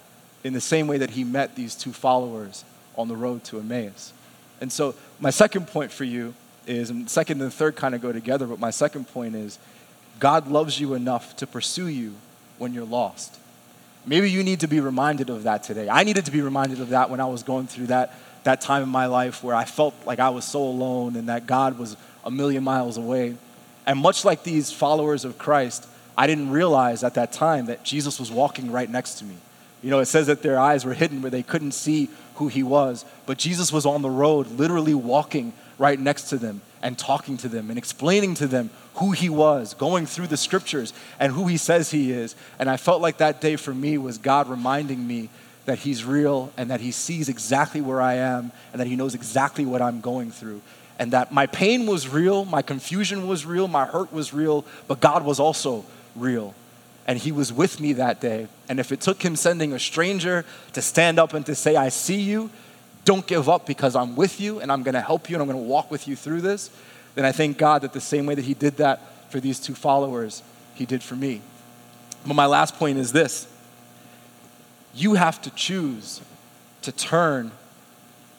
in 0.42 0.52
the 0.52 0.60
same 0.60 0.86
way 0.86 0.98
that 0.98 1.10
He 1.10 1.22
met 1.22 1.54
these 1.54 1.74
two 1.74 1.92
followers 1.92 2.64
on 2.96 3.08
the 3.08 3.16
road 3.16 3.44
to 3.44 3.58
Emmaus. 3.58 4.12
And 4.60 4.72
so, 4.72 4.94
my 5.20 5.30
second 5.30 5.68
point 5.68 5.90
for 5.90 6.04
you 6.04 6.34
is, 6.66 6.90
and 6.90 7.08
second 7.08 7.40
and 7.42 7.52
third 7.52 7.76
kind 7.76 7.94
of 7.94 8.00
go 8.00 8.12
together, 8.12 8.46
but 8.46 8.58
my 8.58 8.70
second 8.70 9.08
point 9.08 9.34
is 9.34 9.58
God 10.18 10.48
loves 10.48 10.80
you 10.80 10.94
enough 10.94 11.36
to 11.36 11.46
pursue 11.46 11.88
you 11.88 12.14
when 12.58 12.72
you're 12.72 12.84
lost. 12.84 13.38
Maybe 14.06 14.30
you 14.30 14.42
need 14.42 14.60
to 14.60 14.68
be 14.68 14.80
reminded 14.80 15.30
of 15.30 15.44
that 15.44 15.62
today. 15.62 15.88
I 15.88 16.04
needed 16.04 16.26
to 16.26 16.30
be 16.30 16.42
reminded 16.42 16.80
of 16.80 16.90
that 16.90 17.10
when 17.10 17.20
I 17.20 17.26
was 17.26 17.42
going 17.42 17.66
through 17.66 17.86
that 17.86 18.14
that 18.44 18.60
time 18.60 18.82
in 18.82 18.88
my 18.88 19.06
life 19.06 19.42
where 19.42 19.54
I 19.54 19.64
felt 19.64 19.94
like 20.06 20.20
I 20.20 20.28
was 20.28 20.44
so 20.44 20.62
alone 20.62 21.16
and 21.16 21.28
that 21.28 21.46
God 21.46 21.78
was 21.78 21.96
a 22.24 22.30
million 22.30 22.62
miles 22.62 22.96
away. 22.96 23.36
And 23.86 23.98
much 23.98 24.24
like 24.24 24.44
these 24.44 24.70
followers 24.70 25.24
of 25.24 25.38
Christ, 25.38 25.88
I 26.16 26.26
didn't 26.26 26.50
realize 26.50 27.02
at 27.02 27.14
that 27.14 27.32
time 27.32 27.66
that 27.66 27.84
Jesus 27.84 28.20
was 28.20 28.30
walking 28.30 28.70
right 28.70 28.88
next 28.88 29.14
to 29.14 29.24
me. 29.24 29.36
You 29.82 29.90
know, 29.90 29.98
it 29.98 30.06
says 30.06 30.28
that 30.28 30.42
their 30.42 30.58
eyes 30.58 30.84
were 30.84 30.94
hidden 30.94 31.20
where 31.20 31.30
they 31.30 31.42
couldn't 31.42 31.72
see 31.72 32.08
who 32.36 32.48
he 32.48 32.62
was, 32.62 33.04
but 33.26 33.38
Jesus 33.38 33.72
was 33.72 33.86
on 33.86 34.02
the 34.02 34.10
road, 34.10 34.48
literally 34.48 34.94
walking 34.94 35.52
right 35.78 35.98
next 35.98 36.24
to 36.30 36.36
them 36.36 36.60
and 36.82 36.98
talking 36.98 37.36
to 37.38 37.48
them 37.48 37.70
and 37.70 37.78
explaining 37.78 38.34
to 38.34 38.46
them 38.46 38.70
who 38.94 39.12
he 39.12 39.28
was, 39.28 39.74
going 39.74 40.06
through 40.06 40.26
the 40.26 40.36
scriptures 40.36 40.92
and 41.18 41.32
who 41.32 41.46
he 41.46 41.56
says 41.56 41.90
he 41.90 42.12
is. 42.12 42.36
And 42.58 42.68
I 42.68 42.76
felt 42.76 43.00
like 43.00 43.18
that 43.18 43.40
day 43.40 43.56
for 43.56 43.74
me 43.74 43.98
was 43.98 44.18
God 44.18 44.48
reminding 44.48 45.06
me 45.06 45.30
that 45.64 45.78
he's 45.78 46.04
real 46.04 46.52
and 46.56 46.70
that 46.70 46.80
he 46.80 46.90
sees 46.90 47.28
exactly 47.28 47.80
where 47.80 48.00
I 48.00 48.14
am 48.14 48.52
and 48.72 48.80
that 48.80 48.86
he 48.86 48.96
knows 48.96 49.14
exactly 49.14 49.64
what 49.64 49.80
I'm 49.80 50.00
going 50.00 50.30
through. 50.30 50.60
And 50.98 51.12
that 51.12 51.32
my 51.32 51.46
pain 51.46 51.86
was 51.86 52.06
real, 52.08 52.44
my 52.44 52.62
confusion 52.62 53.26
was 53.26 53.44
real, 53.44 53.66
my 53.66 53.84
hurt 53.84 54.12
was 54.12 54.32
real, 54.32 54.64
but 54.86 55.00
God 55.00 55.24
was 55.24 55.40
also 55.40 55.84
real. 56.14 56.54
And 57.06 57.18
he 57.18 57.32
was 57.32 57.52
with 57.52 57.80
me 57.80 57.92
that 57.94 58.20
day. 58.20 58.48
And 58.68 58.80
if 58.80 58.90
it 58.90 59.00
took 59.00 59.22
him 59.22 59.36
sending 59.36 59.72
a 59.72 59.78
stranger 59.78 60.44
to 60.72 60.80
stand 60.80 61.18
up 61.18 61.34
and 61.34 61.44
to 61.46 61.54
say, 61.54 61.76
I 61.76 61.90
see 61.90 62.20
you, 62.20 62.50
don't 63.04 63.26
give 63.26 63.48
up 63.48 63.66
because 63.66 63.94
I'm 63.94 64.16
with 64.16 64.40
you 64.40 64.60
and 64.60 64.72
I'm 64.72 64.82
going 64.82 64.94
to 64.94 65.00
help 65.00 65.28
you 65.28 65.36
and 65.36 65.42
I'm 65.42 65.48
going 65.48 65.62
to 65.62 65.68
walk 65.68 65.90
with 65.90 66.08
you 66.08 66.16
through 66.16 66.40
this, 66.40 66.70
then 67.14 67.24
I 67.24 67.32
thank 67.32 67.58
God 67.58 67.82
that 67.82 67.92
the 67.92 68.00
same 68.00 68.26
way 68.26 68.34
that 68.34 68.44
He 68.44 68.54
did 68.54 68.78
that 68.78 69.30
for 69.30 69.40
these 69.40 69.60
two 69.60 69.74
followers, 69.74 70.42
He 70.74 70.86
did 70.86 71.02
for 71.02 71.14
me. 71.14 71.42
But 72.26 72.34
my 72.34 72.46
last 72.46 72.76
point 72.76 72.98
is 72.98 73.12
this 73.12 73.46
you 74.94 75.14
have 75.14 75.42
to 75.42 75.50
choose 75.50 76.20
to 76.82 76.92
turn 76.92 77.50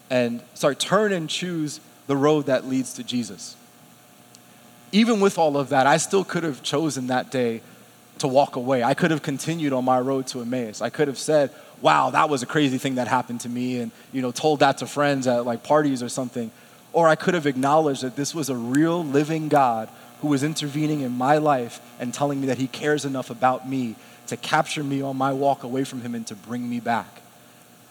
and, 0.10 0.42
sorry, 0.54 0.76
turn 0.76 1.12
and 1.12 1.30
choose 1.30 1.80
the 2.08 2.16
road 2.16 2.46
that 2.46 2.66
leads 2.66 2.94
to 2.94 3.04
Jesus. 3.04 3.56
Even 4.92 5.20
with 5.20 5.38
all 5.38 5.58
of 5.58 5.70
that, 5.70 5.86
I 5.88 5.98
still 5.98 6.24
could 6.24 6.44
have 6.44 6.64
chosen 6.64 7.08
that 7.08 7.32
day 7.32 7.62
to 8.20 8.28
walk 8.28 8.56
away. 8.56 8.84
I 8.84 8.94
could 8.94 9.12
have 9.12 9.22
continued 9.22 9.74
on 9.74 9.84
my 9.86 10.00
road 10.00 10.28
to 10.28 10.42
Emmaus. 10.42 10.82
I 10.82 10.90
could 10.90 11.08
have 11.08 11.18
said, 11.18 11.52
wow, 11.82 12.10
that 12.12 12.30
was 12.30 12.44
a 12.44 12.46
crazy 12.46 12.78
thing 12.78 12.96
that 12.96 13.08
happened 13.08 13.42
to 13.42 13.50
me, 13.50 13.80
and 13.80 13.92
you 14.12 14.22
know, 14.22 14.32
told 14.32 14.60
that 14.60 14.78
to 14.80 14.88
friends 14.88 15.28
at 15.28 15.46
like 15.46 15.64
parties 15.64 16.02
or 16.02 16.10
something. 16.10 16.52
Or 16.94 17.08
I 17.08 17.16
could 17.16 17.34
have 17.34 17.46
acknowledged 17.46 18.04
that 18.04 18.16
this 18.16 18.34
was 18.34 18.50
a 18.50 18.56
real 18.56 19.04
living 19.04 19.50
God 19.50 19.90
who 20.22 20.30
was 20.30 20.44
intervening 20.44 21.02
in 21.02 21.12
my 21.12 21.38
life 21.38 21.82
and 22.00 22.14
telling 22.14 22.40
me 22.40 22.48
that 22.48 22.58
he 22.58 22.68
cares 22.68 23.04
enough 23.04 23.30
about 23.30 23.68
me 23.68 23.96
to 24.28 24.38
capture 24.38 24.84
me 24.84 25.02
on 25.02 25.18
my 25.18 25.34
walk 25.34 25.64
away 25.64 25.84
from 25.84 26.02
him 26.02 26.16
and 26.16 26.26
to 26.28 26.36
bring 26.36 26.68
me 26.68 26.80
back. 26.80 27.22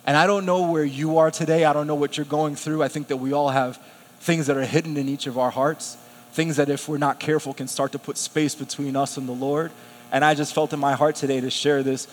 And 0.07 0.17
I 0.17 0.27
don't 0.27 0.45
know 0.47 0.71
where 0.71 0.85
you 0.85 1.19
are 1.19 1.31
today. 1.31 1.65
I 1.65 1.73
don't 1.73 1.87
know 1.87 1.95
what 1.95 2.17
you're 2.17 2.27
going 2.27 2.57
through. 2.57 2.83
I 2.83 2.89
think 2.89 3.09
that 3.09 3.19
we 3.19 3.33
all 3.33 3.51
have 3.51 3.79
things 4.21 4.47
that 4.47 4.57
are 4.57 4.65
hidden 4.65 4.97
in 4.97 5.09
each 5.09 5.27
of 5.27 5.39
our 5.39 5.51
hearts, 5.51 5.97
things 6.33 6.57
that, 6.57 6.69
if 6.69 6.89
we're 6.89 6.99
not 6.99 7.21
careful, 7.21 7.55
can 7.55 7.69
start 7.69 7.93
to 7.93 7.99
put 7.99 8.17
space 8.17 8.55
between 8.55 8.97
us 8.97 9.17
and 9.17 9.29
the 9.29 9.33
Lord. 9.33 9.71
And 10.15 10.25
I 10.25 10.35
just 10.35 10.55
felt 10.55 10.73
in 10.73 10.79
my 10.79 10.93
heart 10.93 11.17
today 11.17 11.41
to 11.41 11.51
share 11.51 11.83
this 11.83 12.07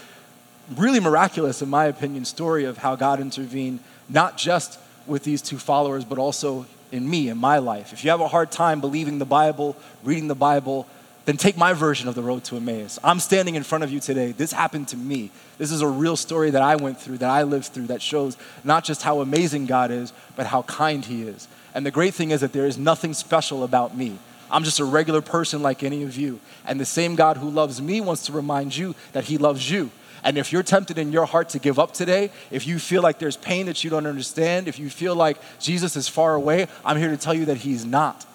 really 0.75 0.99
miraculous, 0.99 1.61
in 1.61 1.69
my 1.69 1.85
opinion, 1.85 2.25
story 2.25 2.65
of 2.65 2.79
how 2.79 2.95
God 2.95 3.19
intervened, 3.19 3.79
not 4.09 4.39
just 4.39 4.79
with 5.05 5.23
these 5.23 5.39
two 5.39 5.59
followers, 5.59 6.03
but 6.03 6.17
also 6.17 6.65
in 6.91 7.07
me, 7.07 7.29
in 7.29 7.37
my 7.37 7.59
life. 7.59 7.93
If 7.93 8.03
you 8.03 8.09
have 8.09 8.19
a 8.19 8.27
hard 8.27 8.51
time 8.51 8.81
believing 8.81 9.19
the 9.19 9.25
Bible, 9.25 9.77
reading 10.03 10.27
the 10.27 10.33
Bible, 10.33 10.87
then 11.25 11.37
take 11.37 11.57
my 11.57 11.73
version 11.73 12.07
of 12.07 12.15
the 12.15 12.23
road 12.23 12.43
to 12.45 12.55
Emmaus. 12.55 12.97
I'm 13.03 13.19
standing 13.19 13.53
in 13.53 13.61
front 13.61 13.83
of 13.83 13.91
you 13.91 13.99
today. 13.99 14.31
This 14.31 14.51
happened 14.51 14.87
to 14.87 14.97
me. 14.97 15.29
This 15.59 15.71
is 15.71 15.81
a 15.81 15.87
real 15.87 16.15
story 16.15 16.49
that 16.49 16.63
I 16.63 16.77
went 16.77 16.99
through, 16.99 17.19
that 17.19 17.29
I 17.29 17.43
lived 17.43 17.67
through, 17.67 17.85
that 17.87 18.01
shows 18.01 18.35
not 18.63 18.83
just 18.83 19.03
how 19.03 19.21
amazing 19.21 19.67
God 19.67 19.91
is, 19.91 20.11
but 20.35 20.47
how 20.47 20.63
kind 20.63 21.05
He 21.05 21.21
is. 21.21 21.47
And 21.75 21.85
the 21.85 21.91
great 21.91 22.15
thing 22.15 22.31
is 22.31 22.41
that 22.41 22.51
there 22.51 22.65
is 22.65 22.79
nothing 22.79 23.13
special 23.13 23.63
about 23.63 23.95
me. 23.95 24.17
I'm 24.51 24.63
just 24.63 24.79
a 24.79 24.85
regular 24.85 25.21
person 25.21 25.61
like 25.61 25.81
any 25.81 26.03
of 26.03 26.17
you. 26.17 26.39
And 26.65 26.79
the 26.79 26.85
same 26.85 27.15
God 27.15 27.37
who 27.37 27.49
loves 27.49 27.81
me 27.81 28.01
wants 28.01 28.25
to 28.25 28.33
remind 28.33 28.75
you 28.75 28.95
that 29.13 29.25
He 29.25 29.37
loves 29.37 29.69
you. 29.71 29.91
And 30.23 30.37
if 30.37 30.51
you're 30.51 30.63
tempted 30.63 30.97
in 30.97 31.11
your 31.11 31.25
heart 31.25 31.49
to 31.49 31.59
give 31.59 31.79
up 31.79 31.93
today, 31.93 32.29
if 32.51 32.67
you 32.67 32.77
feel 32.77 33.01
like 33.01 33.17
there's 33.17 33.37
pain 33.37 33.65
that 33.65 33.83
you 33.83 33.89
don't 33.89 34.05
understand, 34.05 34.67
if 34.67 34.77
you 34.77 34.89
feel 34.89 35.15
like 35.15 35.37
Jesus 35.59 35.95
is 35.95 36.07
far 36.07 36.35
away, 36.35 36.67
I'm 36.85 36.97
here 36.97 37.09
to 37.09 37.17
tell 37.17 37.33
you 37.33 37.45
that 37.45 37.57
He's 37.57 37.85
not. 37.85 38.25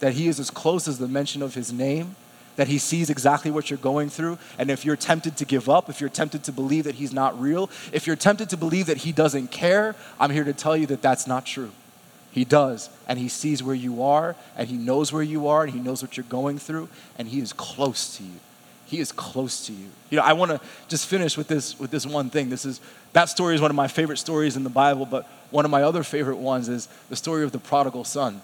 That 0.00 0.14
He 0.14 0.28
is 0.28 0.40
as 0.40 0.50
close 0.50 0.88
as 0.88 0.98
the 0.98 1.08
mention 1.08 1.42
of 1.42 1.54
His 1.54 1.72
name, 1.72 2.16
that 2.56 2.68
He 2.68 2.78
sees 2.78 3.10
exactly 3.10 3.50
what 3.50 3.70
you're 3.70 3.78
going 3.78 4.08
through. 4.08 4.38
And 4.58 4.70
if 4.70 4.84
you're 4.84 4.96
tempted 4.96 5.36
to 5.36 5.44
give 5.44 5.68
up, 5.68 5.88
if 5.88 6.00
you're 6.00 6.10
tempted 6.10 6.42
to 6.44 6.52
believe 6.52 6.84
that 6.84 6.96
He's 6.96 7.12
not 7.12 7.40
real, 7.40 7.70
if 7.92 8.06
you're 8.06 8.16
tempted 8.16 8.50
to 8.50 8.56
believe 8.56 8.86
that 8.86 8.98
He 8.98 9.12
doesn't 9.12 9.48
care, 9.52 9.94
I'm 10.18 10.30
here 10.30 10.44
to 10.44 10.52
tell 10.52 10.76
you 10.76 10.86
that 10.86 11.02
that's 11.02 11.26
not 11.26 11.46
true. 11.46 11.70
He 12.36 12.44
does. 12.44 12.90
And 13.08 13.18
He 13.18 13.28
sees 13.28 13.62
where 13.62 13.74
you 13.74 14.02
are, 14.02 14.36
and 14.58 14.68
He 14.68 14.76
knows 14.76 15.10
where 15.10 15.22
you 15.22 15.48
are, 15.48 15.64
and 15.64 15.72
He 15.72 15.80
knows 15.80 16.02
what 16.02 16.18
you're 16.18 16.26
going 16.28 16.58
through, 16.58 16.90
and 17.16 17.26
He 17.26 17.40
is 17.40 17.54
close 17.54 18.14
to 18.18 18.24
you. 18.24 18.38
He 18.84 19.00
is 19.00 19.10
close 19.10 19.64
to 19.66 19.72
you. 19.72 19.88
You 20.10 20.18
know, 20.18 20.22
I 20.22 20.34
want 20.34 20.50
to 20.50 20.60
just 20.86 21.06
finish 21.06 21.38
with 21.38 21.48
this 21.48 21.80
with 21.80 21.90
this 21.90 22.04
one 22.04 22.28
thing. 22.28 22.50
This 22.50 22.66
is 22.66 22.82
that 23.14 23.30
story 23.30 23.54
is 23.54 23.62
one 23.62 23.70
of 23.70 23.74
my 23.74 23.88
favorite 23.88 24.18
stories 24.18 24.54
in 24.54 24.64
the 24.64 24.70
Bible, 24.70 25.06
but 25.06 25.26
one 25.50 25.64
of 25.64 25.70
my 25.70 25.82
other 25.82 26.02
favorite 26.02 26.36
ones 26.36 26.68
is 26.68 26.88
the 27.08 27.16
story 27.16 27.42
of 27.42 27.52
the 27.52 27.58
prodigal 27.58 28.04
son. 28.04 28.42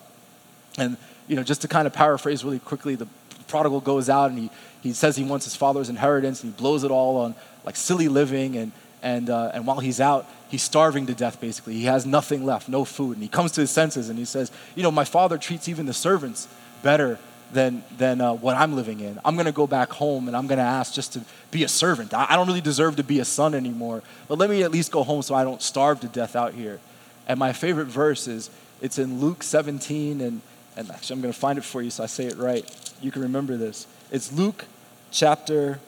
And 0.78 0.96
you 1.28 1.36
know, 1.36 1.42
just 1.42 1.60
to 1.60 1.68
kind 1.68 1.86
of 1.86 1.92
paraphrase 1.92 2.44
really 2.44 2.60
quickly, 2.60 2.94
the 2.94 3.06
prodigal 3.46 3.80
goes 3.82 4.08
out 4.08 4.30
and 4.30 4.38
he, 4.38 4.50
he 4.80 4.94
says 4.94 5.16
he 5.16 5.22
wants 5.22 5.44
his 5.44 5.54
father's 5.54 5.90
inheritance 5.90 6.42
and 6.42 6.54
he 6.54 6.58
blows 6.58 6.82
it 6.82 6.90
all 6.90 7.18
on 7.18 7.34
like 7.66 7.76
silly 7.76 8.08
living 8.08 8.56
and 8.56 8.72
and 9.02 9.28
uh, 9.28 9.50
and 9.54 9.66
while 9.66 9.80
he's 9.80 10.00
out, 10.00 10.28
he's 10.48 10.62
starving 10.62 11.06
to 11.06 11.14
death 11.14 11.40
basically. 11.40 11.74
He 11.74 11.84
has 11.84 12.06
nothing 12.06 12.44
left, 12.44 12.68
no 12.68 12.84
food, 12.84 13.14
and 13.14 13.22
he 13.22 13.28
comes 13.28 13.52
to 13.52 13.60
his 13.60 13.70
senses 13.70 14.08
and 14.08 14.18
he 14.18 14.24
says, 14.24 14.50
you 14.74 14.82
know, 14.82 14.90
my 14.90 15.04
father 15.04 15.38
treats 15.38 15.68
even 15.68 15.86
the 15.86 15.94
servants 15.94 16.48
better 16.82 17.18
than, 17.52 17.84
than 17.98 18.20
uh, 18.20 18.32
what 18.32 18.56
I'm 18.56 18.74
living 18.74 19.00
in. 19.00 19.20
I'm 19.24 19.34
going 19.34 19.46
to 19.46 19.52
go 19.52 19.66
back 19.66 19.90
home 19.90 20.26
and 20.26 20.36
I'm 20.36 20.46
going 20.46 20.58
to 20.58 20.64
ask 20.64 20.94
just 20.94 21.12
to 21.12 21.20
be 21.50 21.64
a 21.64 21.68
servant. 21.68 22.14
I, 22.14 22.26
I 22.30 22.36
don't 22.36 22.46
really 22.46 22.60
deserve 22.60 22.96
to 22.96 23.04
be 23.04 23.20
a 23.20 23.24
son 23.24 23.54
anymore, 23.54 24.02
but 24.26 24.38
let 24.38 24.50
me 24.50 24.62
at 24.62 24.70
least 24.70 24.90
go 24.90 25.02
home 25.02 25.22
so 25.22 25.34
I 25.34 25.44
don't 25.44 25.62
starve 25.62 26.00
to 26.00 26.08
death 26.08 26.34
out 26.34 26.54
here. 26.54 26.80
And 27.28 27.38
my 27.38 27.52
favorite 27.52 27.86
verse 27.86 28.26
is 28.26 28.50
it's 28.80 28.98
in 28.98 29.20
Luke 29.20 29.42
17, 29.42 30.20
and, 30.20 30.40
and 30.76 30.90
actually 30.90 31.14
I'm 31.14 31.20
going 31.20 31.32
to 31.32 31.38
find 31.38 31.58
it 31.58 31.64
for 31.64 31.82
you 31.82 31.90
so 31.90 32.02
I 32.02 32.06
say 32.06 32.24
it 32.24 32.36
right. 32.36 32.68
You 33.00 33.10
can 33.10 33.22
remember 33.22 33.56
this. 33.56 33.86
It's 34.10 34.32
Luke 34.32 34.64
chapter, 35.10 35.78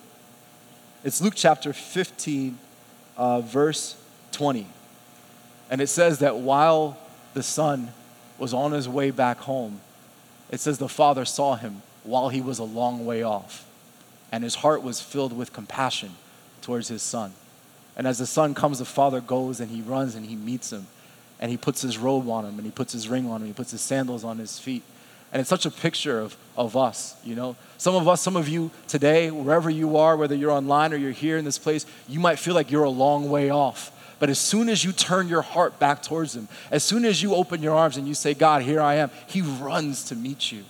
it's 1.03 1.21
Luke 1.21 1.35
chapter 1.35 1.73
15, 1.73 2.59
uh, 3.17 3.41
verse 3.41 3.97
20. 4.33 4.67
And 5.71 5.81
it 5.81 5.89
says 5.89 6.19
that 6.19 6.37
while 6.37 6.99
the 7.35 7.43
son 7.43 7.91
was 8.39 8.53
on 8.53 8.73
his 8.73 8.89
way 8.89 9.11
back 9.11 9.39
home, 9.39 9.81
it 10.51 10.61
says 10.61 10.79
the 10.79 10.89
father 10.89 11.25
saw 11.25 11.57
him 11.57 11.83
while 12.03 12.29
he 12.29 12.41
was 12.41 12.59
a 12.59 12.65
long 12.65 13.07
way 13.07 13.23
off, 13.23 13.67
and 14.31 14.45
his 14.45 14.57
heart 14.57 14.83
was 14.83 15.01
filled 15.01 15.37
with 15.37 15.53
compassion 15.53 16.13
towards 16.61 16.89
his 16.89 17.03
son. 17.03 17.33
And 17.97 18.07
as 18.07 18.19
the 18.19 18.27
son 18.27 18.55
comes, 18.55 18.79
the 18.79 18.85
father 18.85 19.21
goes 19.21 19.61
and 19.61 19.71
he 19.71 19.81
runs 19.81 20.15
and 20.15 20.27
he 20.27 20.37
meets 20.37 20.73
him, 20.73 20.87
and 21.41 21.51
he 21.51 21.57
puts 21.57 21.83
his 21.83 21.97
robe 21.99 22.29
on 22.29 22.45
him, 22.45 22.57
and 22.57 22.65
he 22.65 22.71
puts 22.71 22.93
his 22.93 23.09
ring 23.09 23.29
on 23.29 23.41
him, 23.41 23.47
he 23.47 23.53
puts 23.53 23.71
his 23.71 23.81
sandals 23.81 24.25
on 24.25 24.39
his 24.39 24.59
feet. 24.59 24.83
And 25.35 25.41
it's 25.41 25.51
such 25.51 25.67
a 25.67 25.71
picture 25.71 26.21
of, 26.21 26.37
of 26.57 26.77
us, 26.77 27.17
you 27.25 27.35
know. 27.35 27.57
Some 27.77 27.97
of 27.97 28.07
us, 28.07 28.23
some 28.23 28.37
of 28.37 28.49
you 28.49 28.71
today, 28.87 29.33
wherever 29.33 29.69
you 29.69 29.97
are, 29.97 30.17
whether 30.17 30.37
you're 30.37 30.53
online 30.53 30.93
or 30.93 30.97
you're 30.97 31.11
here 31.11 31.37
in 31.37 31.45
this 31.45 31.59
place, 31.59 31.87
you 32.09 32.21
might 32.21 32.39
feel 32.39 32.55
like 32.55 32.71
you're 32.71 32.85
a 32.85 32.89
long 32.89 33.29
way 33.29 33.51
off. 33.51 33.91
But 34.21 34.31
as 34.31 34.39
soon 34.39 34.69
as 34.69 34.85
you 34.85 34.93
turn 34.93 35.27
your 35.27 35.43
heart 35.43 35.81
back 35.81 36.05
towards 36.05 36.37
Him, 36.37 36.47
as 36.71 36.85
soon 36.85 37.05
as 37.05 37.21
you 37.21 37.35
open 37.35 37.65
your 37.65 37.75
arms 37.75 37.97
and 37.97 38.07
you 38.07 38.15
say, 38.15 38.33
God, 38.33 38.63
here 38.63 38.81
I 38.81 38.95
am, 38.95 39.11
He 39.27 39.43
runs 39.43 40.05
to 40.05 40.15
meet 40.15 40.53
you. 40.53 40.63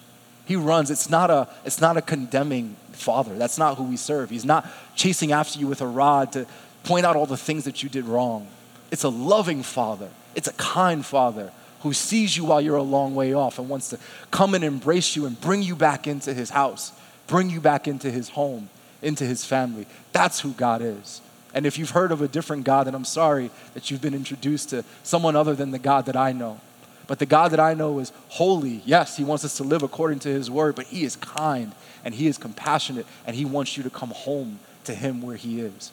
He 0.46 0.57
runs. 0.57 0.90
It's 0.90 1.11
not 1.11 1.31
a, 1.31 1.46
it's 1.66 1.83
not 1.83 1.98
a 1.98 2.03
condemning 2.03 2.77
father. 2.92 3.35
That's 3.35 3.59
not 3.59 3.77
who 3.77 3.85
we 3.85 3.98
serve. 3.98 4.31
He's 4.31 4.46
not 4.46 4.66
chasing 4.96 5.31
after 5.31 5.59
you 5.59 5.66
with 5.66 5.83
a 5.83 5.87
rod 5.87 6.33
to 6.33 6.46
point 6.85 7.05
out 7.05 7.16
all 7.16 7.27
the 7.27 7.37
things 7.37 7.64
that 7.64 7.83
you 7.83 7.90
did 7.90 8.07
wrong. 8.07 8.48
It's 8.90 9.05
a 9.05 9.11
loving 9.11 9.62
father, 9.62 10.09
it's 10.35 10.48
a 10.48 10.55
kind 10.55 11.05
father 11.05 11.53
who 11.85 11.92
sees 11.92 12.35
you 12.35 12.47
while 12.47 12.62
you're 12.62 12.77
a 12.77 12.83
long 12.83 13.14
way 13.14 13.35
off 13.35 13.59
and 13.59 13.68
wants 13.68 13.90
to 13.90 13.99
come 14.31 14.55
and 14.55 14.64
embrace 14.64 15.14
you 15.14 15.27
and 15.27 15.38
bring 15.42 15.62
you 15.62 15.77
back 15.77 16.07
into 16.07 16.33
his 16.33 16.49
house, 16.49 16.92
bring 17.27 17.51
you 17.51 17.61
back 17.61 17.87
into 17.87 18.11
his 18.11 18.31
home, 18.31 18.70
into 19.03 19.23
his 19.23 19.44
family. 19.44 19.87
That's 20.12 20.40
who 20.40 20.53
God 20.53 20.81
is. 20.81 21.20
And 21.53 21.66
if 21.66 21.79
you've 21.79 21.90
heard 21.90 22.11
of 22.11 22.23
a 22.23 22.27
different 22.27 22.64
God, 22.64 22.87
then 22.87 22.94
I'm 22.94 23.05
sorry 23.05 23.51
that 23.75 23.90
you've 23.90 24.01
been 24.01 24.14
introduced 24.14 24.70
to 24.70 24.83
someone 25.03 25.37
other 25.37 25.55
than 25.55 25.73
the 25.73 25.79
God 25.79 26.07
that 26.07 26.16
I 26.16 26.33
know. 26.33 26.59
But 27.07 27.18
the 27.18 27.27
God 27.27 27.51
that 27.51 27.61
I 27.61 27.75
know 27.75 27.99
is 27.99 28.12
holy. 28.29 28.81
Yes, 28.87 29.18
He 29.18 29.25
wants 29.25 29.44
us 29.44 29.59
to 29.59 29.62
live 29.62 29.83
according 29.83 30.20
to 30.20 30.31
His 30.31 30.51
word, 30.51 30.77
but 30.77 30.87
He 30.87 31.05
is 31.05 31.16
kind 31.16 31.73
and 32.03 32.14
He 32.14 32.29
is 32.29 32.38
compassionate 32.38 33.05
and 33.27 33.37
He 33.37 33.44
wants 33.44 33.77
you 33.77 33.83
to 33.83 33.90
come 33.90 34.11
home 34.11 34.59
to 34.85 34.94
Him 34.94 35.20
where 35.20 35.37
He 35.37 35.61
is. 35.61 35.92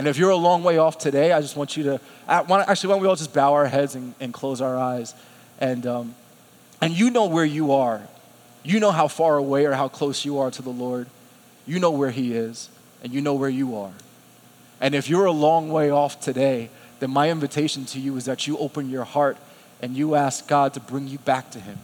And 0.00 0.08
if 0.08 0.16
you're 0.16 0.30
a 0.30 0.36
long 0.36 0.64
way 0.64 0.78
off 0.78 0.96
today, 0.96 1.30
I 1.30 1.42
just 1.42 1.58
want 1.58 1.76
you 1.76 1.82
to, 1.82 2.00
actually, 2.26 2.88
why 2.88 2.94
don't 2.94 3.02
we 3.02 3.06
all 3.06 3.16
just 3.16 3.34
bow 3.34 3.52
our 3.52 3.66
heads 3.66 3.96
and, 3.96 4.14
and 4.18 4.32
close 4.32 4.62
our 4.62 4.74
eyes? 4.74 5.14
And, 5.58 5.86
um, 5.86 6.14
and 6.80 6.98
you 6.98 7.10
know 7.10 7.26
where 7.26 7.44
you 7.44 7.72
are. 7.72 8.00
You 8.62 8.80
know 8.80 8.92
how 8.92 9.08
far 9.08 9.36
away 9.36 9.66
or 9.66 9.72
how 9.72 9.88
close 9.88 10.24
you 10.24 10.38
are 10.38 10.50
to 10.52 10.62
the 10.62 10.70
Lord. 10.70 11.06
You 11.66 11.80
know 11.80 11.90
where 11.90 12.12
He 12.12 12.32
is, 12.34 12.70
and 13.04 13.12
you 13.12 13.20
know 13.20 13.34
where 13.34 13.50
you 13.50 13.76
are. 13.76 13.92
And 14.80 14.94
if 14.94 15.10
you're 15.10 15.26
a 15.26 15.32
long 15.32 15.68
way 15.68 15.90
off 15.90 16.18
today, 16.18 16.70
then 17.00 17.10
my 17.10 17.28
invitation 17.28 17.84
to 17.84 18.00
you 18.00 18.16
is 18.16 18.24
that 18.24 18.46
you 18.46 18.56
open 18.56 18.88
your 18.88 19.04
heart 19.04 19.36
and 19.82 19.94
you 19.94 20.14
ask 20.14 20.48
God 20.48 20.72
to 20.72 20.80
bring 20.80 21.08
you 21.08 21.18
back 21.18 21.50
to 21.50 21.60
Him. 21.60 21.76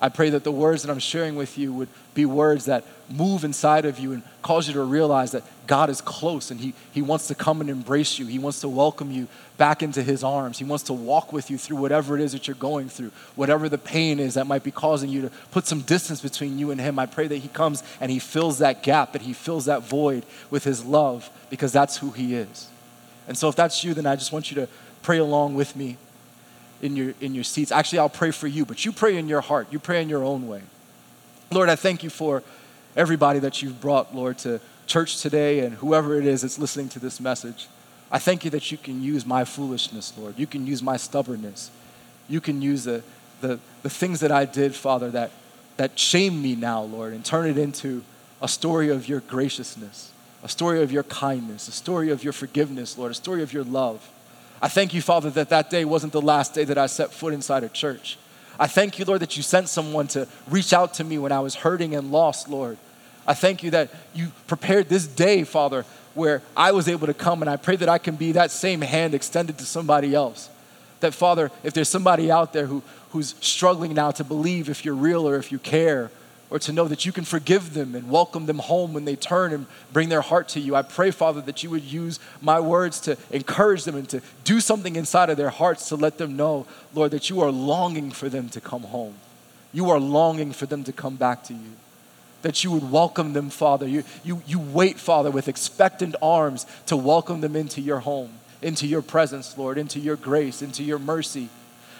I 0.00 0.10
pray 0.10 0.30
that 0.30 0.44
the 0.44 0.52
words 0.52 0.82
that 0.82 0.90
I'm 0.90 0.98
sharing 0.98 1.36
with 1.36 1.56
you 1.56 1.72
would 1.72 1.88
be 2.14 2.26
words 2.26 2.66
that 2.66 2.84
move 3.08 3.44
inside 3.44 3.86
of 3.86 3.98
you 3.98 4.12
and 4.12 4.22
cause 4.42 4.68
you 4.68 4.74
to 4.74 4.82
realize 4.82 5.32
that 5.32 5.42
God 5.66 5.88
is 5.88 6.00
close 6.00 6.50
and 6.50 6.60
he, 6.60 6.74
he 6.92 7.00
wants 7.00 7.28
to 7.28 7.34
come 7.34 7.60
and 7.60 7.70
embrace 7.70 8.18
you. 8.18 8.26
He 8.26 8.38
wants 8.38 8.60
to 8.60 8.68
welcome 8.68 9.10
you 9.10 9.26
back 9.56 9.82
into 9.82 10.02
His 10.02 10.22
arms. 10.22 10.58
He 10.58 10.64
wants 10.64 10.84
to 10.84 10.92
walk 10.92 11.32
with 11.32 11.50
you 11.50 11.56
through 11.56 11.78
whatever 11.78 12.14
it 12.14 12.20
is 12.20 12.32
that 12.32 12.46
you're 12.46 12.56
going 12.56 12.88
through, 12.88 13.10
whatever 13.36 13.68
the 13.68 13.78
pain 13.78 14.20
is 14.20 14.34
that 14.34 14.46
might 14.46 14.64
be 14.64 14.70
causing 14.70 15.08
you 15.08 15.22
to 15.22 15.30
put 15.50 15.66
some 15.66 15.80
distance 15.80 16.20
between 16.20 16.58
you 16.58 16.70
and 16.70 16.80
Him. 16.80 16.98
I 16.98 17.06
pray 17.06 17.26
that 17.28 17.38
He 17.38 17.48
comes 17.48 17.82
and 18.00 18.10
He 18.10 18.18
fills 18.18 18.58
that 18.58 18.82
gap, 18.82 19.12
that 19.12 19.22
He 19.22 19.32
fills 19.32 19.64
that 19.64 19.82
void 19.82 20.26
with 20.50 20.64
His 20.64 20.84
love 20.84 21.30
because 21.48 21.72
that's 21.72 21.96
who 21.98 22.10
He 22.10 22.34
is. 22.34 22.68
And 23.28 23.36
so 23.36 23.48
if 23.48 23.56
that's 23.56 23.82
you, 23.82 23.94
then 23.94 24.06
I 24.06 24.16
just 24.16 24.32
want 24.32 24.50
you 24.50 24.56
to 24.56 24.68
pray 25.02 25.18
along 25.18 25.54
with 25.54 25.74
me 25.74 25.96
in 26.82 26.96
your, 26.96 27.14
in 27.20 27.34
your 27.34 27.44
seats. 27.44 27.72
Actually, 27.72 28.00
I'll 28.00 28.08
pray 28.08 28.30
for 28.30 28.46
you, 28.46 28.64
but 28.64 28.84
you 28.84 28.92
pray 28.92 29.16
in 29.16 29.28
your 29.28 29.40
heart. 29.40 29.68
You 29.70 29.78
pray 29.78 30.02
in 30.02 30.08
your 30.08 30.22
own 30.22 30.46
way. 30.46 30.62
Lord, 31.50 31.68
I 31.68 31.76
thank 31.76 32.02
you 32.02 32.10
for 32.10 32.42
everybody 32.96 33.38
that 33.40 33.62
you've 33.62 33.80
brought, 33.80 34.14
Lord, 34.14 34.38
to 34.38 34.60
church 34.86 35.20
today 35.20 35.60
and 35.60 35.74
whoever 35.76 36.18
it 36.18 36.26
is 36.26 36.42
that's 36.42 36.58
listening 36.58 36.88
to 36.90 36.98
this 36.98 37.20
message. 37.20 37.68
I 38.10 38.18
thank 38.18 38.44
you 38.44 38.50
that 38.52 38.70
you 38.70 38.78
can 38.78 39.02
use 39.02 39.26
my 39.26 39.44
foolishness, 39.44 40.16
Lord. 40.16 40.38
You 40.38 40.46
can 40.46 40.66
use 40.66 40.82
my 40.82 40.96
stubbornness. 40.96 41.70
You 42.28 42.40
can 42.40 42.62
use 42.62 42.84
the, 42.84 43.02
the, 43.40 43.58
the 43.82 43.90
things 43.90 44.20
that 44.20 44.30
I 44.30 44.44
did, 44.44 44.74
Father, 44.74 45.10
that, 45.10 45.30
that 45.76 45.98
shame 45.98 46.40
me 46.40 46.54
now, 46.54 46.82
Lord, 46.82 47.12
and 47.12 47.24
turn 47.24 47.48
it 47.48 47.58
into 47.58 48.04
a 48.40 48.48
story 48.48 48.90
of 48.90 49.08
your 49.08 49.20
graciousness, 49.20 50.12
a 50.42 50.48
story 50.48 50.82
of 50.82 50.92
your 50.92 51.02
kindness, 51.04 51.68
a 51.68 51.72
story 51.72 52.10
of 52.10 52.22
your 52.22 52.32
forgiveness, 52.32 52.96
Lord, 52.96 53.10
a 53.10 53.14
story 53.14 53.42
of 53.42 53.52
your 53.52 53.64
love. 53.64 54.08
I 54.60 54.68
thank 54.68 54.94
you, 54.94 55.02
Father, 55.02 55.30
that 55.30 55.50
that 55.50 55.70
day 55.70 55.84
wasn't 55.84 56.12
the 56.12 56.22
last 56.22 56.54
day 56.54 56.64
that 56.64 56.78
I 56.78 56.86
set 56.86 57.12
foot 57.12 57.34
inside 57.34 57.62
a 57.62 57.68
church. 57.68 58.18
I 58.58 58.66
thank 58.66 58.98
you, 58.98 59.04
Lord, 59.04 59.20
that 59.20 59.36
you 59.36 59.42
sent 59.42 59.68
someone 59.68 60.06
to 60.08 60.26
reach 60.48 60.72
out 60.72 60.94
to 60.94 61.04
me 61.04 61.18
when 61.18 61.30
I 61.32 61.40
was 61.40 61.56
hurting 61.56 61.94
and 61.94 62.10
lost, 62.10 62.48
Lord. 62.48 62.78
I 63.26 63.34
thank 63.34 63.62
you 63.62 63.70
that 63.72 63.90
you 64.14 64.28
prepared 64.46 64.88
this 64.88 65.06
day, 65.06 65.44
Father, 65.44 65.84
where 66.14 66.40
I 66.56 66.72
was 66.72 66.88
able 66.88 67.06
to 67.06 67.14
come, 67.14 67.42
and 67.42 67.50
I 67.50 67.56
pray 67.56 67.76
that 67.76 67.88
I 67.88 67.98
can 67.98 68.16
be 68.16 68.32
that 68.32 68.50
same 68.50 68.80
hand 68.80 69.14
extended 69.14 69.58
to 69.58 69.66
somebody 69.66 70.14
else. 70.14 70.48
That, 71.00 71.12
Father, 71.12 71.50
if 71.62 71.74
there's 71.74 71.90
somebody 71.90 72.30
out 72.30 72.54
there 72.54 72.66
who, 72.66 72.82
who's 73.10 73.34
struggling 73.40 73.92
now 73.92 74.12
to 74.12 74.24
believe 74.24 74.70
if 74.70 74.84
you're 74.84 74.94
real 74.94 75.28
or 75.28 75.36
if 75.36 75.52
you 75.52 75.58
care, 75.58 76.10
or 76.50 76.58
to 76.60 76.72
know 76.72 76.86
that 76.86 77.04
you 77.04 77.12
can 77.12 77.24
forgive 77.24 77.74
them 77.74 77.94
and 77.94 78.10
welcome 78.10 78.46
them 78.46 78.58
home 78.58 78.92
when 78.92 79.04
they 79.04 79.16
turn 79.16 79.52
and 79.52 79.66
bring 79.92 80.08
their 80.08 80.20
heart 80.20 80.48
to 80.48 80.60
you. 80.60 80.76
I 80.76 80.82
pray, 80.82 81.10
Father, 81.10 81.40
that 81.42 81.62
you 81.62 81.70
would 81.70 81.82
use 81.82 82.20
my 82.40 82.60
words 82.60 83.00
to 83.00 83.16
encourage 83.30 83.84
them 83.84 83.96
and 83.96 84.08
to 84.10 84.20
do 84.44 84.60
something 84.60 84.94
inside 84.94 85.28
of 85.28 85.36
their 85.36 85.50
hearts 85.50 85.88
to 85.88 85.96
let 85.96 86.18
them 86.18 86.36
know, 86.36 86.66
Lord, 86.94 87.10
that 87.10 87.30
you 87.30 87.40
are 87.40 87.50
longing 87.50 88.12
for 88.12 88.28
them 88.28 88.48
to 88.50 88.60
come 88.60 88.82
home. 88.82 89.14
You 89.72 89.90
are 89.90 89.98
longing 89.98 90.52
for 90.52 90.66
them 90.66 90.84
to 90.84 90.92
come 90.92 91.16
back 91.16 91.42
to 91.44 91.52
you. 91.52 91.72
That 92.42 92.62
you 92.62 92.70
would 92.70 92.92
welcome 92.92 93.32
them, 93.32 93.50
Father. 93.50 93.88
You, 93.88 94.04
you, 94.22 94.42
you 94.46 94.60
wait, 94.60 95.00
Father, 95.00 95.32
with 95.32 95.48
expectant 95.48 96.14
arms 96.22 96.64
to 96.86 96.96
welcome 96.96 97.40
them 97.40 97.56
into 97.56 97.80
your 97.80 97.98
home, 97.98 98.30
into 98.62 98.86
your 98.86 99.02
presence, 99.02 99.58
Lord, 99.58 99.78
into 99.78 99.98
your 99.98 100.16
grace, 100.16 100.62
into 100.62 100.84
your 100.84 101.00
mercy. 101.00 101.48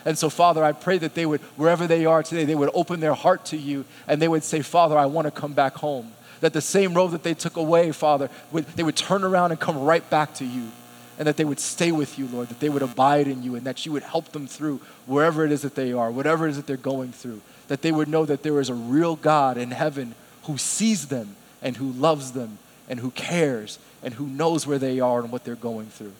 And 0.07 0.17
so, 0.17 0.31
Father, 0.31 0.63
I 0.63 0.71
pray 0.71 0.99
that 0.99 1.15
they 1.15 1.27
would, 1.27 1.41
wherever 1.57 1.89
they 1.89 2.07
are 2.07 2.23
today, 2.23 2.45
they 2.45 2.55
would 2.55 2.71
open 2.75 3.01
their 3.01 3.13
heart 3.13 3.45
to 3.47 3.57
you 3.57 3.85
and 4.07 4.23
they 4.23 4.29
would 4.29 4.45
say, 4.45 4.63
Father, 4.63 4.97
I 4.97 5.07
want 5.07 5.27
to 5.27 5.33
come 5.33 5.53
back 5.53 5.75
home. 5.75 6.13
That 6.41 6.53
the 6.53 6.61
same 6.61 6.95
road 6.95 7.09
that 7.09 7.25
they 7.25 7.35
took 7.35 7.57
away, 7.57 7.91
Father, 7.91 8.31
would, 8.53 8.67
they 8.69 8.85
would 8.85 8.95
turn 8.95 9.25
around 9.25 9.51
and 9.51 9.59
come 9.59 9.83
right 9.83 10.09
back 10.09 10.33
to 10.35 10.45
you. 10.45 10.69
And 11.19 11.27
that 11.27 11.37
they 11.37 11.45
would 11.45 11.59
stay 11.59 11.91
with 11.91 12.19
you, 12.19 12.29
Lord, 12.29 12.49
that 12.51 12.61
they 12.61 12.69
would 12.69 12.83
abide 12.83 13.27
in 13.27 13.43
you, 13.43 13.57
and 13.57 13.65
that 13.65 13.87
you 13.87 13.93
would 13.93 14.03
help 14.03 14.33
them 14.33 14.47
through 14.47 14.81
wherever 15.07 15.47
it 15.47 15.51
is 15.51 15.63
that 15.63 15.75
they 15.75 15.95
are, 15.95 16.11
whatever 16.11 16.47
it 16.47 16.51
is 16.51 16.57
that 16.57 16.67
they're 16.67 16.77
going 16.77 17.11
through. 17.11 17.41
That 17.69 17.81
they 17.81 17.91
would 17.91 18.07
know 18.07 18.27
that 18.27 18.43
there 18.43 18.61
is 18.61 18.69
a 18.69 18.75
real 18.75 19.17
God 19.17 19.57
in 19.57 19.71
heaven 19.71 20.15
who 20.43 20.59
sees 20.59 21.09
them 21.09 21.35
and 21.63 21.79
who 21.79 21.91
loves 21.93 22.33
them 22.33 22.59
and 22.87 23.01
who 23.01 23.11
cares 23.11 23.79
and 24.03 24.13
who 24.15 24.27
knows 24.27 24.67
where 24.67 24.79
they 24.79 25.01
are 25.01 25.21
and 25.21 25.33
what 25.33 25.43
they're 25.43 25.57
going 25.57 25.87
through. 25.87 26.13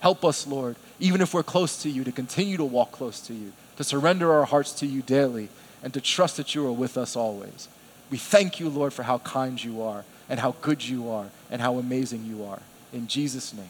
Help 0.00 0.24
us, 0.24 0.46
Lord, 0.46 0.76
even 1.02 1.20
if 1.20 1.34
we're 1.34 1.42
close 1.42 1.82
to 1.82 1.90
you, 1.90 2.04
to 2.04 2.12
continue 2.12 2.56
to 2.56 2.64
walk 2.64 2.92
close 2.92 3.20
to 3.22 3.34
you, 3.34 3.52
to 3.76 3.82
surrender 3.82 4.32
our 4.32 4.44
hearts 4.44 4.72
to 4.72 4.86
you 4.86 5.02
daily, 5.02 5.48
and 5.82 5.92
to 5.92 6.00
trust 6.00 6.36
that 6.36 6.54
you 6.54 6.64
are 6.64 6.72
with 6.72 6.96
us 6.96 7.16
always. 7.16 7.68
We 8.08 8.18
thank 8.18 8.60
you, 8.60 8.68
Lord, 8.68 8.92
for 8.92 9.02
how 9.02 9.18
kind 9.18 9.62
you 9.62 9.82
are, 9.82 10.04
and 10.28 10.38
how 10.38 10.54
good 10.62 10.86
you 10.86 11.10
are, 11.10 11.26
and 11.50 11.60
how 11.60 11.78
amazing 11.78 12.24
you 12.24 12.44
are. 12.44 12.60
In 12.92 13.08
Jesus' 13.08 13.52
name, 13.52 13.66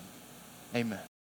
amen. 0.77 1.12